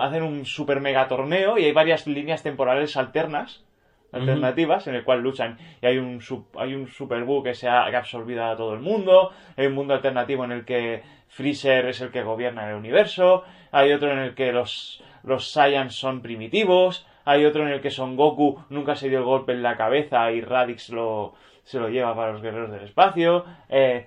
Hacen 0.00 0.22
un 0.22 0.44
super 0.44 0.80
mega 0.80 1.06
torneo 1.08 1.56
y 1.58 1.64
hay 1.64 1.72
varias 1.72 2.06
líneas 2.06 2.42
temporales 2.42 2.96
alternas, 2.96 3.64
alternativas, 4.12 4.86
en 4.86 4.94
el 4.94 5.04
cual 5.04 5.20
luchan. 5.20 5.58
Y 5.82 5.86
hay 5.86 5.98
un, 5.98 6.20
sup- 6.20 6.56
hay 6.58 6.74
un 6.74 6.88
super 6.88 7.22
buu 7.24 7.42
que, 7.42 7.54
se 7.54 7.68
ha, 7.68 7.86
que 7.90 7.96
ha 7.96 8.00
absorbido 8.00 8.44
a 8.44 8.56
todo 8.56 8.74
el 8.74 8.80
mundo. 8.80 9.30
Hay 9.56 9.66
un 9.66 9.74
mundo 9.74 9.94
alternativo 9.94 10.44
en 10.44 10.52
el 10.52 10.64
que 10.64 11.02
Freezer 11.28 11.86
es 11.86 12.00
el 12.00 12.10
que 12.10 12.22
gobierna 12.22 12.68
el 12.68 12.76
universo. 12.76 13.44
Hay 13.70 13.92
otro 13.92 14.10
en 14.10 14.18
el 14.18 14.34
que 14.34 14.50
los, 14.52 15.02
los 15.22 15.50
Saiyans 15.50 15.94
son 15.94 16.22
primitivos. 16.22 17.06
Hay 17.24 17.44
otro 17.44 17.66
en 17.66 17.72
el 17.74 17.80
que 17.82 17.90
Son 17.90 18.16
Goku 18.16 18.64
nunca 18.70 18.96
se 18.96 19.10
dio 19.10 19.18
el 19.18 19.24
golpe 19.24 19.52
en 19.52 19.62
la 19.62 19.76
cabeza 19.76 20.32
y 20.32 20.40
Radix 20.40 20.88
lo, 20.88 21.34
se 21.62 21.78
lo 21.78 21.90
lleva 21.90 22.16
para 22.16 22.32
los 22.32 22.40
guerreros 22.40 22.70
del 22.70 22.84
espacio. 22.84 23.44
Eh, 23.68 24.06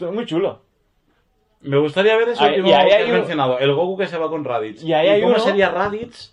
muy 0.00 0.24
chulo. 0.24 0.65
Me 1.66 1.78
gustaría 1.78 2.16
ver 2.16 2.28
eso 2.30 2.42
Ahí- 2.42 2.50
último 2.50 2.68
y 2.68 2.72
ahí 2.72 2.88
que 2.88 2.94
hay 2.94 3.04
uno- 3.10 3.18
mencionado. 3.18 3.58
El 3.58 3.72
Goku 3.74 3.96
que 3.98 4.06
se 4.06 4.18
va 4.18 4.28
con 4.30 4.44
Raditz. 4.44 4.82
Y 4.82 4.92
ahí 4.92 5.08
hay 5.08 5.20
cómo 5.20 5.34
uno- 5.34 5.42
sería 5.42 5.68
Raditz 5.70 6.32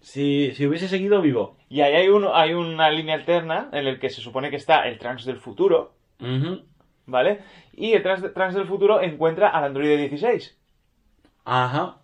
si, 0.00 0.52
si 0.54 0.66
hubiese 0.66 0.88
seguido 0.88 1.20
vivo? 1.20 1.56
Y 1.68 1.80
ahí 1.80 1.94
hay, 1.94 2.08
uno, 2.08 2.34
hay 2.34 2.52
una 2.54 2.90
línea 2.90 3.14
alterna 3.14 3.68
en 3.72 3.86
el 3.86 3.98
que 3.98 4.08
se 4.10 4.20
supone 4.20 4.50
que 4.50 4.56
está 4.56 4.86
el 4.88 4.98
Trunks 4.98 5.24
del 5.24 5.38
futuro. 5.38 5.92
¿vale? 7.06 7.40
Y 7.74 7.92
el 7.92 8.02
Trunks 8.02 8.54
del 8.54 8.66
futuro 8.66 9.00
encuentra 9.00 9.48
al 9.48 9.64
Android 9.64 9.96
16. 9.98 10.56
Ajá. 11.44 11.96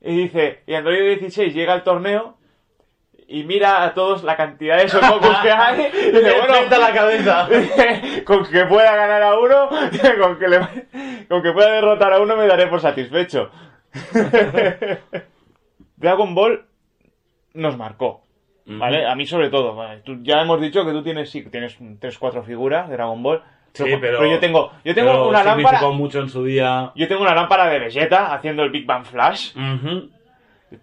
Y 0.00 0.14
dice, 0.16 0.60
y 0.66 0.74
Android 0.74 1.18
16 1.18 1.54
llega 1.54 1.72
al 1.72 1.82
torneo 1.82 2.36
y 3.26 3.44
mira 3.44 3.82
a 3.84 3.94
todos 3.94 4.22
la 4.22 4.36
cantidad 4.36 4.76
de 4.78 4.84
Gokus 4.86 5.36
que 5.38 5.50
hay 5.50 5.80
y 5.92 6.06
dice, 6.10 6.22
Le 6.22 6.38
bueno, 6.38 6.78
la 6.78 6.92
cabeza. 6.92 7.48
con 8.24 8.44
que 8.46 8.64
pueda 8.66 8.94
ganar 8.96 9.22
a 9.22 9.38
uno, 9.38 9.68
con 10.20 10.38
que, 10.38 10.48
le- 10.48 11.26
con 11.28 11.42
que 11.42 11.52
pueda 11.52 11.72
derrotar 11.72 12.12
a 12.12 12.20
uno 12.20 12.36
me 12.36 12.46
daré 12.46 12.66
por 12.66 12.80
satisfecho. 12.80 13.50
Dragon 15.96 16.34
Ball 16.34 16.64
nos 17.54 17.76
marcó. 17.76 18.22
¿Vale? 18.66 19.06
A 19.06 19.14
mí 19.14 19.26
sobre 19.26 19.50
todo. 19.50 19.74
¿vale? 19.74 20.00
Tú- 20.04 20.18
ya 20.22 20.40
hemos 20.40 20.60
dicho 20.60 20.84
que 20.84 20.92
tú 20.92 21.02
tienes, 21.02 21.30
sí, 21.30 21.42
tienes 21.50 21.78
3-4 21.80 22.44
figuras 22.44 22.88
de 22.88 22.96
Dragon 22.96 23.22
Ball. 23.22 23.42
Sí, 23.74 23.84
pero, 24.00 24.24
yo 24.24 24.38
tengo, 24.38 24.70
yo 24.84 24.94
tengo 24.94 25.28
una 25.28 25.42
lámpara. 25.42 25.80
mucho 25.90 26.20
en 26.20 26.28
su 26.28 26.44
día. 26.44 26.92
Yo 26.94 27.08
tengo 27.08 27.22
una 27.22 27.34
lámpara 27.34 27.66
de 27.66 27.80
Vegeta 27.80 28.32
haciendo 28.32 28.62
el 28.62 28.70
Big 28.70 28.86
Bang 28.86 29.04
Flash. 29.04 29.50
Ujú. 29.56 30.10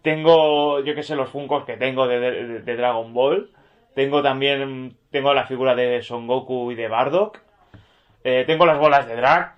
Tengo, 0.02 0.80
yo 0.84 0.96
que 0.96 1.04
sé, 1.04 1.16
los 1.16 1.30
Funkos 1.30 1.66
que 1.66 1.78
tengo 1.78 2.08
de, 2.08 2.20
de- 2.20 2.60
de 2.62 2.76
Dragon 2.76 3.14
Ball. 3.14 3.52
Tengo 3.96 4.22
también, 4.22 4.96
tengo 5.10 5.34
la 5.34 5.46
figura 5.46 5.76
de 5.76 6.02
Son 6.02 6.28
Goku 6.28 6.72
y 6.72 6.76
de 6.76 6.88
Bardock. 6.88 7.40
Eh, 8.24 8.44
tengo 8.48 8.66
las 8.66 8.78
bolas 8.80 9.08
de 9.08 9.16
Drag. 9.16 9.56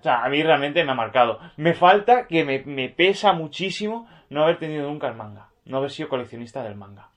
O 0.00 0.02
sea, 0.02 0.22
a 0.24 0.28
mí 0.28 0.42
realmente 0.42 0.84
me 0.84 0.92
ha 0.92 0.94
marcado. 0.94 1.38
Me 1.56 1.72
falta 1.74 2.26
que 2.26 2.44
me, 2.44 2.62
me 2.64 2.88
pesa 2.90 3.32
muchísimo 3.32 4.06
no 4.30 4.42
haber 4.42 4.58
tenido 4.58 4.88
nunca 4.88 5.08
el 5.08 5.14
manga. 5.14 5.48
No 5.64 5.78
haber 5.78 5.90
sido 5.90 6.08
coleccionista 6.10 6.62
del 6.62 6.74
manga. 6.74 7.08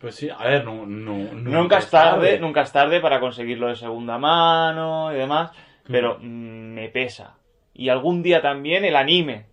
Pues 0.00 0.14
sí, 0.14 0.30
a 0.30 0.38
ver, 0.44 0.64
no, 0.64 0.86
no, 0.86 1.12
Nunca, 1.34 1.78
es 1.78 1.90
tarde, 1.90 2.38
nunca 2.40 2.60
es 2.62 2.72
tarde 2.72 3.00
para 3.00 3.18
conseguirlo 3.20 3.66
de 3.66 3.74
segunda 3.76 4.16
mano 4.16 5.12
y 5.12 5.16
demás, 5.16 5.50
pero 5.86 6.18
mm, 6.20 6.74
me 6.74 6.88
pesa. 6.88 7.34
Y 7.74 7.88
algún 7.88 8.22
día 8.22 8.40
también 8.40 8.84
el 8.84 8.94
anime. 8.96 9.46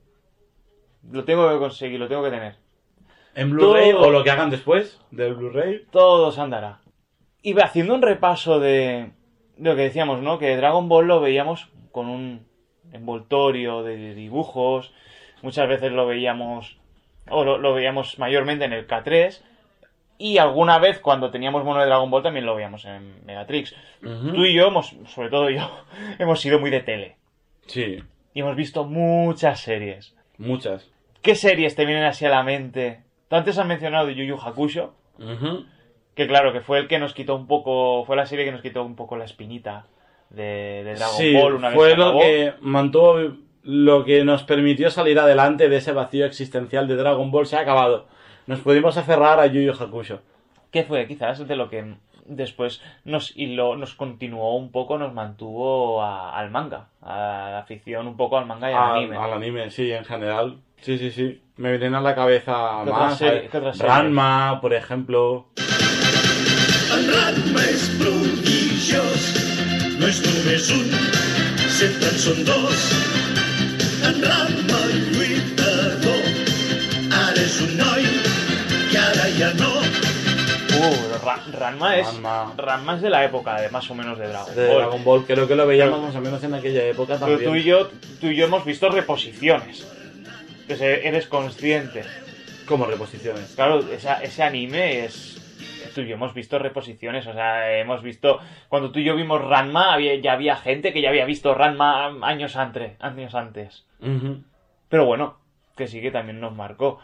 Lo 1.12 1.24
tengo 1.24 1.49
que 1.51 1.58
conseguir, 1.58 1.99
lo 1.99 2.08
tengo 2.08 2.24
que 2.24 2.32
tener. 2.32 2.56
En 3.36 3.51
Blu-ray 3.51 3.91
o 3.91 4.10
lo 4.12 4.24
que 4.24 4.32
hagan 4.32 4.49
después 4.49 4.99
del 5.12 5.36
Blu-ray. 5.36 5.86
Todo 5.91 6.32
se 6.32 6.41
andará. 6.41 6.80
Y 7.41 7.60
haciendo 7.60 7.93
un 7.93 8.01
repaso 8.01 8.60
de, 8.60 9.12
de 9.58 9.70
lo 9.70 9.76
que 9.76 9.84
decíamos, 9.84 10.22
¿no? 10.22 10.39
Que 10.39 10.56
Dragon 10.58 10.88
Ball 10.89 11.08
lo 11.08 11.20
veíamos 11.20 11.70
con 11.91 12.08
un 12.08 12.45
envoltorio 12.91 13.84
de 13.84 14.16
dibujos. 14.16 14.93
Muchas 15.41 15.68
veces 15.68 15.91
lo 15.91 16.08
veíamos, 16.08 16.78
o 17.30 17.43
lo, 17.43 17.58
lo 17.58 17.74
veíamos 17.74 18.18
mayormente 18.20 18.66
en 18.66 18.74
el 18.74 18.88
K3. 18.88 19.41
Y 20.18 20.38
alguna 20.38 20.80
vez 20.80 20.99
cuando 20.99 21.30
teníamos 21.30 21.66
mono 21.66 21.82
de 21.82 21.88
Dragon 21.88 22.10
Ball 22.10 22.24
también 22.24 22.45
lo 22.45 22.56
veíamos 22.56 22.86
en 22.86 23.26
Megatrix. 23.26 23.76
Tú 24.01 24.45
y 24.45 24.53
yo, 24.53 24.68
hemos, 24.68 24.95
sobre 25.08 25.30
todo 25.30 25.49
yo, 25.49 25.70
hemos 26.20 26.39
sido 26.39 26.58
muy 26.60 26.70
de 26.70 26.80
tele. 26.80 27.18
Sí, 27.68 28.01
Y 28.34 28.39
hemos 28.39 28.56
visto 28.56 28.86
muchas 28.86 29.60
series. 29.60 30.16
muchas. 30.38 30.89
¿Qué 31.26 31.36
series 31.36 31.76
te 31.76 31.86
vienen 31.86 32.03
así 32.05 32.23
a 32.26 32.30
la 32.30 32.43
mente? 32.43 33.01
Tú 33.28 33.36
antes 33.36 33.57
has 33.57 33.65
mencionado 33.65 34.09
Yu 34.11 34.23
Yu 34.23 34.38
Hakusho. 34.38 34.93
Que 36.15 36.28
claro, 36.28 36.53
que 36.53 36.61
fue 36.61 36.80
el 36.80 36.88
que 36.88 36.99
nos 36.99 37.13
quitó 37.13 37.36
un 37.36 37.47
poco, 37.47 38.05
fue 38.05 38.15
la 38.15 38.26
serie 38.26 38.45
que 38.45 38.51
nos 38.51 38.61
quitó 38.61 38.84
un 38.84 38.95
poco 38.95 39.17
la 39.17 39.26
espinita 39.26 39.86
de, 40.30 40.84
de 40.86 40.93
Dragon 40.95 41.15
Sí, 41.17 41.34
Ball 41.36 41.55
una 41.55 41.69
vez 41.69 41.78
fue 41.78 41.89
que 41.91 41.95
lo 41.97 42.03
acabó. 42.05 42.19
que 42.21 42.53
mantuvo 42.61 43.17
lo 43.63 44.05
que 44.05 44.23
nos 44.23 44.43
permitió 44.43 44.89
salir 44.91 45.19
adelante 45.19 45.67
de 45.67 45.78
ese 45.78 45.91
vacío 45.91 46.26
existencial 46.26 46.88
de 46.88 46.95
Dragon 46.95 47.32
Ball 47.32 47.47
se 47.47 47.57
ha 47.57 47.61
acabado. 47.61 48.05
Nos 48.47 48.59
pudimos 48.59 48.95
aferrar 48.97 49.39
a 49.39 49.47
Yu 49.47 49.61
Yu 49.61 49.73
Hakusho. 49.73 50.21
Que 50.71 50.84
fue 50.84 51.07
quizás 51.07 51.45
de 51.47 51.55
lo 51.55 51.69
que 51.69 51.95
después 52.28 52.82
nos 53.03 53.36
hiló, 53.36 53.76
nos 53.76 53.93
continuó 53.95 54.55
un 54.55 54.71
poco, 54.71 54.97
nos 54.97 55.13
mantuvo 55.13 56.01
a- 56.01 56.38
al 56.38 56.49
manga, 56.51 56.89
a 57.01 57.49
la 57.51 57.59
afición 57.59 58.07
un 58.07 58.15
poco 58.17 58.38
al 58.38 58.45
manga 58.45 58.69
y 58.71 58.73
al 58.73 58.84
Al, 58.84 58.95
anime. 58.97 59.17
al 59.17 59.34
anime, 59.34 59.69
sí, 59.71 59.91
en 59.91 60.05
general. 60.05 60.57
Sí, 60.86 60.99
sí, 60.99 61.09
sí. 61.09 61.41
Me 61.57 61.71
vienen 61.71 61.95
a 61.95 62.01
la 62.01 62.13
cabeza 62.13 62.53
¿Qué 62.83 62.89
otra 62.91 63.05
más. 63.05 63.17
serie- 63.17 63.47
qué 63.49 63.57
otra 63.57 63.73
serie? 63.73 63.88
Ranma, 63.91 64.59
por 64.61 64.71
ejemplo. 64.73 65.47
Ranma 67.15 67.61
és 67.71 67.83
prodigiós, 67.99 69.23
no 69.99 70.07
només 70.07 70.69
un, 70.75 70.86
sempre 71.77 72.09
en 72.11 72.17
són 72.25 72.43
dos. 72.45 72.83
En 74.09 74.21
Ranma 74.21 74.79
lluitador, 75.15 76.23
ara 77.23 77.41
és 77.41 77.57
un 77.65 77.73
noi 77.81 78.05
i 78.05 78.97
ara 79.01 79.27
ja 79.39 79.49
no. 79.57 79.71
Uh, 80.75 80.93
Ra- 81.25 81.39
Ranma 81.59 81.95
es, 81.97 82.07
Ranma. 82.13 82.53
Ranma 82.57 82.95
es 82.97 83.01
de 83.01 83.09
la 83.09 83.23
época 83.25 83.59
de 83.61 83.69
más 83.69 83.89
o 83.89 83.95
menos 83.95 84.17
de 84.19 84.27
Dragon 84.27 84.55
De 84.55 84.67
Ball. 84.67 84.77
Dragon 84.77 85.03
Ball, 85.03 85.25
creo 85.25 85.47
que 85.47 85.55
lo 85.55 85.65
veíamos 85.65 86.01
más 86.01 86.15
o 86.15 86.21
menos 86.21 86.43
en 86.43 86.53
aquella 86.53 86.83
época 86.86 87.15
Pero 87.19 87.31
también. 87.31 87.49
tú 87.49 87.55
y 87.55 87.63
yo, 87.63 87.88
tú 88.21 88.27
y 88.27 88.36
yo 88.36 88.45
hemos 88.45 88.63
visto 88.65 88.89
reposiciones. 88.89 89.88
Se- 90.68 91.07
eres 91.07 91.28
consciente. 91.28 92.03
Como 92.68 92.86
reposiciones. 92.86 93.53
Claro, 93.55 93.80
esa- 93.91 94.22
ese 94.24 94.43
anime 94.43 95.05
es. 95.05 95.41
Tú 95.93 96.01
y 96.01 96.07
yo 96.07 96.16
hemos 96.16 96.34
visto 96.34 96.59
reposiciones, 96.59 97.26
o 97.28 97.34
sea, 97.34 97.78
hemos 97.78 98.01
visto. 98.03 98.39
Cuando 98.68 98.91
tú 98.91 98.99
y 98.99 99.03
yo 99.05 99.16
vimos 99.16 99.41
Ranma, 99.41 99.93
había, 99.93 100.16
ya 100.16 100.34
había 100.34 100.55
gente 100.57 100.91
que 100.91 101.01
ya 101.01 101.09
había 101.09 101.26
visto 101.26 101.53
Ranma 101.53 102.07
años 102.28 102.55
antes. 102.55 102.93
Años 102.99 103.34
antes. 103.36 103.86
Ujú. 104.01 104.43
Pero 104.89 105.05
bueno, 105.05 105.38
que 105.78 105.88
sí 105.88 106.01
que 106.01 106.11
también 106.11 106.39
nos 106.41 106.53
marcó. 106.53 106.99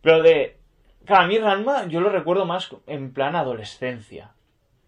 Pero 0.00 0.22
de. 0.22 0.56
Claro, 1.04 1.24
a 1.24 1.26
mí 1.28 1.38
Ranma 1.38 1.86
yo 1.88 2.00
lo 2.00 2.08
recuerdo 2.08 2.46
más 2.46 2.70
en 2.86 3.12
plan 3.12 3.36
adolescencia. 3.36 4.30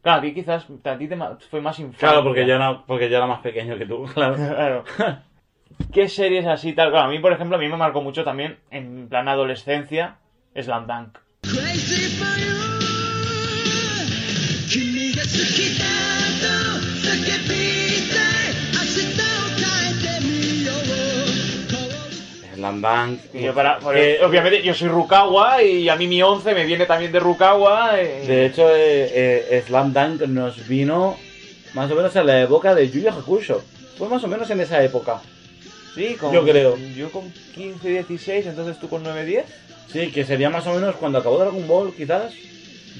Claro, 0.03 0.19
aquí 0.21 0.35
quizás 0.35 0.67
a 0.85 0.99
ti 0.99 1.09
te 1.09 1.17
fue 1.51 1.61
más 1.61 1.79
infancia. 1.79 2.09
Claro, 2.09 2.25
porque 2.25 2.47
ya, 2.47 2.57
era, 2.57 2.83
porque 2.87 3.09
ya 3.09 3.19
era 3.19 3.27
más 3.27 3.41
pequeño 3.41 3.79
que 3.79 3.87
tú, 3.87 4.05
claro. 4.15 4.35
Claro. 4.35 4.85
¿Qué 5.93 6.09
series 6.09 6.47
así 6.47 6.73
tal? 6.73 6.91
Claro, 6.91 7.07
a 7.07 7.09
mí, 7.09 7.19
por 7.19 7.33
ejemplo, 7.33 7.57
a 7.57 7.61
mí 7.61 7.69
me 7.69 7.77
marcó 7.77 8.01
mucho 8.03 8.25
también, 8.25 8.59
en 8.71 9.09
plan 9.09 9.29
adolescencia, 9.29 10.17
Slam 10.61 10.87
Dunk. 10.87 11.19
Slam 22.55 22.81
Dunk. 22.81 23.21
Eh, 23.35 24.21
obviamente, 24.25 24.63
yo 24.63 24.75
soy 24.75 24.89
Rukawa 24.89 25.63
y 25.63 25.89
a 25.89 25.97
mí 25.97 26.07
mi 26.07 26.23
11 26.23 26.55
me 26.55 26.65
viene 26.65 26.87
también 26.87 27.13
de 27.13 27.21
Rukawa. 27.21 28.01
Eh. 28.01 28.25
De 28.27 28.47
hecho, 28.47 28.69
eh, 28.69 29.47
eh, 29.51 29.63
Slam 29.67 29.93
Dunk 29.93 30.23
nos 30.23 30.67
vino 30.67 31.17
más 31.75 31.91
o 31.91 31.95
menos 31.95 32.15
en 32.17 32.27
la 32.27 32.41
época 32.43 32.75
de 32.75 32.89
Yuya 32.89 33.13
Hakusho. 33.13 33.63
Fue 33.99 34.09
más 34.09 34.25
o 34.25 34.29
menos 34.29 34.51
en 34.51 34.61
esa 34.61 34.83
época 34.83 35.21
sí, 35.95 36.15
con- 36.19 36.33
yo 36.33 36.45
creo. 36.45 36.77
Yo 36.97 37.11
con 37.11 37.31
15, 37.55 37.89
16, 37.89 38.47
entonces 38.47 38.79
tú 38.79 38.89
con 38.89 39.03
9, 39.03 39.25
10. 39.25 39.45
Sí, 39.93 40.11
que 40.11 40.25
sería 40.25 40.51
más 40.51 40.67
o 40.67 40.75
menos 40.75 40.97
cuando 40.97 41.19
acabó 41.19 41.39
Dragon 41.39 41.67
Ball, 41.69 41.95
quizás. 41.95 42.33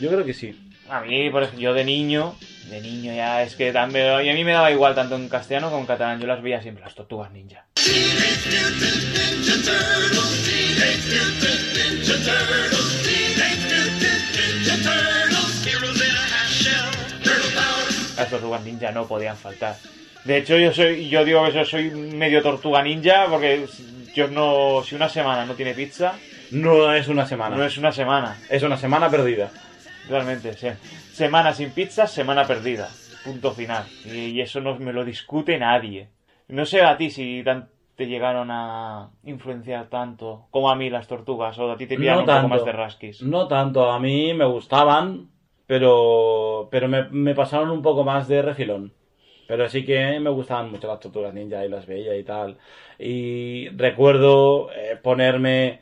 Yo 0.01 0.11
creo 0.11 0.25
que 0.25 0.35
sí. 0.35 0.59
A 0.89 1.01
mí, 1.01 1.31
por 1.31 1.43
ejemplo, 1.43 1.63
yo 1.63 1.75
de 1.75 1.85
niño, 1.85 2.35
de 2.71 2.81
niño 2.81 3.15
ya 3.15 3.43
es 3.43 3.55
que 3.57 3.73
también, 3.73 4.25
y 4.25 4.29
a 4.29 4.35
mí 4.35 4.45
me 4.45 4.53
daba 4.53 4.71
igual 4.71 4.95
tanto 4.95 5.17
en 5.17 5.29
castellano 5.29 5.69
como 5.71 5.81
en 5.81 5.87
catalán, 5.87 6.21
yo 6.21 6.27
las 6.27 6.43
veía 6.43 6.61
siempre, 6.63 6.85
las 6.85 6.95
tortugas 6.95 7.33
ninja. 7.33 7.65
Las 18.17 18.31
tortugas 18.31 18.63
ninja 18.63 18.93
no 18.93 19.07
podían 19.07 19.37
faltar. 19.37 19.77
De 20.25 20.39
hecho, 20.39 20.57
yo 20.57 20.73
soy, 20.73 21.09
yo 21.09 21.25
digo 21.25 21.45
que 21.45 21.53
yo 21.53 21.65
soy 21.65 21.91
medio 21.91 22.43
tortuga 22.43 22.83
ninja 22.83 23.27
porque 23.29 23.67
yo 24.15 24.29
no, 24.29 24.83
si 24.83 24.95
una 24.95 25.09
semana 25.09 25.45
no 25.45 25.55
tiene 25.55 25.75
pizza, 25.75 26.15
No 26.51 26.93
es 26.95 27.09
una 27.09 27.27
semana. 27.27 27.57
no 27.57 27.65
es 27.65 27.77
una 27.77 27.93
semana. 27.93 28.39
Es 28.49 28.63
una 28.63 28.77
semana 28.77 29.11
perdida. 29.11 29.51
Realmente, 30.09 30.55
se- 30.55 30.77
semana 31.13 31.53
sin 31.53 31.71
pizza, 31.71 32.07
semana 32.07 32.47
perdida. 32.47 32.89
Punto 33.25 33.53
final. 33.53 33.85
Y, 34.05 34.41
eso 34.41 34.61
no 34.61 34.77
me 34.79 34.93
lo 34.93 35.05
discute 35.05 35.59
nadie. 35.59 36.09
No 36.49 36.65
sé 36.67 36.83
a 36.83 36.97
ti 36.97 37.11
si 37.11 37.43
tan- 37.45 37.69
te 37.97 38.07
llegaron 38.07 38.51
a 38.51 39.11
influenciar 39.25 39.89
tanto 39.89 40.47
como 40.51 40.69
a 40.71 40.75
mí 40.75 40.91
las 40.91 41.07
tortugas, 41.07 41.59
o 41.59 41.71
a 41.71 41.77
ti 41.77 41.87
te 41.87 41.97
pillaron 41.97 42.21
un 42.21 42.27
poco 42.27 42.49
más 42.49 42.65
de 42.65 42.73
rasquis. 42.73 43.23
No 43.23 43.47
tanto, 43.47 43.91
a 43.91 43.99
mí 44.01 44.35
me 44.35 44.45
gustaban, 44.47 45.29
pero, 45.67 46.69
pero 46.71 46.89
me, 46.89 47.09
me 47.11 47.35
pasaron 47.35 47.71
un 47.71 47.83
poco 47.83 48.05
más 48.05 48.27
de 48.29 48.43
refilón. 48.43 48.93
Pero 49.47 49.69
sí 49.69 49.85
que 49.85 50.19
me 50.21 50.31
gustaban 50.31 50.71
mucho 50.71 50.89
las 50.89 51.01
tortugas 51.01 51.35
ninja 51.35 51.65
y 51.65 51.69
las 51.69 51.87
veía 51.87 52.17
y 52.17 52.25
tal. 52.25 52.57
Y 52.99 53.69
recuerdo 53.71 54.71
eh, 54.75 54.99
ponerme 55.03 55.81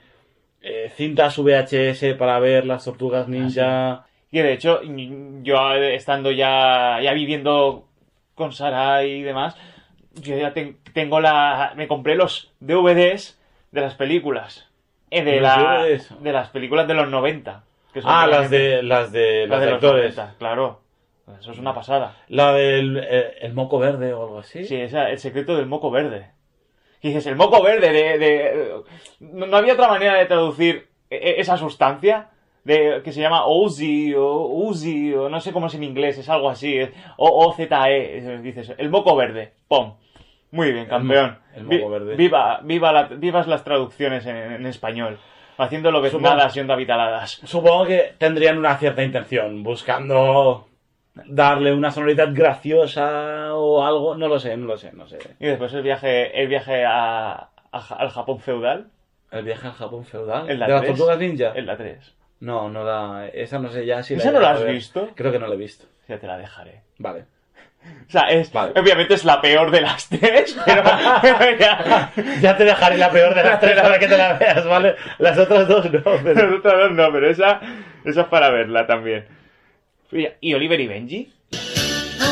eh, 0.61 0.91
cintas 0.97 1.39
VHS 1.39 2.15
para 2.19 2.39
ver 2.41 2.67
las 2.67 2.85
tortugas 2.85 3.29
ninja. 3.29 4.07
Y 4.31 4.39
de 4.41 4.53
hecho, 4.53 4.81
yo 5.43 5.75
estando 5.75 6.31
ya, 6.31 6.99
ya 7.03 7.13
viviendo 7.13 7.87
con 8.35 8.53
Sara 8.53 9.05
y 9.05 9.23
demás, 9.23 9.57
yo 10.15 10.37
ya 10.37 10.53
ten- 10.53 10.79
tengo 10.95 11.21
la. 11.21 11.73
Me 11.77 11.87
compré 11.87 12.17
los 12.17 12.51
DVDs 12.61 13.39
de 13.71 13.81
las 13.81 13.95
películas. 13.95 14.69
Eh, 15.11 15.23
de, 15.23 15.41
¿Los 15.41 15.43
la, 15.43 15.83
de 16.21 16.33
las 16.33 16.49
películas 16.49 16.89
de 16.89 16.95
los 16.95 17.09
90. 17.09 17.63
que 17.93 18.01
son 18.01 18.11
Ah, 18.11 18.27
las 18.27 18.51
de, 18.51 18.83
las 18.83 19.13
de 19.13 19.47
las 19.47 19.51
los 19.51 19.61
de 19.61 19.67
los 19.67 19.75
actores. 19.75 20.17
90, 20.17 20.35
claro. 20.39 20.81
Eso 21.41 21.53
es 21.53 21.59
una 21.59 21.75
pasada. 21.75 22.17
La 22.29 22.53
del 22.53 22.99
eh, 22.99 23.35
el 23.41 23.55
moco 23.55 23.79
verde 23.79 24.13
o 24.13 24.23
algo 24.25 24.39
así. 24.41 24.65
Sí, 24.65 24.77
esa, 24.77 25.11
el 25.11 25.19
secreto 25.19 25.57
del 25.57 25.67
moco 25.67 25.91
verde. 25.91 26.31
Y 27.01 27.09
dices, 27.09 27.27
el 27.27 27.37
moco 27.37 27.63
verde 27.63 27.93
de... 27.93 28.19
de- 28.19 28.83
no, 29.21 29.57
había 29.57 29.75
otra 29.75 29.89
manera 29.89 30.15
de 30.15 30.27
traducir 30.27 30.89
e- 31.11 31.17
e- 31.17 31.41
esa 31.41 31.57
sustancia 31.57 32.29
de, 32.65 33.01
que 33.03 33.13
se 33.13 33.21
llama 33.21 33.45
Ozi 33.47 34.15
o 34.15 34.47
Uzi 34.47 35.13
o 35.15 35.29
no 35.29 35.41
sé 35.41 35.53
cómo 35.53 35.67
es 35.67 35.75
en 35.75 35.83
inglés, 35.85 36.19
es 36.19 36.29
algo 36.29 36.49
así. 36.49 36.77
es 36.79 36.91
O-O-Z-E. 37.17 38.39
Dices, 38.43 38.75
el 38.79 38.89
moco 38.91 39.17
verde. 39.17 39.53
¡Pum! 39.69 39.95
Muy 40.51 40.73
bien, 40.73 40.87
campeón. 40.87 41.39
el 41.57 41.65
moco 41.65 41.89
verde. 41.91 42.15
Viva, 42.17 42.61
viva 42.63 42.93
la- 42.93 43.05
vivas 43.05 43.47
las 43.47 43.65
traducciones 43.65 44.27
en, 44.27 44.37
en 44.37 44.67
español. 44.67 45.19
Haciendo 45.59 45.91
lo 45.91 46.03
que 46.03 46.11
nada 46.19 46.51
siendo 46.51 46.73
habitaladas. 46.73 47.41
Supongo 47.45 47.87
que 47.87 48.15
tendrían 48.19 48.59
una 48.59 48.77
cierta 48.79 49.03
intención, 49.03 49.63
buscando 49.63 50.67
darle 51.15 51.73
una 51.73 51.91
sonoridad 51.91 52.29
graciosa 52.33 53.55
o 53.55 53.85
algo. 53.85 54.17
No 54.17 54.29
lo 54.29 54.39
sé, 54.39 54.57
no 54.57 54.67
lo 54.67 54.77
sé, 54.77 54.93
no 54.93 55.07
sé. 55.07 55.19
Y 55.41 55.47
después 55.47 55.73
el 55.75 55.83
viaje, 55.83 56.41
el 56.41 56.49
viaje 56.49 56.85
a- 56.85 57.49
a- 57.73 57.95
al 57.99 58.11
Japón 58.11 58.41
feudal. 58.41 58.87
El 59.31 59.45
viaje 59.45 59.67
al 59.67 59.73
Japón 59.75 60.05
feudal. 60.05 60.51
En 60.51 60.59
la 60.59 60.67
¿De 60.67 60.73
las 60.73 60.83
3. 60.83 60.93
tortugas 60.97 61.19
ninja? 61.19 61.53
En 61.55 61.67
la 61.67 61.77
3. 61.77 62.15
No, 62.41 62.69
no 62.69 62.85
la. 62.85 63.29
Esa 63.33 63.59
no 63.59 63.71
sé 63.71 63.87
ya 63.87 64.03
si 64.03 64.15
¿Esa 64.15 64.31
he 64.31 64.33
no 64.33 64.41
la 64.41 64.51
has 64.53 64.65
visto? 64.65 65.11
Creo 65.15 65.33
que 65.33 65.39
no 65.39 65.47
la 65.47 65.55
he 65.55 65.59
visto. 65.59 65.87
Ya 66.09 66.19
te 66.19 66.27
la 66.27 66.37
dejaré. 66.39 66.83
Vale. 66.99 67.25
O 68.07 68.11
sea, 68.13 68.31
es, 68.31 68.53
Vale. 68.53 68.79
obviamente 68.81 69.15
es 69.15 69.25
la 69.25 69.41
peor 69.41 69.73
de 69.73 69.81
las 69.81 70.09
tres, 70.09 70.57
pero 70.65 70.85
ya, 71.59 72.13
Ya 72.41 72.57
te 72.57 72.63
dejaré 72.65 72.97
la 72.97 73.11
peor 73.11 73.35
de 73.35 73.43
las 73.43 73.59
tres 73.59 73.81
para 73.81 73.99
que 73.99 74.07
te 74.07 74.17
la 74.17 74.35
veas, 74.35 74.65
¿vale? 74.67 74.95
Las 75.19 75.37
otras 75.37 75.67
dos 75.67 75.91
no, 75.91 76.01
pero. 76.23 76.35
Las 76.49 76.59
otras 76.61 76.75
dos 76.79 76.93
no, 76.93 77.11
pero 77.13 77.29
esa, 77.29 77.61
esa 78.05 78.21
es 78.21 78.27
para 78.29 78.51
verla 78.51 78.87
también. 78.87 79.27
¿Y 80.13 80.53
Oliver 80.53 80.79
y 80.79 80.87
Benji? 80.87 81.33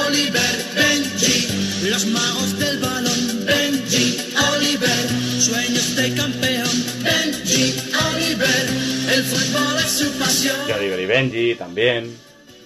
Oliver, 0.06 0.64
Benji, 0.74 1.88
los 1.88 2.06
magos 2.08 2.58
del 2.58 2.78
balón. 2.78 3.46
Benji, 3.46 4.18
Oliver, 4.52 5.08
sueños 5.40 5.96
de 5.96 6.14
campeón. 6.14 6.68
Benji, 7.02 7.80
Oliver, 8.12 8.66
el 9.14 9.22
fútbol 9.22 9.78
es 9.78 9.90
su 9.92 10.18
pasión. 10.18 10.56
Y 10.68 10.72
Oliver 10.72 11.00
y 11.00 11.06
Benji 11.06 11.54
también. 11.54 12.14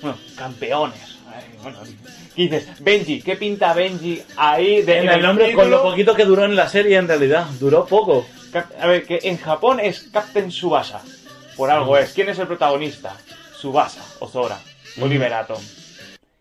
Bueno, 0.03 0.19
campeones. 0.37 1.17
Ay, 1.33 1.45
bueno, 1.63 1.79
¿qué 2.35 2.43
dices? 2.43 2.69
Benji, 2.81 3.23
¿qué 3.23 3.37
pinta 3.37 3.73
Benji 3.73 4.21
ahí 4.37 4.83
de, 4.83 4.99
En 4.99 5.11
el 5.11 5.23
nombre, 5.23 5.53
con 5.53 5.71
lo 5.71 5.81
poquito 5.81 6.17
que 6.17 6.25
duró 6.25 6.45
en 6.45 6.57
la 6.57 6.69
serie, 6.69 6.97
en 6.97 7.07
realidad. 7.07 7.47
Duró 7.61 7.87
poco. 7.87 8.27
A 8.81 8.89
ver, 8.89 9.07
que 9.07 9.21
en 9.23 9.39
Japón 9.39 9.79
es 9.79 10.09
Captain 10.13 10.51
Subasa. 10.51 11.03
Por 11.57 11.71
algo 11.71 11.97
es. 11.97 12.13
¿Quién 12.13 12.31
es 12.31 12.39
el 12.41 12.49
protagonista? 12.49 13.17
Subasa 13.57 14.03
o 14.97 15.01
Zora. 15.01 15.07
Oliver 15.07 15.33
Atom. 15.33 15.61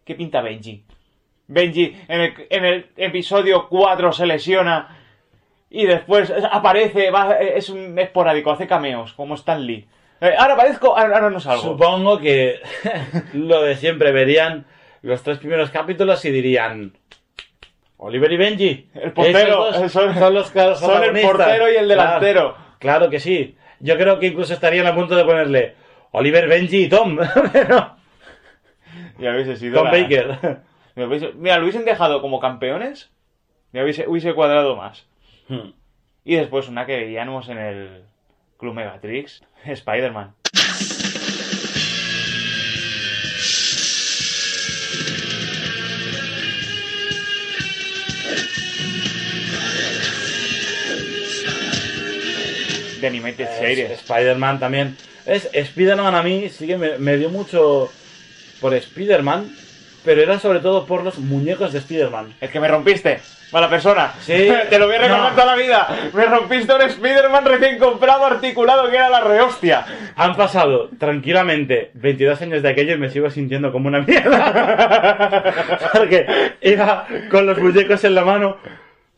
¿Qué 0.06 0.16
pinta 0.16 0.42
Benji? 0.42 0.84
Benji 1.48 1.96
en 2.08 2.22
el, 2.22 2.34
en 2.50 2.66
el 2.66 2.86
episodio 2.98 3.68
4 3.70 4.12
se 4.14 4.26
lesiona 4.26 4.98
y 5.70 5.86
después 5.86 6.32
aparece, 6.52 7.10
va- 7.12 7.38
es 7.40 7.70
un 7.70 7.98
esporádico, 8.00 8.52
hace 8.52 8.68
cameos, 8.68 9.14
como 9.14 9.36
Stan 9.36 9.66
Lee. 9.66 9.88
Eh, 10.22 10.34
ahora 10.38 10.54
aparezco, 10.54 10.98
ahora, 10.98 11.30
no 11.30 11.40
salgo. 11.40 11.62
Supongo 11.64 12.20
que 12.20 12.60
lo 13.34 13.62
de 13.62 13.76
siempre 13.76 14.12
verían 14.12 14.66
los 15.02 15.22
tres 15.24 15.38
primeros 15.40 15.70
capítulos 15.70 16.24
y 16.26 16.32
dirían. 16.32 16.94
Oliver 17.98 18.32
y 18.32 18.38
Benji. 18.38 18.90
El 18.96 19.12
portero, 19.14 19.74
son- 19.90 20.14
son 20.14 20.34
los 20.34 20.48
son 20.50 21.04
el 21.04 21.22
portero 21.22 21.72
y 21.72 21.76
el 21.76 21.86
Claro, 21.88 22.02
delantero. 22.20 22.58
Claro, 22.80 23.10
que 23.10 23.20
sí. 23.20 23.56
Yo 23.80 23.98
creo 23.98 24.20
que 24.20 24.28
incluso 24.28 24.54
estarían 24.54 24.88
a 24.88 24.96
punto 24.96 25.16
de 25.16 25.24
ponerle 25.26 25.76
Oliver, 26.12 26.48
Benji 26.48 26.84
y 26.86 26.90
Tom. 26.90 27.18
Pero 27.54 27.96
Sido 29.58 29.76
Tom 29.84 29.86
la- 29.86 29.92
Baker. 29.92 30.62
Mira, 31.36 31.58
lo 31.58 31.64
hubiesen 31.64 31.86
dejado 31.86 32.22
como 32.22 32.40
campeones, 32.40 33.10
me 33.72 33.84
hubiese, 33.84 34.08
hubiese 34.08 34.34
cuadrado 34.34 34.76
más. 34.76 35.06
Hmm. 35.50 35.72
Y 36.24 36.36
después 36.36 36.68
una 36.70 36.86
que 36.86 36.98
veíamos 36.98 37.50
en 37.50 37.58
el 37.58 38.04
Club 38.58 38.76
Megatrix, 38.76 39.44
Spider-Man. 39.66 40.34
De 53.02 53.08
Animated 53.08 53.42
Es- 53.48 53.58
Series. 53.60 53.92
Spider-Man 53.92 54.60
también. 54.60 54.98
Es, 55.26 55.50
Spider-Man 55.54 56.16
a 56.16 56.24
mí 56.24 56.50
sí 56.50 56.68
que 56.68 56.78
me, 56.78 56.98
me 56.98 57.18
dio 57.18 57.30
mucho 57.30 57.90
por 58.64 58.74
Spider-Man, 58.74 59.54
pero 60.06 60.22
era 60.22 60.40
sobre 60.40 60.60
todo 60.62 60.86
por 60.86 61.04
los 61.04 61.20
muñecos 61.20 61.74
de 61.74 61.80
Spider-Man. 61.80 62.36
El 62.40 62.50
que 62.50 62.62
me 62.62 62.70
rompiste, 62.70 63.20
mala 63.52 63.70
persona. 63.70 64.14
Sí. 64.22 64.34
Te 64.70 64.80
lo 64.80 64.86
voy 64.88 64.96
a 64.96 65.00
recordar 65.00 65.30
No. 65.32 65.36
toda 65.36 65.46
la 65.48 65.62
vida. 65.62 65.88
Me 66.14 66.26
rompiste 66.26 66.74
un 66.74 66.82
Spider-Man 66.82 67.44
recién 67.44 67.78
comprado, 67.78 68.26
articulado, 68.26 68.90
que 68.90 68.96
era 68.96 69.10
la 69.10 69.20
rehostia. 69.20 69.86
Han 70.16 70.36
pasado 70.38 70.90
tranquilamente 70.98 71.92
22 71.96 72.42
años 72.42 72.64
de 72.64 72.70
aquello 72.70 72.94
y 72.94 72.98
me 73.00 73.10
sigo 73.10 73.30
sintiendo 73.30 73.74
como 73.74 73.90
una 73.90 74.00
mierda. 74.00 75.44
Porque 75.94 76.26
iba 76.62 77.06
con 77.30 77.46
los 77.46 77.58
muñecos 77.58 78.02
en 78.06 78.16
la 78.16 78.24
mano, 78.24 78.58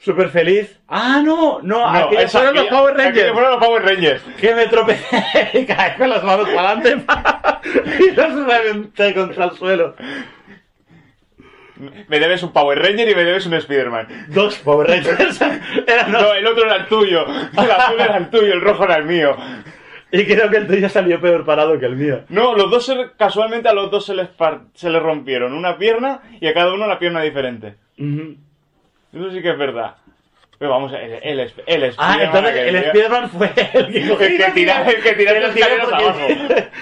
súper 0.06 0.30
feliz. 0.30 0.80
¡Ah, 0.88 1.22
no! 1.26 1.60
No, 1.64 1.86
aquellos 1.88 2.24
esa- 2.26 2.40
fueron 2.40 2.56
los 2.56 2.66
Power 2.68 2.96
Rangers. 2.96 3.32
fueron 3.34 3.52
los 3.52 3.66
Power 3.66 3.84
Rangers. 3.84 4.22
Que 4.40 4.56
me 4.56 4.68
tropecé 4.68 5.50
y 5.54 5.66
caí 5.66 5.98
con 5.98 6.10
las 6.10 6.24
manos 6.24 6.48
para 6.50 6.70
adelante 6.72 7.04
y 8.00 8.12
los 8.12 8.46
reventé 8.46 9.14
contra 9.14 9.46
el 9.46 9.52
suelo. 9.52 9.96
Me 12.08 12.20
debes 12.20 12.42
un 12.42 12.54
Power 12.54 12.80
Ranger 12.82 13.10
y 13.10 13.16
me 13.16 13.24
debes 13.26 13.46
un 13.48 13.54
Spider-Man. 13.56 14.28
Dos 14.30 14.56
Power 14.60 14.88
Rangers. 14.88 15.42
Eran 15.88 16.12
dos. 16.12 16.22
No, 16.22 16.34
el 16.34 16.48
otro 16.48 16.66
era 16.66 16.76
el 16.78 16.86
tuyo. 16.88 17.26
El 17.28 17.72
azul 17.72 18.00
era 18.00 18.16
el 18.18 18.30
tuyo, 18.30 18.54
el 18.54 18.62
rojo 18.62 18.86
era 18.86 18.96
el 18.96 19.04
mío. 19.06 19.36
Y 20.12 20.24
creo 20.26 20.50
que 20.50 20.58
el 20.58 20.68
tuyo 20.68 20.88
salió 20.88 21.20
peor 21.20 21.44
parado 21.44 21.78
que 21.78 21.86
el 21.88 21.98
mío. 21.98 22.22
No, 22.30 22.56
los 22.56 22.72
dos, 22.72 22.86
se- 22.86 23.10
casualmente 23.18 23.68
a 23.68 23.74
los 23.74 23.92
dos 23.92 24.06
se 24.06 24.16
les, 24.16 24.30
par- 24.30 24.62
se 24.74 24.90
les 24.90 25.02
rompieron 25.02 25.52
una 25.54 25.78
pierna 25.78 26.22
y 26.40 26.48
a 26.48 26.54
cada 26.54 26.74
uno 26.74 26.88
la 26.88 26.98
pierna 26.98 27.22
diferente. 27.22 27.76
Eso 29.16 29.32
sí 29.32 29.42
que 29.42 29.50
es 29.52 29.58
verdad. 29.58 29.96
Pero 30.58 30.72
vamos, 30.72 30.94
el, 30.94 31.12
el, 31.24 31.40
el, 31.40 31.54
el 31.68 31.94
Ah, 31.98 32.18
entonces 32.22 32.52
aquel 32.52 32.76
el 32.76 32.90
Spiderman 32.90 33.30
fue 33.30 33.48
el 33.74 33.88
que 33.92 34.08
cogí. 34.08 34.24
El 34.24 34.38
que 34.38 34.46
el 34.46 35.04
que 35.04 35.14
tira 35.14 35.32
Pero 35.34 35.40
las 35.42 35.54
tiré 35.54 35.66
escaleras 35.66 35.88
porque- 35.90 36.04
abajo. 36.06 36.28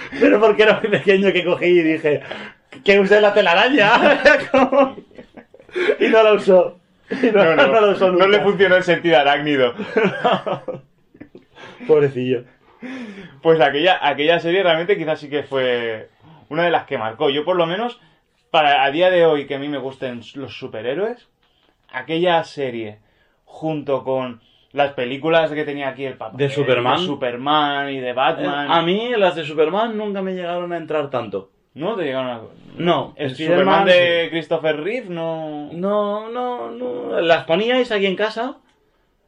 Pero 0.20 0.40
porque 0.40 0.64
era 0.64 0.80
muy 0.80 0.90
pequeño 0.92 1.32
que 1.34 1.44
cogí 1.46 1.66
y 1.66 1.82
dije 1.84 2.22
que 2.86 3.00
use 3.00 3.20
la 3.22 3.34
telaraña. 3.34 3.92
Y 6.00 6.08
no 6.10 6.22
la 6.22 6.34
usó. 6.34 6.80
Y 7.10 7.32
no, 7.32 7.44
No, 7.56 7.56
no, 7.68 7.82
no 7.82 7.88
usó 7.94 8.06
no 8.08 8.12
nunca. 8.14 8.28
le 8.28 8.40
funcionó 8.42 8.76
el 8.76 8.84
sentido 8.84 9.18
arácnido. 9.18 9.74
Pobrecillo. 11.88 12.44
Pues 13.42 13.60
aquella, 13.60 14.00
aquella 14.08 14.40
serie 14.40 14.62
realmente 14.64 14.98
quizás 14.98 15.20
sí 15.20 15.30
que 15.30 15.44
fue 15.44 16.10
una 16.50 16.64
de 16.66 16.72
las 16.72 16.86
que 16.86 16.98
marcó. 17.00 17.30
Yo 17.32 17.44
por 17.44 17.56
lo 17.56 17.66
menos, 17.66 18.00
para 18.52 18.84
a 18.84 18.92
día 18.92 19.10
de 19.10 19.26
hoy 19.26 19.48
que 19.48 19.56
a 19.56 19.60
mí 19.60 19.68
me 19.68 19.78
gusten 19.80 20.22
los 20.36 20.58
superhéroes, 20.58 21.28
aquella 21.94 22.44
serie, 22.44 23.00
junto 23.46 24.04
con 24.04 24.42
las 24.72 24.94
películas 24.94 25.52
que 25.52 25.64
tenía 25.64 25.90
aquí 25.90 26.06
el 26.06 26.16
papá. 26.18 26.36
¿De 26.38 26.50
Superman? 26.50 27.00
De 27.00 27.06
Superman 27.06 27.90
y 27.92 28.00
de 28.00 28.14
Batman. 28.14 28.72
A 28.72 28.82
mí 28.82 29.12
las 29.18 29.36
de 29.36 29.46
Superman 29.46 29.98
nunca 29.98 30.22
me 30.22 30.34
llegaron 30.34 30.74
a 30.74 30.78
entrar 30.78 31.10
tanto. 31.10 31.52
¿No 31.76 31.96
te 31.96 32.04
llegaron 32.04 32.30
a... 32.30 32.42
No, 32.78 33.14
El 33.16 33.36
Superman 33.36 33.86
de 33.86 34.26
sí. 34.26 34.30
Christopher 34.32 34.80
Reeve 34.84 35.10
no... 35.10 35.70
No, 35.72 36.30
no, 36.30 36.70
no. 36.72 37.22
Las 37.22 37.46
poníais 37.46 37.92
aquí 37.92 38.06
en 38.06 38.16
casa 38.16 38.58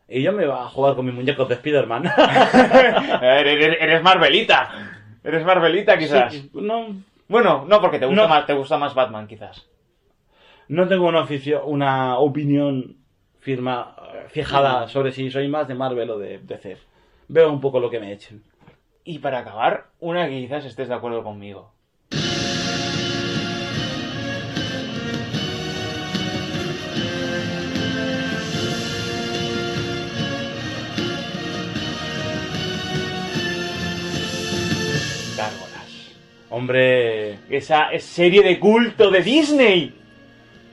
y 0.07 0.21
yo 0.21 0.31
me 0.31 0.43
iba 0.43 0.63
a 0.63 0.69
jugar 0.69 0.95
con 0.95 1.05
mis 1.05 1.15
muñecos 1.15 1.49
de 1.49 1.55
Spiderman. 1.55 2.05
eres, 3.21 3.77
eres 3.79 4.03
Marvelita. 4.03 4.69
Eres 5.23 5.43
Marvelita 5.43 5.97
quizás. 5.97 6.33
Sí, 6.33 6.49
no, 6.53 6.87
Bueno, 7.27 7.65
no, 7.67 7.81
porque 7.81 7.97
te 7.99 8.05
gusta, 8.05 8.21
No. 8.21 8.27
más, 8.27 8.45
te 8.45 8.53
gusta 8.53 8.77
más 8.77 8.93
Batman 8.93 9.27
quizás. 9.27 9.67
No 10.67 10.87
tengo 10.87 11.07
una, 11.07 11.21
oficio- 11.21 11.65
una 11.65 12.17
opinión 12.19 12.97
firma, 13.39 13.95
eh, 14.13 14.25
fijada 14.29 14.87
sobre 14.87 15.11
si 15.11 15.29
soy 15.29 15.47
más 15.47 15.67
de 15.67 15.75
Marvel 15.75 16.09
o 16.09 16.17
de 16.19 16.39
DC. 16.39 16.77
Veo 17.27 17.51
un 17.51 17.61
poco 17.61 17.79
lo 17.79 17.89
que 17.89 17.99
me 17.99 18.11
echen. 18.11 18.43
Y 19.03 19.19
para 19.19 19.39
acabar, 19.39 19.87
una 19.99 20.27
que 20.27 20.39
quizás 20.41 20.65
estés 20.65 20.87
de 20.87 20.95
acuerdo 20.95 21.23
conmigo. 21.23 21.71
Gárgolas. 35.37 36.11
Hombre, 36.49 37.37
Esa 37.49 37.89
es 37.91 38.03
serie 38.03 38.41
de 38.43 38.59
culto 38.59 39.11
de 39.11 39.21
Disney. 39.21 39.93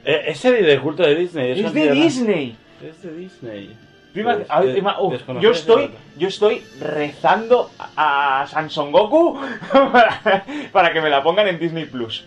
Eh, 0.05 0.23
es 0.29 0.39
serie 0.39 0.63
de 0.63 0.79
culto 0.81 1.03
de 1.03 1.15
Disney. 1.15 1.53
eso 1.53 1.67
Es 1.69 1.75
de. 1.75 1.91
Disney. 1.93 2.57
Es 2.83 3.03
de 3.03 3.13
Disney. 3.17 3.77
Tú 4.13 4.21
ima- 4.21 4.35
Pues, 4.37 4.51
a 4.51 4.61
ver, 4.61 4.73
de- 4.75 4.79
ima- 4.81 4.97
uf, 5.01 5.13
desconocer 5.13 5.43
yo 5.43 5.51
estoy, 5.53 5.91
yo 6.19 6.29
estoy 6.29 6.63
rezando 6.81 7.71
a, 7.79 8.43
a 8.43 8.47
Samsung 8.47 8.91
Goku 8.93 9.39
para, 9.73 10.45
para 10.73 10.93
que 10.93 11.01
me 11.01 11.09
la 11.11 11.23
pongan 11.23 11.49
en 11.49 11.59
Disney 11.59 11.87
Plus. 11.87 12.25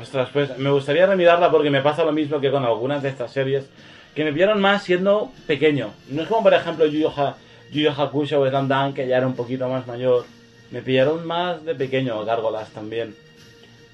Ostras, 0.00 0.28
pues 0.32 0.56
me 0.58 0.70
gustaría 0.70 1.06
remirarla 1.06 1.50
porque 1.50 1.70
me 1.70 1.82
pasa 1.82 2.04
lo 2.04 2.12
mismo 2.12 2.40
que 2.40 2.50
con 2.50 2.64
algunas 2.64 3.02
de 3.02 3.08
estas 3.08 3.32
series 3.32 3.68
que 4.14 4.24
me 4.24 4.30
vieron 4.30 4.60
más 4.60 4.84
siendo 4.84 5.30
pequeño. 5.46 5.90
No 6.08 6.22
es 6.22 6.28
como 6.28 6.42
por 6.44 6.54
ejemplo 6.54 6.86
Yu 6.86 7.10
Yu 7.72 7.90
Hakusho 7.90 8.40
o 8.40 8.48
Slam 8.48 8.68
Dunk, 8.68 8.94
que 8.94 9.06
ya 9.06 9.18
era 9.18 9.26
un 9.26 9.34
poquito 9.34 9.68
más 9.68 9.86
mayor. 9.86 10.24
Me 10.70 10.82
pillaron 10.82 11.26
más 11.26 11.64
de 11.64 11.74
pequeño, 11.74 12.24
Gárgolas 12.24 12.70
también. 12.70 13.14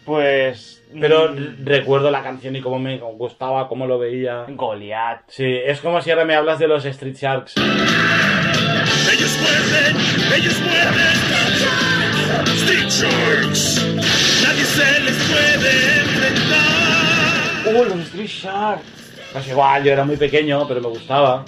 Pues. 0.04 0.82
Pero 1.00 1.32
mm, 1.32 1.64
recuerdo 1.64 2.10
la 2.10 2.22
canción 2.22 2.54
y 2.56 2.60
cómo 2.60 2.78
me 2.78 2.98
gustaba, 2.98 3.68
cómo 3.68 3.86
lo 3.86 3.98
veía. 3.98 4.44
Goliath. 4.48 5.22
Sí, 5.28 5.58
es 5.64 5.80
como 5.80 6.00
si 6.00 6.10
ahora 6.10 6.24
me 6.24 6.34
hablas 6.34 6.58
de 6.58 6.68
los 6.68 6.84
Street 6.84 7.16
Sharks. 7.16 7.54
Ellos 7.56 9.38
muerden, 9.40 9.96
ellos 10.36 10.60
muerden. 10.60 11.14
Street 12.54 12.88
Sharks. 12.88 13.84
Nadie 14.44 14.64
se 14.64 15.00
les 15.00 15.16
puede 15.24 16.00
enfrentar. 16.00 17.74
¡Uh, 17.74 17.84
los 17.84 17.98
Street 18.06 18.28
Sharks! 18.28 18.94
Pues 19.32 19.48
igual, 19.48 19.82
yo 19.82 19.92
era 19.92 20.04
muy 20.04 20.16
pequeño, 20.16 20.68
pero 20.68 20.80
me 20.80 20.88
gustaba. 20.88 21.44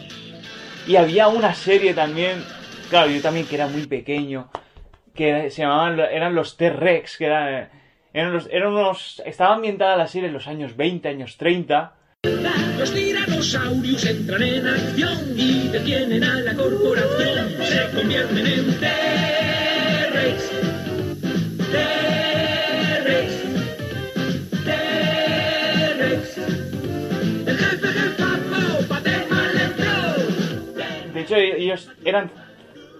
Y 0.88 0.96
había 0.96 1.28
una 1.28 1.54
serie 1.54 1.94
también, 1.94 2.44
claro, 2.90 3.11
yo 3.11 3.20
también 3.20 3.46
que 3.46 3.54
era 3.54 3.66
muy 3.68 3.86
pequeño, 3.86 4.48
que 5.14 5.50
se 5.50 5.62
llamaban, 5.62 6.00
eran 6.00 6.34
los 6.34 6.57
T-Rex, 6.57 7.16
que 7.16 7.26
eran, 7.26 7.68
eran, 8.17 8.33
los, 8.33 8.49
eran 8.51 8.73
unos, 8.73 9.23
estaba 9.27 9.55
ambientada 9.57 9.95
la 9.95 10.07
serie 10.07 10.29
en 10.29 10.33
los 10.33 10.47
años 10.47 10.75
20, 10.75 11.07
años 11.07 11.37
30, 11.37 11.93
Los 12.79 12.95
tiranosaurios 12.95 14.07
entran 14.07 14.43
en 14.43 14.67
acción 14.67 15.19
y 15.37 15.69
detienen 15.69 16.25
a 16.25 16.41
la 16.41 16.55
corporación. 16.55 17.51
Se 17.62 17.95
convierten 17.95 18.47
en 18.47 18.81
T-Rex. 18.81 20.51
T-Rex. 21.71 23.33
T-Rex. 24.64 26.39
El 27.47 27.59
jefe 27.59 27.89
Paterman 28.89 29.55
le 29.57 29.62
entró. 29.62 29.93
de 31.12 31.21
hecho 31.21 31.37
ellos 31.37 31.91
eran 32.03 32.31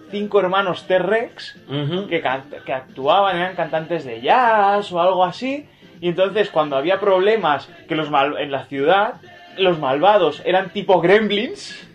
cinco 0.09 0.39
hermanos 0.39 0.85
T-Rex, 0.87 1.59
que, 2.07 2.73
actuaban, 2.73 3.37
eran 3.37 3.55
cantantes 3.55 4.05
de 4.05 4.21
jazz 4.21 4.91
o 4.91 5.01
algo 5.01 5.23
así, 5.25 5.67
y 6.01 6.09
entonces 6.09 6.49
cuando 6.49 6.75
había 6.77 6.99
problemas 6.99 7.69
que 7.87 7.95
los 7.95 8.09
mal- 8.09 8.37
en 8.39 8.51
la 8.51 8.65
ciudad, 8.65 9.15
los 9.57 9.79
malvados 9.79 10.41
eran 10.45 10.69
tipo 10.69 11.01
gremlins, 11.01 11.87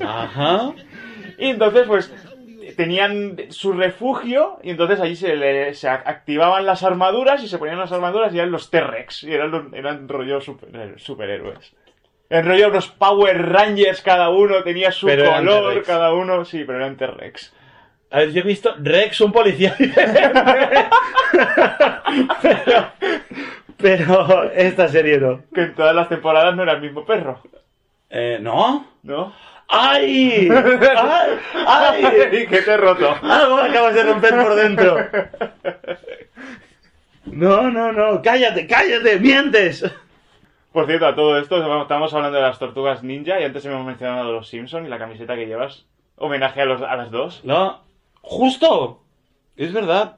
Ajá. 0.00 0.72
Y 1.38 1.46
entonces, 1.50 1.84
pues, 1.88 2.12
tenían 2.76 3.36
su 3.50 3.72
refugio 3.72 4.58
y 4.62 4.70
entonces 4.70 5.00
allí 5.00 5.16
se, 5.16 5.34
le- 5.36 5.74
se 5.74 5.88
activaban 5.88 6.64
las 6.66 6.82
armaduras 6.84 7.42
y 7.42 7.48
se 7.48 7.58
ponían 7.58 7.78
las 7.78 7.90
armaduras 7.92 8.32
y 8.32 8.38
eran 8.38 8.50
los 8.52 8.70
T-Rex. 8.70 9.24
Y 9.24 9.32
eran, 9.32 9.70
eran 9.74 10.08
rollo 10.08 10.40
super- 10.40 10.98
superhéroes. 10.98 11.72
En 12.34 12.44
rollo 12.44 12.68
unos 12.68 12.88
Power 12.88 13.48
Rangers 13.48 14.00
cada 14.00 14.30
uno, 14.30 14.64
tenía 14.64 14.90
su 14.90 15.06
Pero 15.06 15.32
color 15.32 15.84
cada 15.84 16.12
uno. 16.12 16.44
Sí, 16.44 16.64
pero 16.64 16.78
eran 16.78 16.96
T-Rex. 16.96 17.54
A 18.10 18.18
ver, 18.18 18.32
yo 18.32 18.40
he 18.40 18.44
visto 18.44 18.74
Rex, 18.76 19.20
un 19.20 19.30
policía 19.30 19.76
pero, 22.40 22.90
pero 23.80 24.50
esta 24.50 24.88
serie 24.88 25.18
no. 25.18 25.42
Que 25.54 25.62
en 25.62 25.76
todas 25.76 25.94
las 25.94 26.08
temporadas 26.08 26.56
no 26.56 26.64
era 26.64 26.72
el 26.72 26.80
mismo 26.80 27.06
perro. 27.06 27.40
Eh, 28.10 28.38
¿No? 28.40 28.84
¿No? 29.04 29.32
¡Ay! 29.68 30.48
¡Ay! 30.50 31.38
¡Ay! 31.68 32.46
que 32.50 32.62
te 32.62 32.72
he 32.72 32.76
roto. 32.76 33.14
Algo 33.22 33.62
me 33.62 33.68
acabas 33.68 33.94
de 33.94 34.02
romper 34.02 34.34
por 34.34 34.56
dentro. 34.56 35.08
No, 37.26 37.70
no, 37.70 37.92
no. 37.92 38.20
Cállate, 38.22 38.66
cállate, 38.66 39.20
mientes. 39.20 39.84
Por 40.74 40.86
cierto, 40.86 41.06
a 41.06 41.14
todo 41.14 41.38
esto, 41.38 41.82
estamos 41.82 42.12
hablando 42.14 42.36
de 42.36 42.42
las 42.42 42.58
tortugas 42.58 43.04
ninja 43.04 43.40
y 43.40 43.44
antes 43.44 43.64
hemos 43.64 43.86
mencionado 43.86 44.32
los 44.32 44.48
Simpsons 44.48 44.84
y 44.84 44.90
la 44.90 44.98
camiseta 44.98 45.36
que 45.36 45.46
llevas. 45.46 45.86
Homenaje 46.16 46.62
a, 46.62 46.64
los, 46.64 46.82
a 46.82 46.96
las 46.96 47.12
dos. 47.12 47.44
No, 47.44 47.84
justo. 48.22 49.04
Es 49.54 49.72
verdad. 49.72 50.16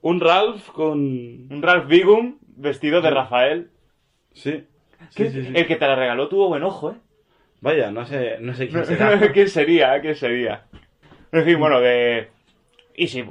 Un 0.00 0.20
Ralph 0.20 0.70
con... 0.70 0.98
Un 0.98 1.60
Ralph 1.60 1.88
Bigum 1.88 2.38
vestido 2.40 3.02
de 3.02 3.10
Rafael. 3.10 3.70
Sí. 4.32 4.64
Sí, 5.10 5.28
sí, 5.28 5.44
sí. 5.44 5.52
El 5.54 5.66
que 5.66 5.76
te 5.76 5.86
la 5.86 5.94
regaló 5.94 6.28
tuvo 6.28 6.48
buen 6.48 6.62
ojo, 6.62 6.92
¿eh? 6.92 6.96
Vaya, 7.60 7.90
no 7.90 8.06
sé, 8.06 8.38
no 8.40 8.54
sé 8.54 8.68
quién 8.68 8.86
será. 8.86 9.20
¿Quién 9.34 9.50
sería? 9.50 10.00
¿Quién 10.00 10.14
sería? 10.14 10.64
En 11.32 11.44
fin, 11.44 11.58
bueno, 11.58 11.82
de... 11.82 12.30
Y 12.98 13.08
sí, 13.08 13.22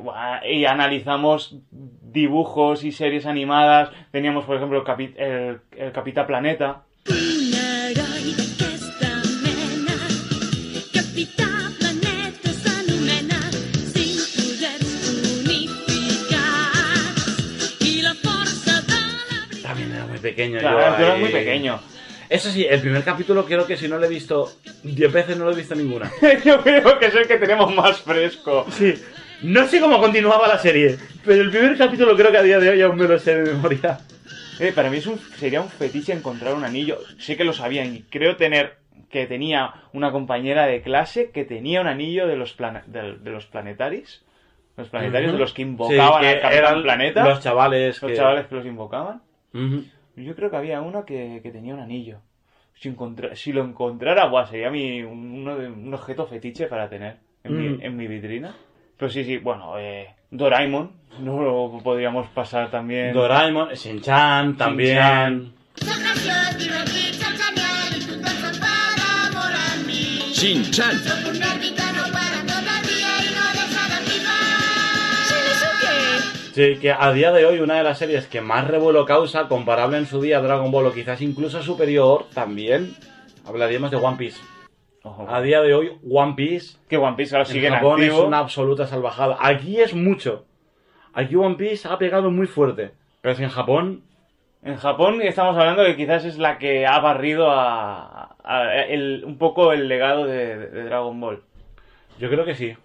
y 0.47 0.66
analizamos 0.66 1.55
dibujos 1.72 2.84
y 2.84 2.91
series 2.91 3.26
animadas. 3.26 3.89
Teníamos, 4.11 4.45
por 4.45 4.57
ejemplo, 4.57 4.86
el, 5.18 5.61
Capi 5.91 6.11
Planeta. 6.11 6.84
También 19.63 19.91
era 19.91 20.05
muy 20.05 20.20
pequeño. 20.20 20.59
Era 20.59 21.18
muy 21.20 21.30
pequeño. 21.30 21.80
Eso 22.30 22.49
sí, 22.51 22.66
el 22.70 22.82
primer 22.82 23.03
capítulo 23.03 23.45
creo 23.45 23.66
que 23.66 23.78
si 23.78 23.88
no 23.88 23.97
lo 23.97 24.05
he 24.05 24.09
visto 24.09 24.51
10 24.84 25.11
veces 25.11 25.38
no 25.38 25.45
lo 25.45 25.51
he 25.51 25.55
visto 25.55 25.74
ninguna. 25.74 26.11
yo 26.45 26.61
creo 26.61 26.99
que 26.99 27.07
es 27.07 27.16
el 27.16 27.28
que 27.28 27.38
tenemos 27.38 27.74
más 27.74 27.99
fresco. 28.01 28.66
Sí, 28.72 28.95
no 29.43 29.65
sé 29.67 29.79
cómo 29.79 29.99
continuaba 29.99 30.47
la 30.47 30.57
serie, 30.57 30.97
pero 31.23 31.41
el 31.41 31.49
primer 31.51 31.77
capítulo 31.77 32.15
creo 32.15 32.31
que 32.31 32.38
a 32.38 32.43
día 32.43 32.59
de 32.59 32.69
hoy 32.69 32.81
aún 32.81 32.97
me 32.97 33.07
lo 33.07 33.19
sé 33.19 33.36
de 33.41 33.53
memoria. 33.53 33.99
Eh, 34.59 34.71
para 34.73 34.89
mí 34.89 34.97
es 34.97 35.07
un, 35.07 35.19
sería 35.19 35.61
un 35.61 35.69
fetiche 35.69 36.13
encontrar 36.13 36.53
un 36.55 36.63
anillo. 36.63 36.99
Sí 37.19 37.36
que 37.36 37.43
lo 37.43 37.53
sabían 37.53 37.93
y 37.95 38.01
creo 38.03 38.38
tener 38.38 38.77
que 39.09 39.27
tenía 39.27 39.73
una 39.93 40.11
compañera 40.11 40.65
de 40.65 40.81
clase 40.81 41.31
que 41.31 41.45
tenía 41.45 41.81
un 41.81 41.88
anillo 41.88 42.27
de 42.27 42.38
los, 42.38 42.55
del- 42.88 43.23
de, 43.23 43.29
los 43.31 43.45
planetaris. 43.45 44.23
Los 44.77 44.89
planetarios 44.89 45.31
de 45.33 45.38
los 45.39 45.53
que 45.53 45.61
invocaban 45.61 46.21
Sí, 46.23 46.29
que 46.39 46.45
al 46.45 46.53
eran 46.53 46.81
Planeta. 46.83 47.23
Los 47.23 47.39
chavales. 47.41 48.01
Los 48.01 48.11
que- 48.11 48.17
chavales 48.17 48.47
que 48.47 48.55
los 48.55 48.65
invocaban. 48.65 49.21
Ujú. 49.53 49.83
Yo 50.17 50.36
creo 50.36 50.49
que 50.49 50.57
había 50.57 50.81
uno 50.81 51.05
que, 51.05 51.39
que 51.43 51.51
tenía 51.51 51.73
un 51.73 51.79
anillo. 51.79 52.19
Si, 52.73 52.89
encontra- 52.89 53.36
si 53.36 53.53
lo 53.53 53.63
encontrara, 53.63 54.25
buah, 54.27 54.47
sería 54.47 54.69
mi, 54.69 55.01
un, 55.01 55.93
objeto 55.93 56.25
fetiche 56.27 56.67
para 56.67 56.89
tener 56.89 57.17
en, 57.43 57.53
Mm. 57.53 57.57
mi, 57.77 57.86
en 57.86 57.95
mi 57.97 58.07
vitrina. 58.07 58.55
Pero 58.97 59.11
sí, 59.11 59.23
sí, 59.23 59.37
bueno, 59.37 59.77
eh, 59.77 60.07
Doraemon, 60.31 60.91
no 61.19 61.41
lo 61.41 61.79
podríamos 61.83 62.27
pasar 62.29 62.71
también. 62.71 63.13
Doraemon, 63.13 63.69
Shin-Chan 63.69 64.57
también. 64.57 65.53
Shin-Chan. 70.31 70.91
Sí, 76.53 76.77
que 76.79 76.89
a 76.89 77.11
día 77.11 77.33
de 77.33 77.45
hoy 77.45 77.59
una 77.59 77.75
de 77.75 77.83
las 77.83 77.97
series 77.97 78.27
que 78.27 78.39
más 78.39 78.65
revuelo 78.65 79.05
causa, 79.05 79.49
comparable 79.49 79.97
en 79.97 80.05
su 80.07 80.21
día 80.21 80.37
a 80.37 80.41
Dragon 80.41 80.71
Ball 80.71 80.85
o 80.85 80.93
quizás 80.93 81.19
incluso 81.19 81.61
superior, 81.61 82.27
también 82.33 82.95
hablaríamos 83.45 83.91
de 83.91 83.97
One 83.97 84.15
Piece. 84.15 84.39
Ojo. 85.05 85.27
A 85.29 85.39
día 85.41 85.61
de 85.61 85.73
hoy, 85.75 85.91
One 86.09 86.33
Piece 86.35 86.77
Que 86.89 86.97
One 86.97 87.15
Piece 87.15 87.35
ahora 87.35 87.45
sigue 87.45 87.67
en 87.67 87.73
en 87.73 87.79
Japón 87.79 88.01
es 88.03 88.11
una 88.13 88.39
absoluta 88.39 88.87
salvajada. 88.87 89.37
Aquí 89.39 89.79
es 89.79 89.93
mucho. 89.93 90.45
Aquí 91.13 91.35
One 91.35 91.55
Piece 91.55 91.87
ha 91.87 91.97
pegado 91.97 92.31
muy 92.31 92.47
fuerte. 92.47 92.91
Pero 93.21 93.35
si 93.35 93.43
en 93.43 93.49
Japón, 93.49 94.01
En 94.63 94.77
Japón 94.77 95.21
estamos 95.21 95.55
hablando 95.57 95.85
que 95.85 95.95
quizás 95.95 96.25
es 96.25 96.39
la 96.39 96.57
que 96.57 96.87
ha 96.87 96.99
barrido 96.99 97.51
a, 97.51 98.35
a- 98.43 98.83
el- 98.87 99.23
un 99.23 99.37
poco 99.37 99.71
el 99.73 99.87
legado 99.87 100.25
de, 100.25 100.57
de 100.69 100.83
Dragon 100.85 101.19
Ball. 101.21 101.43
yo 102.17 102.29
creo 102.29 102.43
que 102.45 102.55
sí. 102.55 102.75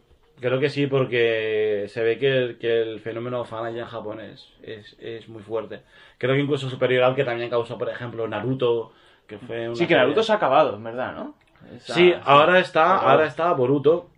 Creo 0.41 0.59
que 0.61 0.69
sí, 0.71 0.87
porque 0.87 1.85
se 1.89 2.03
ve 2.03 2.19
que 2.19 2.29
el, 2.37 2.59
que 2.59 2.81
el 2.83 3.01
fenómeno 3.01 3.45
fan 3.45 3.65
allá 3.67 3.81
en 3.83 3.87
Japón 3.87 4.21
es, 4.21 4.53
es, 4.63 4.97
es 5.01 5.29
muy 5.29 5.43
fuerte. 5.43 5.81
Creo 6.19 6.35
que 6.35 6.41
incluso 6.41 6.69
superior 6.71 7.05
al 7.05 7.15
que 7.15 7.25
también 7.25 7.49
causó, 7.51 7.77
por 7.79 7.89
ejemplo, 7.91 8.27
Naruto, 8.29 8.93
que 9.27 9.37
fue 9.39 9.67
una 9.67 9.75
Sí, 9.77 9.85
que 9.87 9.89
serie- 9.95 9.99
Naruto 9.99 10.23
se 10.23 10.33
ha 10.33 10.37
acabado, 10.37 10.77
en 10.77 10.85
verdad, 10.85 11.15
¿no? 11.15 11.35
Esa- 11.77 11.95
Sí, 11.95 12.13
ahora 12.25 12.59
está, 12.59 12.97
ahora 12.97 13.27
está 13.27 13.53
Boruto, 13.53 14.11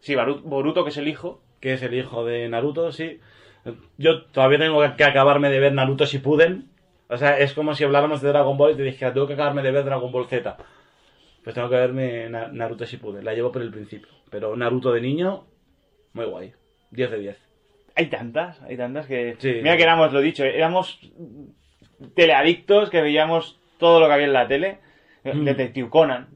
Sí, 0.00 0.14
Boruto, 0.16 0.82
que 0.84 0.90
es 0.90 0.96
el 0.96 1.08
hijo. 1.08 1.40
que 1.60 1.74
es 1.74 1.82
el 1.82 1.94
hijo 1.94 2.24
de 2.24 2.48
Naruto, 2.48 2.90
sí. 2.90 3.20
Yo 3.96 4.24
todavía 4.26 4.58
tengo 4.58 4.80
que 4.96 5.04
acabarme 5.04 5.48
de 5.48 5.60
ver 5.60 5.72
Naruto 5.72 6.04
Shippuden. 6.04 6.68
O 7.08 7.16
sea, 7.16 7.38
es 7.38 7.52
como 7.54 7.74
si 7.76 7.84
habláramos 7.84 8.20
de 8.20 8.28
Dragon 8.30 8.56
Ball 8.56 8.72
y 8.72 8.74
te 8.76 8.82
dijera, 8.82 9.12
tengo 9.12 9.28
que 9.28 9.34
acabarme 9.34 9.62
de 9.62 9.70
ver 9.70 9.84
Dragon 9.84 10.10
Ball 10.10 10.26
Z. 10.26 10.56
Pues 11.44 11.54
tengo 11.54 11.68
que 11.70 11.76
verme 11.76 12.28
Na- 12.30 12.48
Naruto 12.48 12.84
Shippuden. 12.84 13.24
La 13.24 13.32
llevo 13.34 13.52
por 13.52 13.62
el 13.62 13.70
principio. 13.70 14.08
Pero 14.28 14.56
Naruto 14.56 14.92
de 14.92 15.00
niño, 15.00 15.44
muy 16.14 16.24
guay. 16.24 16.52
10 16.90 17.10
de 17.12 17.18
10. 17.18 17.38
Hay 17.94 18.06
tantas, 18.06 18.60
hay 18.62 18.76
tantas 18.76 19.06
que... 19.06 19.36
Sí. 19.38 19.52
Mira 19.62 19.76
que 19.76 19.82
éramos, 19.84 20.12
lo 20.12 20.20
dicho, 20.20 20.42
éramos 20.44 20.98
teleadictos 22.14 22.90
que 22.90 23.02
veíamos 23.02 23.58
todo 23.78 24.00
lo 24.00 24.06
que 24.06 24.12
había 24.14 24.26
en 24.26 24.32
la 24.32 24.48
tele. 24.48 24.78
Mm. 25.24 25.44
Detective 25.44 25.88
Conan. 25.90 26.28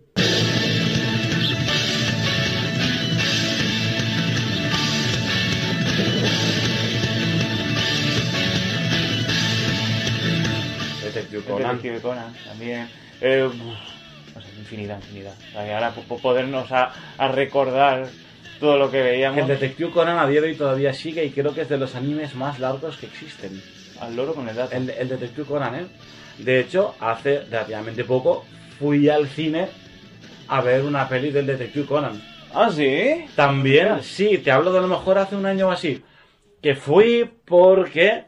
Detective 11.31 11.53
Conan. 11.53 11.77
Detective 11.77 12.01
Conan 12.01 12.35
también. 12.45 12.89
Eh, 13.21 13.49
no 14.35 14.41
sé, 14.41 14.49
infinidad, 14.59 14.99
infinidad. 14.99 15.35
Ahora 15.57 15.91
po- 15.93 16.03
po- 16.03 16.19
podernos 16.19 16.71
a, 16.73 16.93
a 17.19 17.29
recordar 17.29 18.07
todo 18.61 18.79
lo 18.79 18.91
que 18.91 19.03
veíamos. 19.03 19.39
El 19.41 19.47
Detective 19.49 19.91
Conan 19.91 20.19
a 20.19 20.27
día 20.27 20.41
de 20.41 20.49
hoy 20.49 20.55
todavía 20.57 20.93
sigue 20.93 21.25
y 21.25 21.31
creo 21.31 21.55
que 21.55 21.63
es 21.63 21.69
de 21.69 21.79
los 21.79 21.95
animes 21.95 22.35
más 22.35 22.59
largos 22.59 22.97
que 22.97 23.07
existen. 23.07 23.63
Al 24.01 24.15
loro 24.15 24.35
con 24.35 24.49
el 24.49 24.55
dato. 24.57 24.77
El, 24.77 24.91
el 24.91 25.09
Detective 25.09 25.47
Conan, 25.47 25.75
¿eh? 25.75 25.87
De 26.39 26.61
hecho, 26.61 26.95
hace 27.01 27.41
relativamente 27.45 28.05
poco 28.05 28.45
fui 28.79 29.09
al 29.09 29.27
cine 29.29 29.69
a 30.49 30.61
ver 30.61 30.83
una 30.85 31.09
peli 31.09 31.31
del 31.31 31.47
Detective 31.47 31.87
Conan. 31.87 32.23
Ah, 32.53 32.71
sí. 32.71 33.25
También, 33.35 34.03
sí, 34.03 34.39
te 34.39 34.51
hablo 34.51 34.71
de 34.73 34.79
a 34.79 34.83
lo 34.83 34.89
mejor 34.89 35.19
hace 35.19 35.35
un 35.35 35.47
año 35.47 35.69
o 35.69 35.71
así. 35.71 36.03
Que 36.63 36.75
fui 36.75 37.31
porque, 37.45 38.25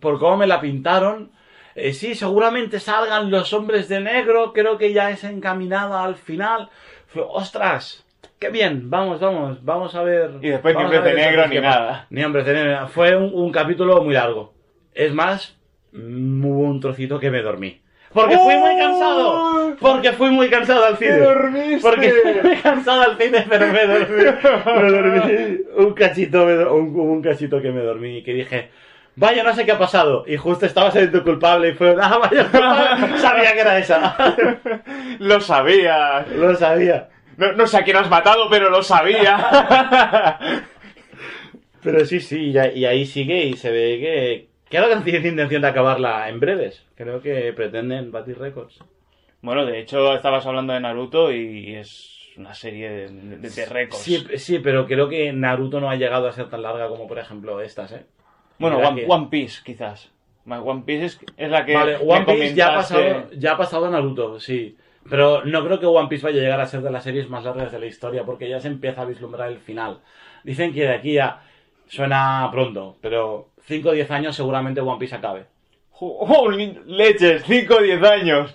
por 0.00 0.18
cómo 0.18 0.38
me 0.38 0.46
la 0.46 0.60
pintaron, 0.60 1.30
eh, 1.74 1.92
sí, 1.92 2.14
seguramente 2.14 2.80
salgan 2.80 3.30
los 3.30 3.52
hombres 3.52 3.88
de 3.88 4.00
negro, 4.00 4.52
creo 4.52 4.78
que 4.78 4.92
ya 4.92 5.10
es 5.10 5.24
encaminada 5.24 6.04
al 6.04 6.16
final. 6.16 6.70
Ostras, 7.14 8.06
qué 8.38 8.50
bien, 8.50 8.90
vamos, 8.90 9.20
vamos, 9.20 9.64
vamos 9.64 9.94
a 9.94 10.02
ver. 10.02 10.32
Y 10.40 10.48
después 10.48 10.74
ni 10.76 10.82
hombres 10.82 11.04
de 11.04 11.14
negro 11.14 11.46
ni 11.46 11.60
nada. 11.60 12.06
Ni 12.10 12.24
hombres 12.24 12.46
de 12.46 12.54
negro, 12.54 12.88
fue 12.88 13.16
un, 13.16 13.32
un 13.34 13.52
capítulo 13.52 14.02
muy 14.02 14.14
largo. 14.14 14.54
Es 14.94 15.12
más, 15.12 15.58
mm, 15.92 16.44
hubo 16.44 16.60
un 16.62 16.80
trocito 16.80 17.18
que 17.18 17.30
me 17.30 17.42
dormí. 17.42 17.82
Porque 18.12 18.36
fui 18.36 18.56
muy 18.56 18.76
cansado. 18.76 19.76
Porque 19.80 20.12
fui 20.12 20.30
muy 20.30 20.50
cansado 20.50 20.84
al 20.84 20.98
cine. 20.98 21.12
¡Te 21.12 21.20
dormiste! 21.20 21.80
Porque 21.80 22.10
fui 22.10 22.42
muy 22.42 22.56
cansado 22.56 23.02
al 23.02 23.16
cine, 23.16 23.46
pero 23.48 23.66
me 23.68 23.86
dormí. 23.86 24.24
Me 24.82 24.90
dormí. 24.90 25.58
Un 25.76 25.94
cachito, 25.94 26.44
me 26.44 26.64
un 26.66 27.22
cachito 27.22 27.60
que 27.62 27.70
me 27.70 27.80
dormí 27.80 28.18
y 28.18 28.22
que 28.22 28.34
dije, 28.34 28.70
vaya, 29.16 29.42
no 29.42 29.54
sé 29.54 29.64
qué 29.64 29.72
ha 29.72 29.78
pasado. 29.78 30.24
Y 30.26 30.36
justo 30.36 30.66
estaba 30.66 30.90
siendo 30.90 31.22
culpable 31.22 31.70
y 31.70 31.72
fue, 31.74 31.94
ah, 32.00 32.18
vaya, 32.18 32.44
culpable. 32.50 33.18
sabía 33.18 33.52
que 33.54 33.60
era 33.60 33.78
esa. 33.78 34.16
Lo 35.18 35.40
sabía. 35.40 36.26
Lo 36.34 36.54
sabía. 36.54 37.08
No, 37.36 37.52
no 37.52 37.66
sé 37.66 37.78
a 37.78 37.82
quién 37.84 37.96
has 37.96 38.10
matado, 38.10 38.48
pero 38.50 38.68
lo 38.70 38.82
sabía. 38.82 40.38
Pero 41.82 42.04
sí, 42.04 42.20
sí, 42.20 42.50
y, 42.50 42.58
ahí- 42.58 43.06
sigue 43.06 43.44
y 43.46 43.54
se 43.56 43.70
ve 43.70 43.98
que, 44.00 44.48
que 44.70 44.78
ahora 44.78 44.94
no 44.96 45.02
tienen 45.02 45.26
intención 45.26 45.62
de 45.62 45.68
acabarla 45.68 46.28
en 46.28 46.38
breves. 46.38 46.84
Creo 46.94 47.20
que 47.20 47.52
pretenden 47.54 48.12
batir 48.12 48.38
récords. 48.38 48.78
bueno, 49.40 49.66
de 49.66 49.80
hecho, 49.80 50.14
estabas 50.14 50.46
hablando 50.46 50.72
de 50.74 50.80
Naruto 50.80 51.32
y 51.32 51.74
es 51.74 52.18
una 52.36 52.54
serie 52.54 52.88
de, 52.88 53.08
de- 53.38 53.50
de 53.50 53.66
récords. 53.66 54.02
Sí, 54.02 54.24
sí, 54.36 54.58
pero 54.60 54.86
creo 54.86 55.08
que 55.08 55.32
Naruto 55.32 55.80
no 55.80 55.90
ha 55.90 55.96
llegado 55.96 56.28
a 56.28 56.32
ser 56.32 56.48
tan 56.48 56.62
larga 56.62 56.88
como, 56.88 57.08
por 57.08 57.18
ejemplo, 57.18 57.60
estas, 57.60 57.90
¿eh? 57.92 58.04
Bueno, 58.62 58.78
One, 59.08 59.28
Piece, 59.30 59.62
quizás. 59.64 60.10
One 60.46 60.82
Piece 60.86 61.04
es, 61.04 61.20
es 61.36 61.50
la 61.50 61.64
que. 61.64 61.74
Vale, 61.74 61.96
One 61.96 62.24
Piece 62.24 62.54
ya 62.54 62.72
ha, 62.72 62.76
pasado, 62.76 63.30
ya 63.32 63.52
ha 63.52 63.56
pasado 63.56 63.90
Naruto, 63.90 64.40
sí. 64.40 64.76
Pero 65.08 65.44
no 65.44 65.64
creo 65.64 65.80
que 65.80 65.86
One 65.86 66.08
Piece 66.08 66.24
vaya 66.24 66.40
a 66.40 66.44
llegar 66.44 66.60
a 66.60 66.66
ser 66.66 66.80
de 66.80 66.90
las 66.90 67.04
series 67.04 67.28
más 67.28 67.44
largas 67.44 67.72
de 67.72 67.80
la 67.80 67.86
historia, 67.86 68.24
porque 68.24 68.48
ya 68.48 68.60
se 68.60 68.68
empieza 68.68 69.02
a 69.02 69.04
vislumbrar 69.04 69.48
el 69.48 69.58
final. 69.58 70.00
Dicen 70.44 70.72
que 70.72 70.82
de 70.82 70.94
aquí 70.94 71.18
a... 71.18 71.40
Suena 71.88 72.48
pronto, 72.50 72.96
pero 73.02 73.50
5 73.66 73.90
o 73.90 73.92
10 73.92 74.10
años 74.12 74.36
seguramente 74.36 74.80
One 74.80 74.98
Piece 74.98 75.14
acabe. 75.14 75.44
¡Oh, 76.00 76.50
leches! 76.50 77.44
5 77.44 77.74
o 77.74 77.82
10 77.82 78.02
años. 78.02 78.54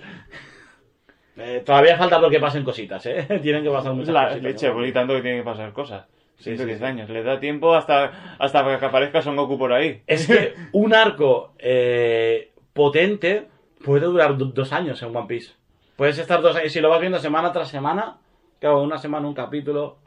Eh, 1.37 1.61
todavía 1.63 1.97
falta 1.97 2.19
porque 2.19 2.39
pasen 2.39 2.63
cositas, 2.63 3.05
¿eh? 3.05 3.27
Tienen 3.41 3.63
que 3.63 3.69
pasar 3.69 3.93
muchas 3.93 4.13
La 4.13 4.29
cositas. 4.29 4.43
leche, 4.43 4.67
¿no? 4.67 4.73
por 4.73 4.91
tanto 4.91 5.13
que 5.15 5.21
tiene 5.21 5.37
que 5.37 5.43
pasar 5.43 5.71
cosas. 5.71 6.05
Sí, 6.37 6.51
5 6.51 6.55
o 6.55 6.65
sí, 6.65 6.65
10 6.65 6.79
sí. 6.79 6.85
años. 6.85 7.09
Le 7.09 7.23
da 7.23 7.39
tiempo 7.39 7.73
hasta, 7.75 8.35
hasta 8.39 8.79
que 8.79 8.85
aparezca 8.85 9.21
Son 9.21 9.35
Goku 9.35 9.57
por 9.57 9.73
ahí. 9.73 10.01
Es 10.07 10.27
que 10.27 10.53
un 10.71 10.93
arco 10.93 11.53
eh, 11.59 12.51
potente 12.73 13.47
puede 13.83 14.05
durar 14.05 14.37
do- 14.37 14.45
dos 14.45 14.71
años 14.73 15.01
en 15.01 15.15
One 15.15 15.27
Piece. 15.27 15.53
Puedes 15.95 16.17
estar 16.19 16.41
dos 16.41 16.55
años, 16.55 16.71
si 16.71 16.79
lo 16.79 16.89
vas 16.89 17.01
viendo 17.01 17.17
semana 17.19 17.51
tras 17.51 17.69
semana, 17.69 18.17
claro, 18.59 18.83
una 18.83 18.99
semana 18.99 19.27
un 19.27 19.33
capítulo, 19.33 19.97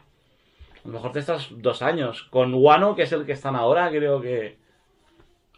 a 0.84 0.86
lo 0.88 0.94
mejor 0.94 1.10
te 1.12 1.18
estás 1.18 1.48
dos 1.50 1.82
años. 1.82 2.22
Con 2.30 2.54
Wano, 2.54 2.94
que 2.94 3.02
es 3.02 3.12
el 3.12 3.26
que 3.26 3.32
están 3.32 3.56
ahora, 3.56 3.90
creo 3.90 4.20
que 4.20 4.56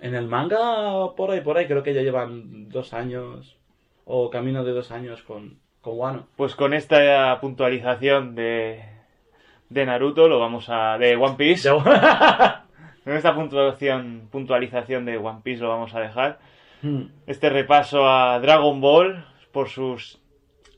en 0.01 0.14
el 0.14 0.27
manga, 0.27 1.14
por 1.16 1.31
ahí, 1.31 1.43
por 1.43 1.59
ahí, 1.59 1.66
creo 1.66 1.83
que 1.83 1.93
ya 1.95 2.01
llevan 2.03 2.70
dos 2.70 2.95
años, 2.95 3.57
o 4.07 4.31
camino 4.31 4.64
de 4.64 4.73
dos 4.73 4.91
años 4.91 5.23
con, 5.23 5.59
con 5.83 5.99
Wano. 5.99 6.27
Pues 6.37 6.57
con 6.57 6.73
esta 6.75 7.39
puntualización 7.41 8.35
de, 8.35 8.83
de 9.73 9.87
Naruto 9.87 10.29
lo 10.29 10.39
vamos 10.39 10.68
a... 10.68 10.99
de 10.99 11.16
One 11.16 11.37
Piece. 11.37 11.70
Con 13.05 13.16
esta 13.16 13.35
puntuación, 13.35 14.29
puntualización 14.31 15.05
de 15.05 15.16
One 15.16 15.41
Piece 15.43 15.62
lo 15.62 15.70
vamos 15.70 15.95
a 15.95 16.01
dejar. 16.01 16.39
Hmm. 16.83 17.05
Este 17.27 17.49
repaso 17.51 18.09
a 18.09 18.39
Dragon 18.41 18.81
Ball 18.81 19.25
por 19.51 19.68
sus 19.68 20.20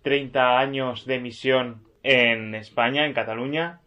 30 0.02 0.58
años 0.58 1.06
de 1.06 1.16
emisión 1.16 1.82
en 2.02 2.54
España, 2.54 3.06
en 3.06 3.14
Cataluña, 3.14 3.80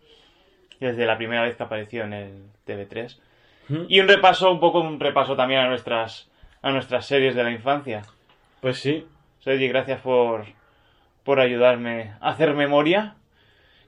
desde 0.80 1.05
la 1.05 1.18
primera 1.18 1.43
vez 1.43 1.55
que 1.55 1.64
apareció 1.64 2.03
en 2.03 2.14
el 2.14 2.43
TV3. 2.66 3.18
Hmm. 3.70 3.86
Y 3.88 3.99
un 3.99 4.08
repaso, 4.08 4.51
un 4.51 4.60
poco 4.60 4.82
un 4.82 4.99
repaso 4.99 5.36
también 5.36 5.62
a 5.62 5.68
nuestras, 5.68 6.30
a 6.62 6.72
nuestras 6.72 7.05
series 7.05 7.34
de 7.36 7.43
la 7.43 7.51
infancia. 7.51 8.03
Pues 8.62 8.80
sí, 8.80 9.05
Sergi, 9.39 9.68
gracias 9.68 10.01
por, 10.01 10.45
por 11.24 11.39
ayudarme 11.39 12.14
a 12.20 12.30
hacer 12.30 12.53
memoria, 12.53 13.16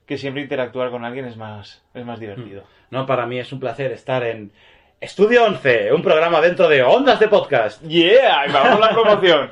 que 0.09 0.17
siempre 0.17 0.41
interactuar 0.43 0.89
con 0.89 1.05
alguien 1.05 1.23
es 1.25 1.37
más, 1.37 1.81
es 1.93 2.03
más 2.05 2.19
divertido. 2.19 2.63
no, 2.89 3.05
para 3.05 3.25
mí 3.27 3.37
es 3.39 3.53
un 3.53 3.59
placer 3.61 3.91
estar 3.93 4.23
en 4.23 4.51
Estudio 4.99 5.45
11, 5.45 5.93
un 5.93 6.01
programa 6.01 6.41
dentro 6.41 6.67
de 6.67 6.81
Ondas 6.83 7.19
de 7.21 7.27
Podcast. 7.29 7.81
¡Yeah! 7.83 8.47
Y 8.47 8.51
vamos 8.51 8.71
a 8.73 8.79
la 8.79 8.89
promoción. 8.89 9.51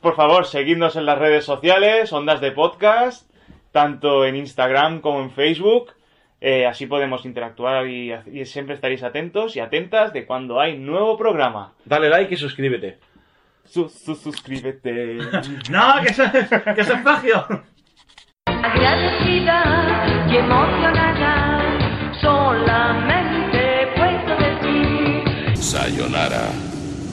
Por 0.00 0.14
favor, 0.16 0.46
seguidnos 0.46 0.96
en 0.96 1.04
las 1.04 1.18
redes 1.18 1.44
sociales, 1.44 2.12
Ondas 2.12 2.40
de 2.40 2.52
Podcast, 2.52 3.28
tanto 3.72 4.24
en 4.24 4.36
Instagram 4.36 5.00
como 5.00 5.20
en 5.20 5.30
Facebook. 5.32 5.92
Eh, 6.40 6.64
así 6.66 6.86
podemos 6.86 7.24
interactuar 7.26 7.88
y, 7.88 8.12
y 8.32 8.46
siempre 8.46 8.76
estaréis 8.76 9.02
atentos 9.02 9.56
y 9.56 9.60
atentas 9.60 10.12
de 10.12 10.24
cuando 10.24 10.60
hay 10.60 10.78
nuevo 10.78 11.16
programa. 11.18 11.72
Dale 11.84 12.08
like 12.08 12.32
y 12.32 12.36
suscríbete. 12.36 12.98
Su, 13.64 13.88
su- 13.88 14.14
suscríbete. 14.14 15.18
No, 15.70 15.94
que 16.02 16.12
eso, 16.12 16.22
que 16.74 16.80
eso 16.80 16.94
es 16.94 17.00
plagio. 17.02 17.44
Agradecida 18.62 19.62
y 20.28 20.36
emocionada, 20.36 21.60
solamente 22.20 23.88
puedo 23.96 24.36
decir. 24.36 25.56
Sayonara, 25.56 26.48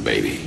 baby. 0.03 0.44